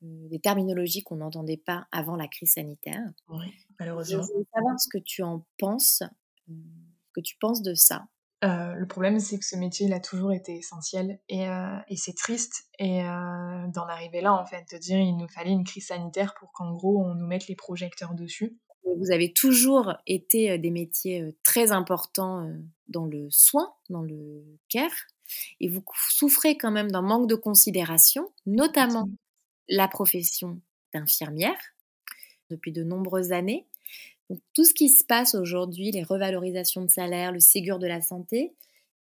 des 0.00 0.40
terminologies 0.40 1.02
qu'on 1.02 1.16
n'entendait 1.16 1.56
pas 1.56 1.86
avant 1.92 2.16
la 2.16 2.28
crise 2.28 2.52
sanitaire. 2.52 3.02
Oui, 3.28 3.52
malheureusement. 3.78 4.22
Je 4.22 4.32
voulais 4.32 4.46
savoir 4.54 4.80
ce 4.80 4.88
que 4.88 4.98
tu 4.98 5.22
en 5.22 5.44
penses, 5.58 6.02
que 7.12 7.20
tu 7.20 7.36
penses 7.38 7.62
de 7.62 7.74
ça. 7.74 8.06
Euh, 8.44 8.74
le 8.74 8.86
problème, 8.86 9.18
c'est 9.18 9.38
que 9.38 9.44
ce 9.44 9.56
métier, 9.56 9.86
il 9.86 9.94
a 9.94 10.00
toujours 10.00 10.32
été 10.32 10.56
essentiel 10.56 11.20
et, 11.28 11.48
euh, 11.48 11.78
et 11.88 11.96
c'est 11.96 12.14
triste 12.14 12.66
et 12.78 13.02
euh, 13.02 13.66
d'en 13.68 13.86
arriver 13.88 14.20
là, 14.20 14.34
en 14.34 14.44
fait, 14.44 14.64
de 14.72 14.78
dire 14.78 14.98
il 14.98 15.16
nous 15.16 15.28
fallait 15.28 15.52
une 15.52 15.64
crise 15.64 15.86
sanitaire 15.86 16.34
pour 16.38 16.52
qu'en 16.52 16.72
gros, 16.72 17.02
on 17.02 17.14
nous 17.14 17.26
mette 17.26 17.48
les 17.48 17.56
projecteurs 17.56 18.14
dessus. 18.14 18.58
Vous 18.86 19.10
avez 19.10 19.32
toujours 19.32 19.94
été 20.06 20.58
des 20.58 20.70
métiers 20.70 21.34
très 21.42 21.72
importants 21.72 22.48
dans 22.88 23.04
le 23.04 23.28
soin, 23.30 23.74
dans 23.90 24.02
le 24.02 24.44
care, 24.68 24.94
et 25.60 25.68
vous 25.68 25.82
souffrez 26.10 26.56
quand 26.56 26.70
même 26.70 26.90
d'un 26.90 27.02
manque 27.02 27.28
de 27.28 27.34
considération, 27.34 28.30
notamment 28.46 29.08
la 29.68 29.88
profession 29.88 30.60
d'infirmière 30.94 31.58
depuis 32.50 32.72
de 32.72 32.84
nombreuses 32.84 33.32
années. 33.32 33.66
Tout 34.54 34.64
ce 34.64 34.74
qui 34.74 34.88
se 34.88 35.04
passe 35.04 35.34
aujourd'hui, 35.34 35.90
les 35.90 36.02
revalorisations 36.02 36.82
de 36.82 36.90
salaire, 36.90 37.32
le 37.32 37.40
Ségur 37.40 37.78
de 37.78 37.86
la 37.86 38.00
santé, 38.00 38.54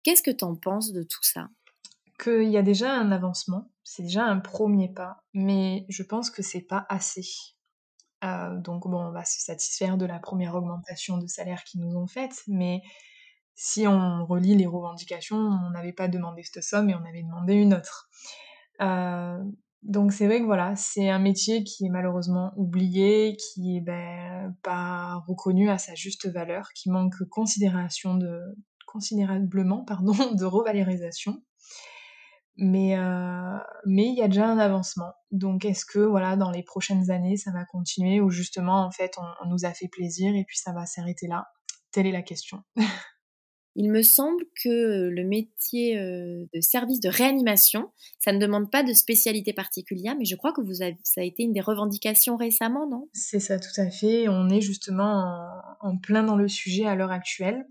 qu'est-ce 0.03 0.23
que 0.23 0.31
tu 0.31 0.43
en 0.43 0.55
penses 0.55 0.91
de 0.93 1.03
tout 1.03 1.23
ça? 1.23 1.49
Qu'il 2.21 2.49
y 2.49 2.57
a 2.57 2.61
déjà 2.61 2.93
un 2.93 3.11
avancement, 3.11 3.69
c'est 3.83 4.03
déjà 4.03 4.25
un 4.25 4.39
premier 4.39 4.87
pas, 4.87 5.23
mais 5.33 5.85
je 5.89 6.03
pense 6.03 6.29
que 6.29 6.41
c'est 6.41 6.61
pas 6.61 6.85
assez. 6.89 7.52
Euh, 8.23 8.57
donc 8.59 8.87
bon, 8.87 8.99
on 8.99 9.11
va 9.11 9.25
se 9.25 9.39
satisfaire 9.41 9.97
de 9.97 10.05
la 10.05 10.19
première 10.19 10.55
augmentation 10.55 11.17
de 11.17 11.27
salaire 11.27 11.63
qu'ils 11.63 11.81
nous 11.81 11.97
ont 11.97 12.07
faite, 12.07 12.43
mais 12.47 12.81
si 13.55 13.87
on 13.87 14.25
relit 14.25 14.55
les 14.55 14.65
revendications, 14.65 15.37
on 15.37 15.69
n'avait 15.71 15.93
pas 15.93 16.07
demandé 16.07 16.43
cette 16.43 16.63
somme 16.63 16.89
et 16.89 16.95
on 16.95 17.05
avait 17.05 17.23
demandé 17.23 17.53
une 17.53 17.73
autre. 17.73 18.09
Euh, 18.81 19.37
donc 19.83 20.13
c'est 20.13 20.27
vrai 20.27 20.39
que 20.39 20.45
voilà, 20.45 20.75
c'est 20.75 21.09
un 21.09 21.19
métier 21.19 21.63
qui 21.63 21.85
est 21.85 21.89
malheureusement 21.89 22.53
oublié, 22.55 23.35
qui 23.35 23.77
est 23.77 23.81
ben, 23.81 24.55
pas 24.63 25.21
reconnu 25.27 25.69
à 25.69 25.77
sa 25.77 25.93
juste 25.93 26.27
valeur, 26.31 26.69
qui 26.73 26.89
manque 26.89 27.21
considération 27.29 28.15
de, 28.15 28.41
considérablement 28.87 29.85
de 30.33 30.45
revalorisation. 30.45 31.43
Mais 32.55 32.97
euh, 32.97 33.57
mais 33.85 34.07
il 34.07 34.15
y 34.15 34.21
a 34.21 34.27
déjà 34.27 34.47
un 34.47 34.59
avancement. 34.59 35.11
Donc 35.31 35.65
est-ce 35.65 35.85
que 35.85 35.99
voilà 35.99 36.35
dans 36.35 36.51
les 36.51 36.63
prochaines 36.63 37.09
années 37.09 37.35
ça 37.35 37.51
va 37.51 37.65
continuer 37.65 38.21
ou 38.21 38.29
justement 38.29 38.85
en 38.85 38.91
fait 38.91 39.15
on 39.41 39.49
nous 39.49 39.65
a 39.65 39.73
fait 39.73 39.87
plaisir 39.87 40.35
et 40.35 40.45
puis 40.47 40.57
ça 40.57 40.71
va 40.71 40.85
s'arrêter 40.85 41.27
là? 41.27 41.47
Telle 41.91 42.07
est 42.07 42.11
la 42.11 42.21
question. 42.21 42.59
Il 43.75 43.89
me 43.89 44.03
semble 44.03 44.43
que 44.63 45.09
le 45.09 45.27
métier 45.27 45.97
de 45.97 46.61
service 46.61 46.99
de 46.99 47.09
réanimation, 47.09 47.91
ça 48.19 48.31
ne 48.31 48.37
demande 48.37 48.69
pas 48.69 48.83
de 48.83 48.93
spécialité 48.93 49.51
particulière, 49.51 50.15
mais 50.17 50.25
je 50.25 50.35
crois 50.35 50.53
que 50.53 50.61
vous 50.61 50.83
avez, 50.83 50.97
ça 51.03 51.21
a 51.21 51.23
été 51.23 51.41
une 51.41 51.53
des 51.53 51.61
revendications 51.61 52.35
récemment, 52.35 52.87
non? 52.87 53.09
C'est 53.13 53.39
ça, 53.39 53.59
tout 53.59 53.81
à 53.81 53.89
fait. 53.89 54.27
On 54.29 54.47
est 54.49 54.61
justement 54.61 55.49
en, 55.81 55.97
plein 55.97 56.23
dans 56.23 56.35
le 56.35 56.47
sujet 56.47 56.85
à 56.85 56.93
l'heure 56.93 57.11
actuelle. 57.11 57.65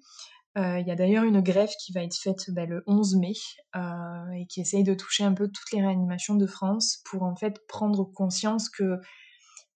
Il 0.57 0.85
y 0.87 0.91
a 0.91 0.95
d'ailleurs 0.95 1.25
une 1.25 1.41
grève 1.41 1.71
qui 1.83 1.93
va 1.93 2.03
être 2.03 2.17
faite 2.17 2.51
bah, 2.51 2.67
le 2.67 2.83
11 2.87 3.17
mai 3.17 3.33
euh, 3.75 4.31
et 4.37 4.47
qui 4.47 4.61
essaye 4.61 4.85
de 4.85 4.93
toucher 4.93 5.25
un 5.25 5.33
peu 5.33 5.49
toutes 5.49 5.73
les 5.73 5.81
réanimations 5.81 6.35
de 6.35 6.47
France 6.47 7.01
pour 7.07 7.23
en 7.23 7.35
fait 7.35 7.67
prendre 7.67 8.05
conscience 8.05 8.69
que 8.69 9.01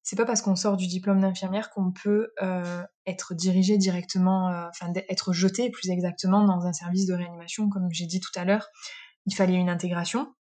c'est 0.03 0.17
pas 0.17 0.25
parce 0.25 0.41
qu'on 0.41 0.55
sort 0.55 0.77
du 0.77 0.87
diplôme 0.87 1.21
d'infirmière 1.21 1.71
qu'on 1.71 1.91
peut 1.91 2.29
euh, 2.41 2.83
être 3.07 3.35
dirigé 3.35 3.77
directement, 3.77 4.51
euh, 4.51 4.69
enfin 4.69 4.93
être 5.09 5.33
jeté 5.33 5.69
plus 5.69 5.91
exactement 5.91 6.45
dans 6.45 6.65
un 6.65 6.73
service 6.73 7.07
de 7.07 7.15
réanimation, 7.15 7.69
comme 7.69 7.89
j'ai 7.91 8.07
dit 8.07 8.21
tout 8.21 8.31
à 8.37 8.45
l'heure. 8.45 8.69
Il 9.25 9.35
fallait 9.35 9.57
une 9.57 9.69
intégration. 9.69 10.33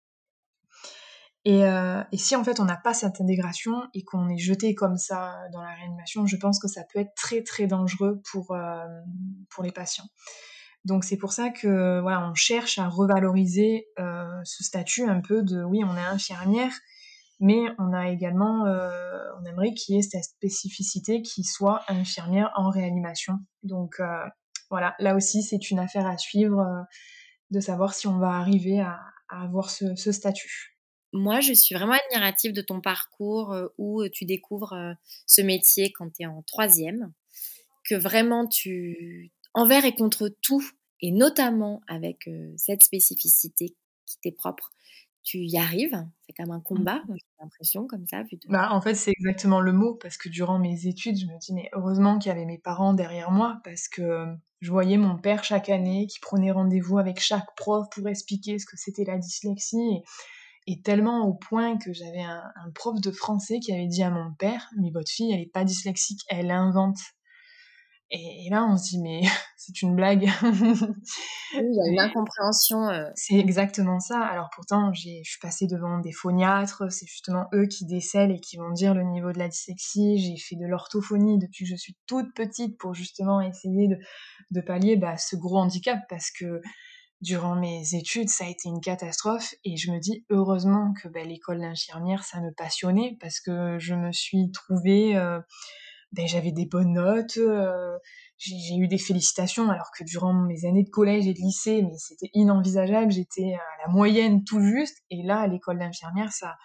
Et, 1.46 1.64
euh, 1.64 2.02
et 2.11 2.18
si 2.18 2.35
en 2.35 2.42
fait 2.42 2.59
on 2.59 2.64
n'a 2.64 2.76
pas 2.76 2.92
cette 2.92 3.20
intégration 3.20 3.72
et 3.94 4.02
qu'on 4.02 4.28
est 4.28 4.38
jeté 4.38 4.74
comme 4.74 4.96
ça 4.96 5.37
dans 5.52 5.62
la 5.62 5.72
réanimation, 5.74 6.26
je 6.26 6.37
pense 6.37 6.59
que 6.59 6.66
ça 6.66 6.82
peut 6.92 6.98
être 6.98 7.14
très 7.14 7.42
très 7.42 7.66
dangereux 7.66 8.20
pour, 8.30 8.56
pour 9.50 9.62
les 9.62 9.70
patients. 9.70 10.09
Donc 10.85 11.04
c'est 11.04 11.16
pour 11.16 11.32
ça 11.32 11.50
que 11.50 12.00
voilà, 12.00 12.28
on 12.28 12.35
cherche 12.35 12.78
à 12.78 12.88
revaloriser 12.88 13.87
ce 13.96 14.64
statut 14.64 15.09
un 15.09 15.20
peu 15.20 15.44
de 15.44 15.62
oui, 15.62 15.85
on 15.85 15.96
est 15.96 16.00
infirmière, 16.00 16.72
mais 17.40 17.66
on 17.78 17.92
a 17.92 18.09
également, 18.09 18.66
euh, 18.66 19.20
on 19.40 19.44
aimerait 19.44 19.74
qu'il 19.74 19.94
y 19.94 19.98
ait 19.98 20.02
cette 20.02 20.24
spécificité 20.24 21.22
qui 21.22 21.44
soit 21.44 21.82
infirmière 21.88 22.50
en 22.56 22.70
réanimation. 22.70 23.35
Donc 23.62 24.00
euh, 24.00 24.24
voilà, 24.70 24.94
là 24.98 25.14
aussi 25.14 25.42
c'est 25.42 25.70
une 25.70 25.78
affaire 25.78 26.06
à 26.06 26.16
suivre 26.16 26.61
euh, 26.61 26.82
de 27.50 27.61
savoir 27.61 27.94
si 27.94 28.06
on 28.06 28.18
va 28.18 28.30
arriver 28.30 28.80
à, 28.80 29.00
avoir 29.28 29.70
ce, 29.70 29.94
statut. 30.12 30.75
Moi, 31.16 31.40
je 31.40 31.52
suis 31.52 31.74
vraiment 31.74 31.94
admirative 32.11 32.52
de 32.52 32.62
ton 32.62 32.81
parcours 32.81 33.55
où 33.79 34.07
tu 34.09 34.24
découvres 34.24 34.94
ce 35.26 35.40
métier 35.42 35.92
quand 35.92 36.11
tu 36.11 36.22
es 36.22 36.26
en 36.26 36.42
troisième, 36.42 37.12
que 37.88 37.94
vraiment 37.94 38.46
tu 38.46 39.33
envers 39.55 39.85
et 39.85 39.94
contre 39.94 40.29
tout, 40.42 40.64
et 41.00 41.12
notamment 41.12 41.81
avec 41.88 42.29
cette 42.57 42.85
spécificité 42.85 43.74
qui 44.07 44.18
t'est 44.20 44.33
propre, 44.33 44.72
tu 45.26 45.38
y 45.38 45.59
arrives. 45.59 46.07
C'est 46.27 46.33
comme 46.33 46.52
un 46.52 46.58
mmh. 46.58 46.62
combat, 46.62 47.02
j'ai 47.08 47.25
l'impression, 47.40 47.87
comme 47.87 48.06
ça. 48.06 48.23
Bah, 48.48 48.69
en 48.71 48.81
fait, 48.81 48.94
c'est 48.94 49.10
exactement 49.10 49.60
le 49.60 49.73
mot, 49.73 49.94
parce 49.94 50.17
que 50.17 50.29
durant 50.29 50.58
mes 50.58 50.87
études, 50.87 51.19
je 51.19 51.27
me 51.27 51.38
dis, 51.38 51.52
mais 51.52 51.69
heureusement 51.73 52.19
qu'il 52.19 52.31
y 52.31 52.33
avait 52.33 52.46
mes 52.46 52.58
parents 52.58 52.94
derrière 52.94 53.31
moi, 53.31 53.60
parce 53.64 53.88
que 53.88 54.27
je 54.60 54.71
voyais 54.71 54.96
mon 54.96 55.19
père 55.19 55.44
chaque 55.44 55.69
année 55.69 56.06
qui 56.06 56.21
prenait 56.21 56.52
rendez-vous 56.52 56.98
avec 56.98 57.21
chaque 57.21 57.54
prof 57.56 57.87
pour 57.90 58.08
expliquer 58.08 58.58
ce 58.58 58.67
que 58.67 58.77
c'était 58.77 59.04
la 59.04 59.19
dyslexie. 59.19 59.77
Et, 59.77 60.02
tellement 60.83 61.27
au 61.27 61.35
point 61.35 61.79
que 61.79 61.92
j'avais 61.92 62.23
un, 62.23 62.42
un, 62.64 62.71
prof 62.75 63.00
de 63.00 63.10
français 63.12 63.60
qui 63.60 63.73
avait 63.73 63.87
dit 63.87 64.02
à 64.02 64.10
mon 64.10 64.33
père, 64.35 64.69
mais 64.77 64.90
votre 64.92 65.10
fille, 65.10 65.33
elle 65.33 65.40
n'est 65.40 65.46
pas 65.46 65.64
dyslexique, 65.64 66.23
elle 66.29 66.50
invente. 66.50 66.98
Et, 68.10 68.48
là, 68.50 68.64
on 68.64 68.77
se 68.77 68.90
dit, 68.90 69.02
mais 69.02 69.23
c'est 69.56 69.83
une 69.83 69.96
blague. 69.96 70.23
il 70.23 71.75
y 71.75 71.81
a 71.81 71.90
une 71.90 71.98
incompréhension. 71.98 72.88
Euh. 72.88 73.04
C'est 73.17 73.35
exactement 73.35 73.98
ça. 73.98 74.21
Alors 74.21 74.48
pourtant, 74.54 74.92
je 74.92 75.23
suis 75.23 75.40
passée 75.40 75.67
devant 75.67 75.98
des 75.98 76.12
phoniatres, 76.12 76.85
c'est 76.90 77.06
justement 77.06 77.46
eux 77.52 77.67
qui 77.67 77.85
décèlent 77.85 78.31
et 78.31 78.40
qui 78.40 78.58
vont 78.58 78.71
dire 78.71 78.94
le 78.94 79.02
niveau 79.02 79.33
de 79.33 79.38
la 79.38 79.48
dyslexie. 79.48 80.19
J'ai 80.19 80.37
fait 80.37 80.56
de 80.56 80.67
l'orthophonie 80.67 81.38
depuis 81.38 81.64
que 81.64 81.71
je 81.71 81.77
suis 81.77 81.96
toute 82.06 82.33
petite 82.35 82.79
pour 82.79 82.94
justement 82.94 83.40
essayer 83.40 83.88
de, 83.88 83.96
de 84.52 84.60
pallier 84.60 84.96
bah, 84.96 85.17
ce 85.17 85.35
gros 85.35 85.58
handicap 85.58 85.98
parce 86.08 86.31
que 86.31 86.60
durant 87.21 87.56
mes 87.56 87.94
études, 87.94 88.29
ça 88.29 88.44
a 88.44 88.48
été 88.48 88.69
une 88.69 88.81
catastrophe 88.81 89.54
et 89.64 89.77
je 89.77 89.90
me 89.90 89.98
dis 89.98 90.25
heureusement 90.31 90.92
que 91.02 91.08
ben, 91.08 91.27
l'école 91.27 91.60
d'infirmière, 91.60 92.25
ça 92.25 92.40
me 92.40 92.52
passionnait 92.52 93.17
parce 93.21 93.40
que 93.40 93.79
je 93.79 93.94
me 93.94 94.12
suis 94.12 94.50
trouvée, 94.52 95.17
euh, 95.17 95.40
ben, 96.12 96.27
j'avais 96.27 96.52
des 96.52 96.67
bonnes 96.67 96.92
notes, 96.92 97.38
euh, 97.38 97.96
j'ai 98.38 98.77
eu 98.77 98.87
des 98.87 98.98
félicitations 98.98 99.71
alors 99.71 99.90
que 99.96 100.04
durant 100.04 100.35
mes 100.35 100.67
années 100.67 100.85
de 100.85 100.90
collège 100.90 101.27
et 101.27 101.33
de 101.33 101.38
lycée, 101.38 101.85
c'était 101.96 102.31
inenvisageable, 102.35 103.10
j'étais 103.10 103.54
à 103.54 103.87
la 103.87 103.92
moyenne 103.92 104.44
tout 104.44 104.60
juste 104.60 104.98
et 105.10 105.23
là, 105.23 105.40
à 105.40 105.46
l'école 105.46 105.79
d'infirmière, 105.79 106.33
ça 106.33 106.56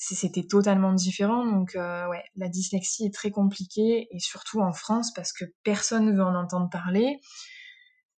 c'était 0.00 0.46
totalement 0.46 0.94
différent. 0.94 1.44
Donc 1.44 1.76
euh, 1.76 2.08
ouais, 2.08 2.24
la 2.36 2.48
dyslexie 2.48 3.04
est 3.04 3.14
très 3.14 3.30
compliquée 3.30 4.08
et 4.10 4.18
surtout 4.18 4.60
en 4.60 4.72
France 4.72 5.12
parce 5.14 5.32
que 5.32 5.44
personne 5.62 6.06
ne 6.06 6.12
veut 6.12 6.24
en 6.24 6.34
entendre 6.34 6.70
parler. 6.70 7.20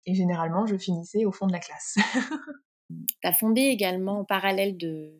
Et 0.06 0.14
généralement, 0.14 0.66
je 0.66 0.76
finissais 0.76 1.24
au 1.24 1.32
fond 1.32 1.46
de 1.46 1.52
la 1.52 1.58
classe. 1.58 1.96
tu 2.90 3.28
as 3.28 3.32
fondé 3.32 3.62
également, 3.62 4.20
en 4.20 4.24
parallèle 4.24 4.76
de 4.76 5.12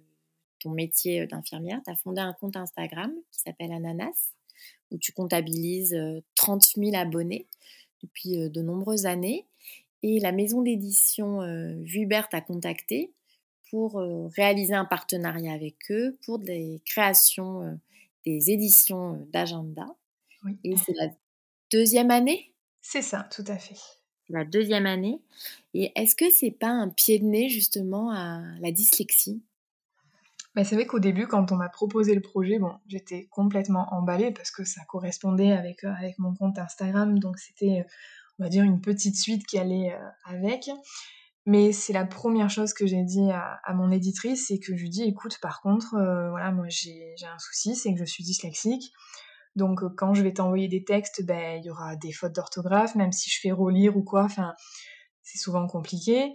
ton 0.58 0.70
métier 0.70 1.26
d'infirmière, 1.26 1.80
tu 1.84 1.90
as 1.90 1.96
fondé 1.96 2.20
un 2.20 2.32
compte 2.34 2.56
Instagram 2.56 3.12
qui 3.30 3.40
s'appelle 3.40 3.72
Ananas, 3.72 4.34
où 4.90 4.98
tu 4.98 5.12
comptabilises 5.12 5.96
30 6.36 6.64
euh, 6.76 6.84
000 6.84 6.96
abonnés 6.96 7.46
depuis 8.02 8.38
euh, 8.38 8.48
de 8.48 8.62
nombreuses 8.62 9.06
années. 9.06 9.46
Et 10.02 10.18
la 10.18 10.32
maison 10.32 10.62
d'édition 10.62 11.40
Vuibert 11.82 12.30
t'a 12.30 12.40
contacté 12.40 13.12
pour 13.70 14.02
réaliser 14.34 14.72
un 14.72 14.86
partenariat 14.86 15.52
avec 15.52 15.76
eux 15.90 16.16
pour 16.24 16.38
des 16.38 16.80
créations, 16.86 17.78
des 18.24 18.50
éditions 18.50 19.28
d'agenda. 19.30 19.86
Et 20.64 20.74
c'est 20.76 20.94
la 20.94 21.08
deuxième 21.70 22.10
année? 22.10 22.54
C'est 22.80 23.02
ça, 23.02 23.28
tout 23.30 23.44
à 23.46 23.58
fait. 23.58 23.76
La 24.30 24.44
deuxième 24.44 24.86
année. 24.86 25.20
Et 25.74 25.92
est-ce 25.96 26.14
que 26.14 26.30
c'est 26.30 26.50
pas 26.50 26.70
un 26.70 26.88
pied 26.88 27.18
de 27.18 27.24
nez 27.24 27.48
justement 27.48 28.10
à 28.10 28.42
la 28.60 28.70
dyslexie? 28.70 29.42
Bah, 30.54 30.64
c'est 30.64 30.74
vrai 30.74 30.86
qu'au 30.86 30.98
début, 30.98 31.26
quand 31.26 31.52
on 31.52 31.56
m'a 31.56 31.68
proposé 31.68 32.14
le 32.14 32.20
projet, 32.20 32.58
bon, 32.58 32.72
j'étais 32.88 33.26
complètement 33.30 33.86
emballée 33.92 34.32
parce 34.32 34.50
que 34.50 34.64
ça 34.64 34.82
correspondait 34.88 35.52
avec, 35.52 35.84
avec 35.84 36.18
mon 36.18 36.34
compte 36.34 36.58
Instagram, 36.58 37.18
donc 37.18 37.38
c'était, 37.38 37.86
on 38.38 38.44
va 38.44 38.48
dire, 38.48 38.64
une 38.64 38.80
petite 38.80 39.16
suite 39.16 39.46
qui 39.46 39.58
allait 39.58 39.96
avec. 40.24 40.70
Mais 41.46 41.72
c'est 41.72 41.92
la 41.92 42.04
première 42.04 42.50
chose 42.50 42.74
que 42.74 42.86
j'ai 42.86 43.02
dit 43.02 43.30
à, 43.32 43.74
mon 43.74 43.90
éditrice, 43.90 44.46
c'est 44.48 44.58
que 44.58 44.76
je 44.76 44.82
lui 44.82 44.90
dis, 44.90 45.04
écoute, 45.04 45.38
par 45.40 45.62
contre, 45.62 45.94
euh, 45.94 46.28
voilà, 46.30 46.52
moi 46.52 46.66
j'ai 46.68 47.14
un 47.22 47.38
souci, 47.38 47.74
c'est 47.74 47.94
que 47.94 47.98
je 47.98 48.04
suis 48.04 48.24
dyslexique. 48.24 48.92
Donc 49.56 49.82
euh, 49.82 49.88
quand 49.96 50.14
je 50.14 50.22
vais 50.22 50.32
t'envoyer 50.32 50.68
des 50.68 50.84
textes, 50.84 51.24
ben 51.24 51.58
il 51.58 51.66
y 51.66 51.70
aura 51.70 51.96
des 51.96 52.12
fautes 52.12 52.34
d'orthographe, 52.34 52.94
même 52.94 53.12
si 53.12 53.30
je 53.30 53.38
fais 53.40 53.52
relire 53.52 53.96
ou 53.96 54.02
quoi. 54.02 54.24
Enfin, 54.24 54.54
c'est 55.22 55.38
souvent 55.38 55.66
compliqué. 55.66 56.32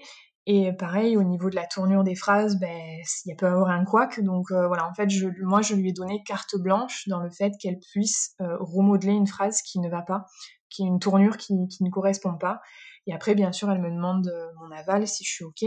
Et 0.48 0.72
pareil, 0.74 1.18
au 1.18 1.24
niveau 1.24 1.50
de 1.50 1.56
la 1.56 1.66
tournure 1.66 2.04
des 2.04 2.14
phrases, 2.14 2.60
ben, 2.60 3.02
il 3.26 3.36
peut 3.36 3.48
avoir 3.48 3.70
un 3.70 3.84
couac. 3.84 4.22
Donc 4.22 4.52
euh, 4.52 4.68
voilà, 4.68 4.88
en 4.88 4.94
fait, 4.94 5.10
moi, 5.42 5.62
je 5.62 5.74
lui 5.76 5.90
ai 5.90 5.94
donné 5.94 6.22
carte 6.24 6.56
blanche 6.56 7.08
dans 7.08 7.20
le 7.20 7.32
fait 7.32 7.54
qu'elle 7.60 7.80
puisse 7.80 8.36
remodeler 8.40 9.14
une 9.14 9.28
phrase 9.28 9.62
qui 9.64 9.80
ne 9.80 9.90
va 9.90 10.04
pas, 10.04 10.26
qui 10.70 10.84
est 10.84 10.88
une 10.88 11.00
tournure 11.00 11.38
qui, 11.38 11.54
ne 11.56 11.90
correspond 11.90 12.38
pas. 12.38 12.62
Et 13.08 13.14
après, 13.14 13.36
bien 13.36 13.52
sûr, 13.52 13.72
elle 13.72 13.82
me 13.82 13.92
demande 13.92 14.28
euh, 14.28 14.48
mon 14.60 14.72
aval 14.72 15.08
si 15.08 15.24
je 15.24 15.32
suis 15.32 15.44
OK. 15.44 15.64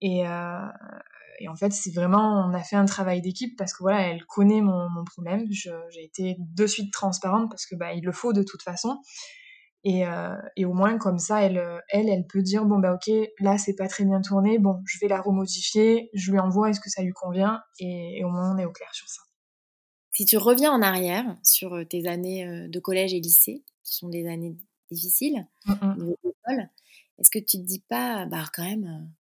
Et, 0.00 0.26
euh, 0.26 0.66
et 1.40 1.48
en 1.48 1.56
fait, 1.56 1.72
c'est 1.72 1.92
vraiment, 1.92 2.46
on 2.46 2.54
a 2.54 2.62
fait 2.62 2.76
un 2.76 2.84
travail 2.84 3.20
d'équipe 3.20 3.56
parce 3.56 3.72
que 3.72 3.82
voilà, 3.82 4.02
elle 4.08 4.24
connaît 4.26 4.60
mon, 4.60 4.88
mon 4.90 5.04
problème. 5.04 5.46
J'ai 5.50 6.04
été 6.04 6.36
de 6.38 6.66
suite 6.66 6.92
transparente 6.92 7.50
parce 7.50 7.66
que 7.66 7.74
bah, 7.74 7.92
il 7.92 8.04
le 8.04 8.12
faut 8.12 8.32
de 8.32 8.42
toute 8.42 8.62
façon. 8.62 8.98
Et, 9.82 10.06
euh, 10.06 10.34
et, 10.56 10.66
au 10.66 10.74
moins 10.74 10.98
comme 10.98 11.18
ça, 11.18 11.42
elle, 11.42 11.62
elle, 11.88 12.10
elle 12.10 12.26
peut 12.26 12.42
dire 12.42 12.66
bon 12.66 12.78
bah 12.78 12.92
ok, 12.92 13.10
là 13.38 13.56
c'est 13.56 13.74
pas 13.74 13.88
très 13.88 14.04
bien 14.04 14.20
tourné, 14.20 14.58
bon 14.58 14.82
je 14.84 14.98
vais 14.98 15.08
la 15.08 15.22
remodifier, 15.22 16.10
je 16.12 16.30
lui 16.30 16.38
envoie, 16.38 16.68
est-ce 16.68 16.80
que 16.80 16.90
ça 16.90 17.02
lui 17.02 17.12
convient? 17.12 17.62
Et, 17.78 18.22
au 18.22 18.28
moins 18.28 18.54
on 18.54 18.58
est 18.58 18.66
au 18.66 18.72
clair 18.72 18.92
sur 18.92 19.08
ça. 19.08 19.22
Si 20.12 20.26
tu 20.26 20.36
reviens 20.36 20.70
en 20.70 20.82
arrière 20.82 21.24
sur 21.42 21.80
tes 21.88 22.06
années 22.06 22.68
de 22.68 22.78
collège 22.78 23.14
et 23.14 23.20
lycée, 23.20 23.64
qui 23.82 23.94
sont 23.94 24.10
des 24.10 24.28
années 24.28 24.54
difficiles, 24.90 25.46
mmh 25.64 26.12
est-ce 27.20 27.30
que 27.30 27.38
tu 27.38 27.58
te 27.58 27.66
dis 27.66 27.84
pas, 27.86 28.26
bah 28.26 28.44
quand 28.52 28.64
même, 28.64 28.84
euh, 28.84 29.19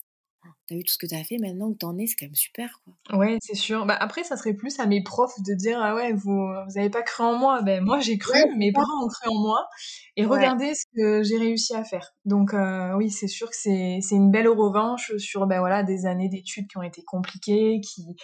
t'as 0.68 0.76
vu 0.76 0.84
tout 0.84 0.94
ce 0.94 0.98
que 0.98 1.06
t'as 1.06 1.24
fait, 1.24 1.38
maintenant 1.38 1.72
que 1.72 1.78
t'en 1.78 1.98
es, 1.98 2.08
c'est 2.08 2.16
quand 2.16 2.26
même 2.26 2.36
super, 2.36 2.82
quoi. 2.84 3.18
Ouais, 3.18 3.38
c'est 3.42 3.56
sûr. 3.56 3.86
Bah, 3.86 3.98
après, 4.00 4.24
ça 4.24 4.38
serait 4.38 4.54
plus 4.54 4.80
à 4.80 4.86
mes 4.86 5.04
profs 5.04 5.40
de 5.48 5.54
dire, 5.54 5.80
ah 5.82 5.96
ouais, 5.96 6.14
vous, 6.14 6.48
vous 6.68 6.78
avez 6.78 6.90
pas 6.90 7.02
cru 7.02 7.24
en 7.24 7.38
moi. 7.38 7.62
Ben, 7.62 7.84
moi, 7.84 8.00
j'ai 8.00 8.18
cru, 8.18 8.38
mes 8.58 8.72
parents 8.72 9.04
ont 9.04 9.08
cru 9.08 9.30
en 9.30 9.40
moi. 9.40 9.68
Et 10.16 10.26
regardez 10.26 10.74
ce 10.76 10.86
que 10.96 11.24
j'ai 11.24 11.38
réussi 11.38 11.74
à 11.76 11.84
faire. 11.84 12.14
Donc, 12.26 12.54
euh, 12.54 12.94
oui, 12.96 13.10
c'est 13.10 13.28
sûr 13.28 13.50
que 13.50 13.56
c'est, 13.56 14.00
c'est 14.02 14.16
une 14.16 14.32
belle 14.32 14.50
revanche 14.50 15.16
sur, 15.18 15.48
ben 15.48 15.60
voilà, 15.60 15.84
des 15.84 16.06
années 16.06 16.30
d'études 16.30 16.68
qui 16.68 16.78
ont 16.78 16.84
été 16.84 17.04
compliquées, 17.04 17.82
qui, 17.82 18.16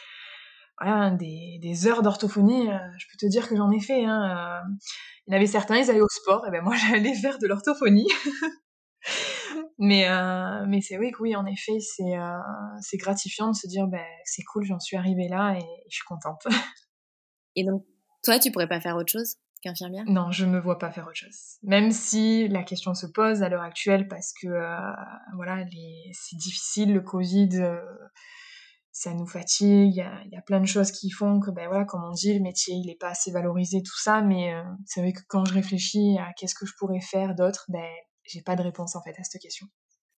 voilà, 0.80 1.12
des, 1.12 1.60
des 1.62 1.88
heures 1.88 2.02
d'orthophonie, 2.02 2.70
euh, 2.70 2.78
je 2.98 3.06
peux 3.08 3.18
te 3.18 3.30
dire 3.30 3.48
que 3.48 3.56
j'en 3.56 3.72
ai 3.72 3.80
fait. 3.80 4.06
Hein, 4.06 4.62
il 5.28 5.32
y 5.32 5.34
en 5.34 5.38
avait 5.38 5.48
certains, 5.48 5.78
ils 5.78 5.90
allaient 5.90 6.02
au 6.02 6.10
sport, 6.10 6.46
et 6.48 6.52
ben 6.52 6.62
moi 6.62 6.76
j'allais 6.90 7.16
faire 7.16 7.40
de 7.40 7.48
l'orthophonie. 7.48 8.08
Mais 9.78 10.08
euh, 10.10 10.66
mais 10.68 10.82
c'est 10.82 10.98
vrai 10.98 11.12
que 11.12 11.22
oui, 11.22 11.36
en 11.36 11.46
effet, 11.46 11.80
c'est 11.80 12.18
euh, 12.18 12.38
c'est 12.82 12.98
gratifiant 12.98 13.50
de 13.50 13.56
se 13.56 13.68
dire 13.68 13.88
ben 13.88 14.06
c'est 14.24 14.44
cool, 14.44 14.64
j'en 14.64 14.80
suis 14.80 14.98
arrivée 14.98 15.28
là 15.28 15.56
et 15.58 15.66
je 15.90 15.96
suis 15.96 16.06
contente. 16.08 16.46
et 17.56 17.66
donc 17.66 17.84
toi, 18.24 18.40
tu 18.40 18.52
pourrais 18.52 18.70
pas 18.70 18.80
faire 18.80 18.96
autre 18.96 19.12
chose 19.12 19.36
qu'infirmière? 19.62 20.06
Non, 20.08 20.32
je 20.32 20.46
me 20.46 20.60
vois 20.60 20.78
pas 20.78 20.92
faire 20.92 21.06
autre 21.06 21.18
chose. 21.18 21.58
Même 21.64 21.92
si 21.92 22.48
la 22.48 22.64
question 22.64 22.94
se 22.94 23.08
pose 23.08 23.44
à 23.44 23.50
l'heure 23.50 23.64
actuelle 23.64 24.08
parce 24.08 24.34
que 24.42 24.48
euh, 24.48 24.94
voilà, 25.36 25.64
les... 25.64 26.12
c'est 26.14 26.38
difficile 26.38 26.94
le 26.94 27.02
Covid 27.02 27.50
ça 28.96 29.14
nous 29.14 29.28
fatigue, 29.28 29.92
il 29.92 29.98
y 29.98 30.02
a, 30.02 30.24
y 30.32 30.38
a, 30.38 30.42
plein 30.42 30.62
de 30.62 30.66
choses 30.66 30.90
qui 30.90 31.10
font 31.10 31.42
que, 31.42 31.52
ben 31.52 31.68
voilà, 31.68 31.84
comme 31.84 32.06
on 32.06 32.12
dit, 32.12 32.34
le 32.34 32.40
métier, 32.40 32.76
il 32.76 32.88
n'est 32.88 32.96
pas 32.96 33.10
assez 33.10 33.30
valorisé, 33.30 33.84
tout 33.84 34.00
ça, 34.00 34.22
mais 34.22 34.54
euh, 34.54 34.64
c'est 34.86 35.02
vrai 35.02 35.12
que 35.12 35.20
quand 35.28 35.44
je 35.44 35.54
réfléchis 35.54 36.18
à 36.18 36.32
qu'est-ce 36.38 36.56
que 36.56 36.66
je 36.66 36.72
pourrais 36.80 37.02
faire 37.02 37.36
d'autre, 37.36 37.66
ben, 37.68 37.84
j'ai 38.26 38.42
pas 38.42 38.56
de 38.56 38.62
réponse 38.62 38.96
en 38.96 39.02
fait 39.02 39.16
à 39.20 39.24
cette 39.24 39.42
question. 39.42 39.68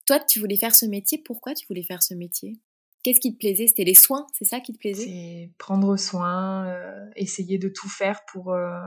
Toi, 0.06 0.20
tu 0.20 0.38
voulais 0.38 0.56
faire 0.56 0.74
ce 0.74 0.86
métier, 0.86 1.18
pourquoi 1.24 1.54
tu 1.54 1.66
voulais 1.66 1.82
faire 1.82 2.02
ce 2.02 2.14
métier? 2.14 2.60
Qu'est-ce 3.02 3.20
qui 3.20 3.32
te 3.32 3.38
plaisait? 3.38 3.66
C'était 3.66 3.84
les 3.84 3.94
soins, 3.94 4.26
c'est 4.32 4.44
ça 4.44 4.60
qui 4.60 4.72
te 4.72 4.78
plaisait? 4.78 5.04
C'est 5.04 5.52
prendre 5.58 5.96
soin, 5.96 6.66
euh, 6.66 7.10
essayer 7.16 7.58
de 7.58 7.68
tout 7.68 7.88
faire 7.88 8.24
pour, 8.26 8.52
euh, 8.52 8.78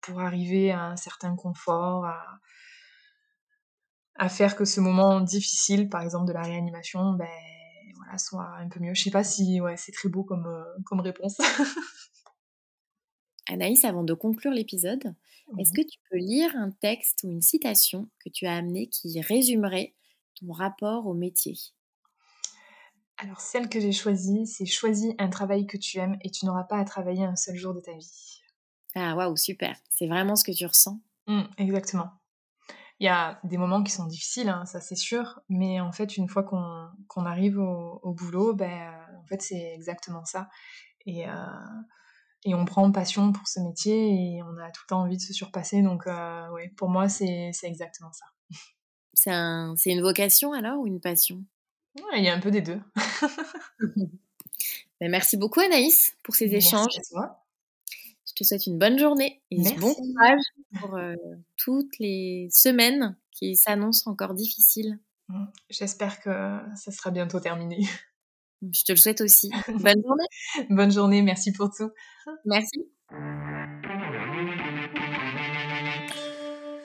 pour 0.00 0.20
arriver 0.20 0.72
à 0.72 0.86
un 0.86 0.96
certain 0.96 1.36
confort, 1.36 2.04
à, 2.06 2.40
à 4.16 4.28
faire 4.28 4.56
que 4.56 4.64
ce 4.64 4.80
moment 4.80 5.20
difficile, 5.20 5.88
par 5.88 6.02
exemple 6.02 6.26
de 6.26 6.32
la 6.32 6.42
réanimation, 6.42 7.12
ben, 7.12 7.28
soit 8.18 8.48
un 8.58 8.68
peu 8.68 8.80
mieux. 8.80 8.94
Je 8.94 9.02
sais 9.02 9.10
pas 9.10 9.24
si 9.24 9.60
ouais, 9.60 9.76
c'est 9.76 9.92
très 9.92 10.08
beau 10.08 10.24
comme, 10.24 10.46
euh, 10.46 10.64
comme 10.84 11.00
réponse. 11.00 11.38
Anaïs, 13.52 13.84
avant 13.84 14.02
de 14.02 14.14
conclure 14.14 14.52
l'épisode, 14.52 15.14
est-ce 15.58 15.72
que 15.72 15.82
tu 15.82 15.98
peux 16.10 16.16
lire 16.16 16.50
un 16.56 16.70
texte 16.70 17.20
ou 17.24 17.30
une 17.30 17.42
citation 17.42 18.08
que 18.24 18.30
tu 18.30 18.46
as 18.46 18.56
amené 18.56 18.88
qui 18.88 19.20
résumerait 19.20 19.94
ton 20.40 20.52
rapport 20.52 21.06
au 21.06 21.12
métier? 21.12 21.54
Alors, 23.18 23.40
celle 23.40 23.68
que 23.68 23.78
j'ai 23.78 23.92
choisie, 23.92 24.46
c'est 24.46 24.64
Choisis 24.64 25.12
un 25.18 25.28
travail 25.28 25.66
que 25.66 25.76
tu 25.76 25.98
aimes 25.98 26.16
et 26.22 26.30
tu 26.30 26.46
n'auras 26.46 26.64
pas 26.64 26.78
à 26.78 26.84
travailler 26.84 27.24
un 27.24 27.36
seul 27.36 27.56
jour 27.56 27.74
de 27.74 27.80
ta 27.80 27.92
vie. 27.92 28.40
Ah, 28.94 29.14
waouh, 29.14 29.36
super. 29.36 29.76
C'est 29.90 30.08
vraiment 30.08 30.34
ce 30.34 30.44
que 30.44 30.52
tu 30.52 30.64
ressens? 30.64 30.98
Mmh, 31.26 31.42
exactement. 31.58 32.10
Il 33.00 33.06
y 33.06 33.08
a 33.08 33.38
des 33.44 33.58
moments 33.58 33.82
qui 33.82 33.92
sont 33.92 34.06
difficiles, 34.06 34.48
hein, 34.48 34.64
ça 34.64 34.80
c'est 34.80 34.96
sûr, 34.96 35.40
mais 35.48 35.80
en 35.80 35.92
fait, 35.92 36.16
une 36.16 36.28
fois 36.28 36.42
qu'on 36.44 37.24
arrive 37.24 37.58
au, 37.58 38.12
boulot, 38.12 38.54
ben, 38.54 38.94
en 39.20 39.26
fait, 39.26 39.42
c'est 39.42 39.74
exactement 39.74 40.24
ça. 40.24 40.48
Et, 41.04 41.28
euh, 41.28 41.32
et 42.44 42.54
on 42.54 42.64
prend 42.64 42.90
passion 42.90 43.32
pour 43.32 43.46
ce 43.46 43.60
métier 43.60 44.36
et 44.36 44.42
on 44.42 44.56
a 44.58 44.70
tout 44.70 44.82
le 44.84 44.88
temps 44.88 45.02
envie 45.02 45.16
de 45.16 45.22
se 45.22 45.32
surpasser. 45.32 45.82
Donc, 45.82 46.06
euh, 46.06 46.48
ouais, 46.50 46.72
pour 46.76 46.88
moi, 46.88 47.08
c'est 47.08 47.52
exactement 47.62 48.12
ça. 48.12 48.24
C'est 49.14 49.30
un, 49.30 49.74
une 49.86 50.02
vocation 50.02 50.52
alors 50.52 50.80
ou 50.80 50.86
une 50.86 51.00
passion? 51.00 51.44
Il 52.16 52.24
y 52.24 52.28
a 52.28 52.34
un 52.34 52.40
peu 52.40 52.50
des 52.50 52.62
deux. 52.62 52.80
Ben, 55.00 55.10
merci 55.10 55.36
beaucoup 55.36 55.58
Anaïs 55.58 56.16
pour 56.22 56.36
ces 56.36 56.54
échanges. 56.54 56.94
Je 57.12 58.32
te 58.36 58.44
souhaite 58.44 58.66
une 58.66 58.78
bonne 58.78 59.00
journée 59.00 59.42
et 59.50 59.56
bon 59.76 59.94
courage 59.94 60.42
pour 60.78 60.94
euh, 60.94 61.16
toutes 61.56 61.98
les 61.98 62.46
semaines 62.52 63.16
qui 63.32 63.56
s'annoncent 63.56 64.08
encore 64.08 64.32
difficiles. 64.34 65.00
J'espère 65.70 66.20
que 66.20 66.60
ça 66.76 66.92
sera 66.92 67.10
bientôt 67.10 67.40
terminé. 67.40 67.80
Je 68.70 68.84
te 68.84 68.92
le 68.92 68.96
souhaite 68.96 69.20
aussi. 69.20 69.50
Bonne 69.68 70.02
journée. 70.02 70.68
bonne 70.70 70.92
journée, 70.92 71.22
merci 71.22 71.52
pour 71.52 71.70
tout. 71.70 71.90
Merci. 72.44 72.86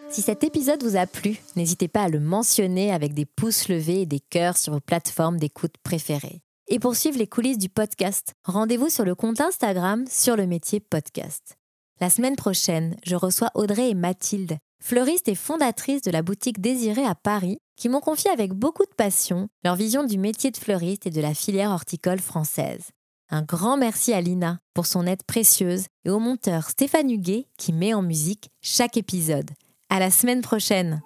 Si 0.10 0.22
cet 0.22 0.44
épisode 0.44 0.82
vous 0.82 0.96
a 0.96 1.06
plu, 1.06 1.38
n'hésitez 1.56 1.88
pas 1.88 2.04
à 2.04 2.10
le 2.10 2.20
mentionner 2.20 2.92
avec 2.92 3.14
des 3.14 3.26
pouces 3.26 3.68
levés 3.68 4.02
et 4.02 4.06
des 4.06 4.20
cœurs 4.20 4.58
sur 4.58 4.74
vos 4.74 4.80
plateformes 4.80 5.38
d'écoute 5.38 5.76
préférées. 5.84 6.42
Et 6.70 6.80
pour 6.80 6.96
suivre 6.96 7.18
les 7.18 7.28
coulisses 7.28 7.60
du 7.60 7.70
podcast, 7.70 8.34
rendez-vous 8.44 8.90
sur 8.90 9.06
le 9.06 9.16
compte 9.16 9.40
Instagram 9.40 10.06
sur 10.10 10.36
le 10.36 10.48
métier 10.48 10.80
podcast. 10.80 11.58
La 12.02 12.10
semaine 12.10 12.36
prochaine, 12.36 12.96
je 13.06 13.16
reçois 13.16 13.52
Audrey 13.56 13.90
et 13.90 13.96
Mathilde, 13.96 14.58
fleuristes 14.82 15.28
et 15.28 15.36
fondatrices 15.36 16.02
de 16.02 16.12
la 16.12 16.22
boutique 16.22 16.62
Désirée 16.62 17.06
à 17.06 17.16
Paris, 17.16 17.60
qui 17.78 17.88
m'ont 17.90 18.02
confié 18.02 18.30
avec 18.32 18.52
beaucoup 18.54 18.84
de 18.84 18.94
passion 18.98 19.48
leur 19.64 19.76
vision 19.76 20.04
du 20.04 20.18
métier 20.18 20.52
de 20.52 20.58
fleuriste 20.58 21.08
et 21.08 21.12
de 21.12 21.22
la 21.22 21.34
filière 21.34 21.72
horticole 21.72 22.20
française. 22.20 22.90
Un 23.30 23.44
grand 23.44 23.78
merci 23.78 24.14
à 24.14 24.22
Lina 24.22 24.60
pour 24.74 24.86
son 24.86 25.06
aide 25.06 25.24
précieuse 25.24 25.86
et 26.06 26.10
au 26.10 26.20
monteur 26.20 26.70
Stéphane 26.70 27.12
Huguet 27.12 27.46
qui 27.58 27.74
met 27.74 27.94
en 27.94 28.02
musique 28.02 28.50
chaque 28.62 28.98
épisode. 28.98 29.52
À 29.90 30.00
la 30.00 30.12
semaine 30.12 30.42
prochaine. 30.42 31.02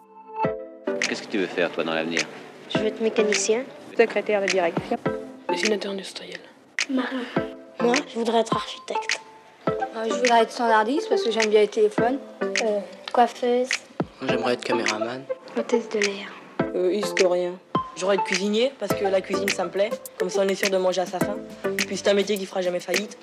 Qu'est-ce 1.02 1.24
que 1.24 1.32
tu 1.32 1.38
veux 1.40 1.48
faire 1.48 1.72
toi 1.72 1.84
dans 1.84 1.94
l'avenir? 1.94 2.22
Je 2.74 2.80
veux 2.80 2.88
être 2.88 3.02
mécanicien. 3.02 3.64
Secrétaire 3.98 4.42
de 4.42 4.48
direction. 4.48 4.98
Dessinateur 5.50 5.92
industriel. 5.92 6.40
Marin. 6.90 7.24
Moi, 7.82 7.96
je 8.08 8.20
voudrais 8.20 8.40
être 8.40 8.56
architecte. 8.56 9.20
Euh, 9.68 10.06
je 10.06 10.14
voudrais 10.14 10.44
être 10.44 10.52
standardiste 10.52 11.10
parce 11.10 11.24
que 11.24 11.32
j'aime 11.32 11.50
bien 11.50 11.62
les 11.62 11.68
téléphones. 11.68 12.20
Euh, 12.42 12.80
coiffeuse. 13.12 13.70
J'aimerais 14.22 14.54
être 14.54 14.64
caméraman. 14.64 15.24
Hôtesse 15.58 15.90
de 15.90 16.00
l'air. 16.00 16.41
Euh, 16.76 16.94
historien. 16.94 17.54
J'aurais 17.98 18.16
être 18.16 18.24
cuisinier 18.24 18.72
parce 18.80 18.94
que 18.94 19.04
la 19.04 19.20
cuisine 19.22 19.50
ça 19.50 19.66
me 19.66 19.70
plaît. 19.70 19.90
Comme 20.18 20.30
ça 20.30 20.42
on 20.44 20.48
est 20.48 20.56
sûr 20.56 20.70
de 20.70 20.78
manger 20.78 21.02
à 21.02 21.06
sa 21.06 21.20
faim. 21.20 21.38
Puis 21.78 21.98
c'est 21.98 22.10
un 22.10 22.14
métier 22.14 22.38
qui 22.38 22.46
fera 22.46 22.62
jamais 22.62 22.80
faillite. 22.80 23.18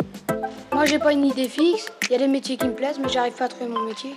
Moi 0.72 0.84
j'ai 0.84 0.99
pas 0.99 1.12
une 1.12 1.24
idée 1.24 1.49
fixe. 1.49 1.86
Il 2.03 2.12
y 2.12 2.14
a 2.14 2.18
des 2.18 2.28
métiers 2.28 2.57
qui 2.57 2.66
me 2.66 2.74
plaisent 2.74 2.99
mais 2.99 3.09
j'arrive 3.09 3.32
pas 3.32 3.46
à 3.46 3.49
trouver 3.49 3.70
mon 3.70 3.84
métier. 3.84 4.11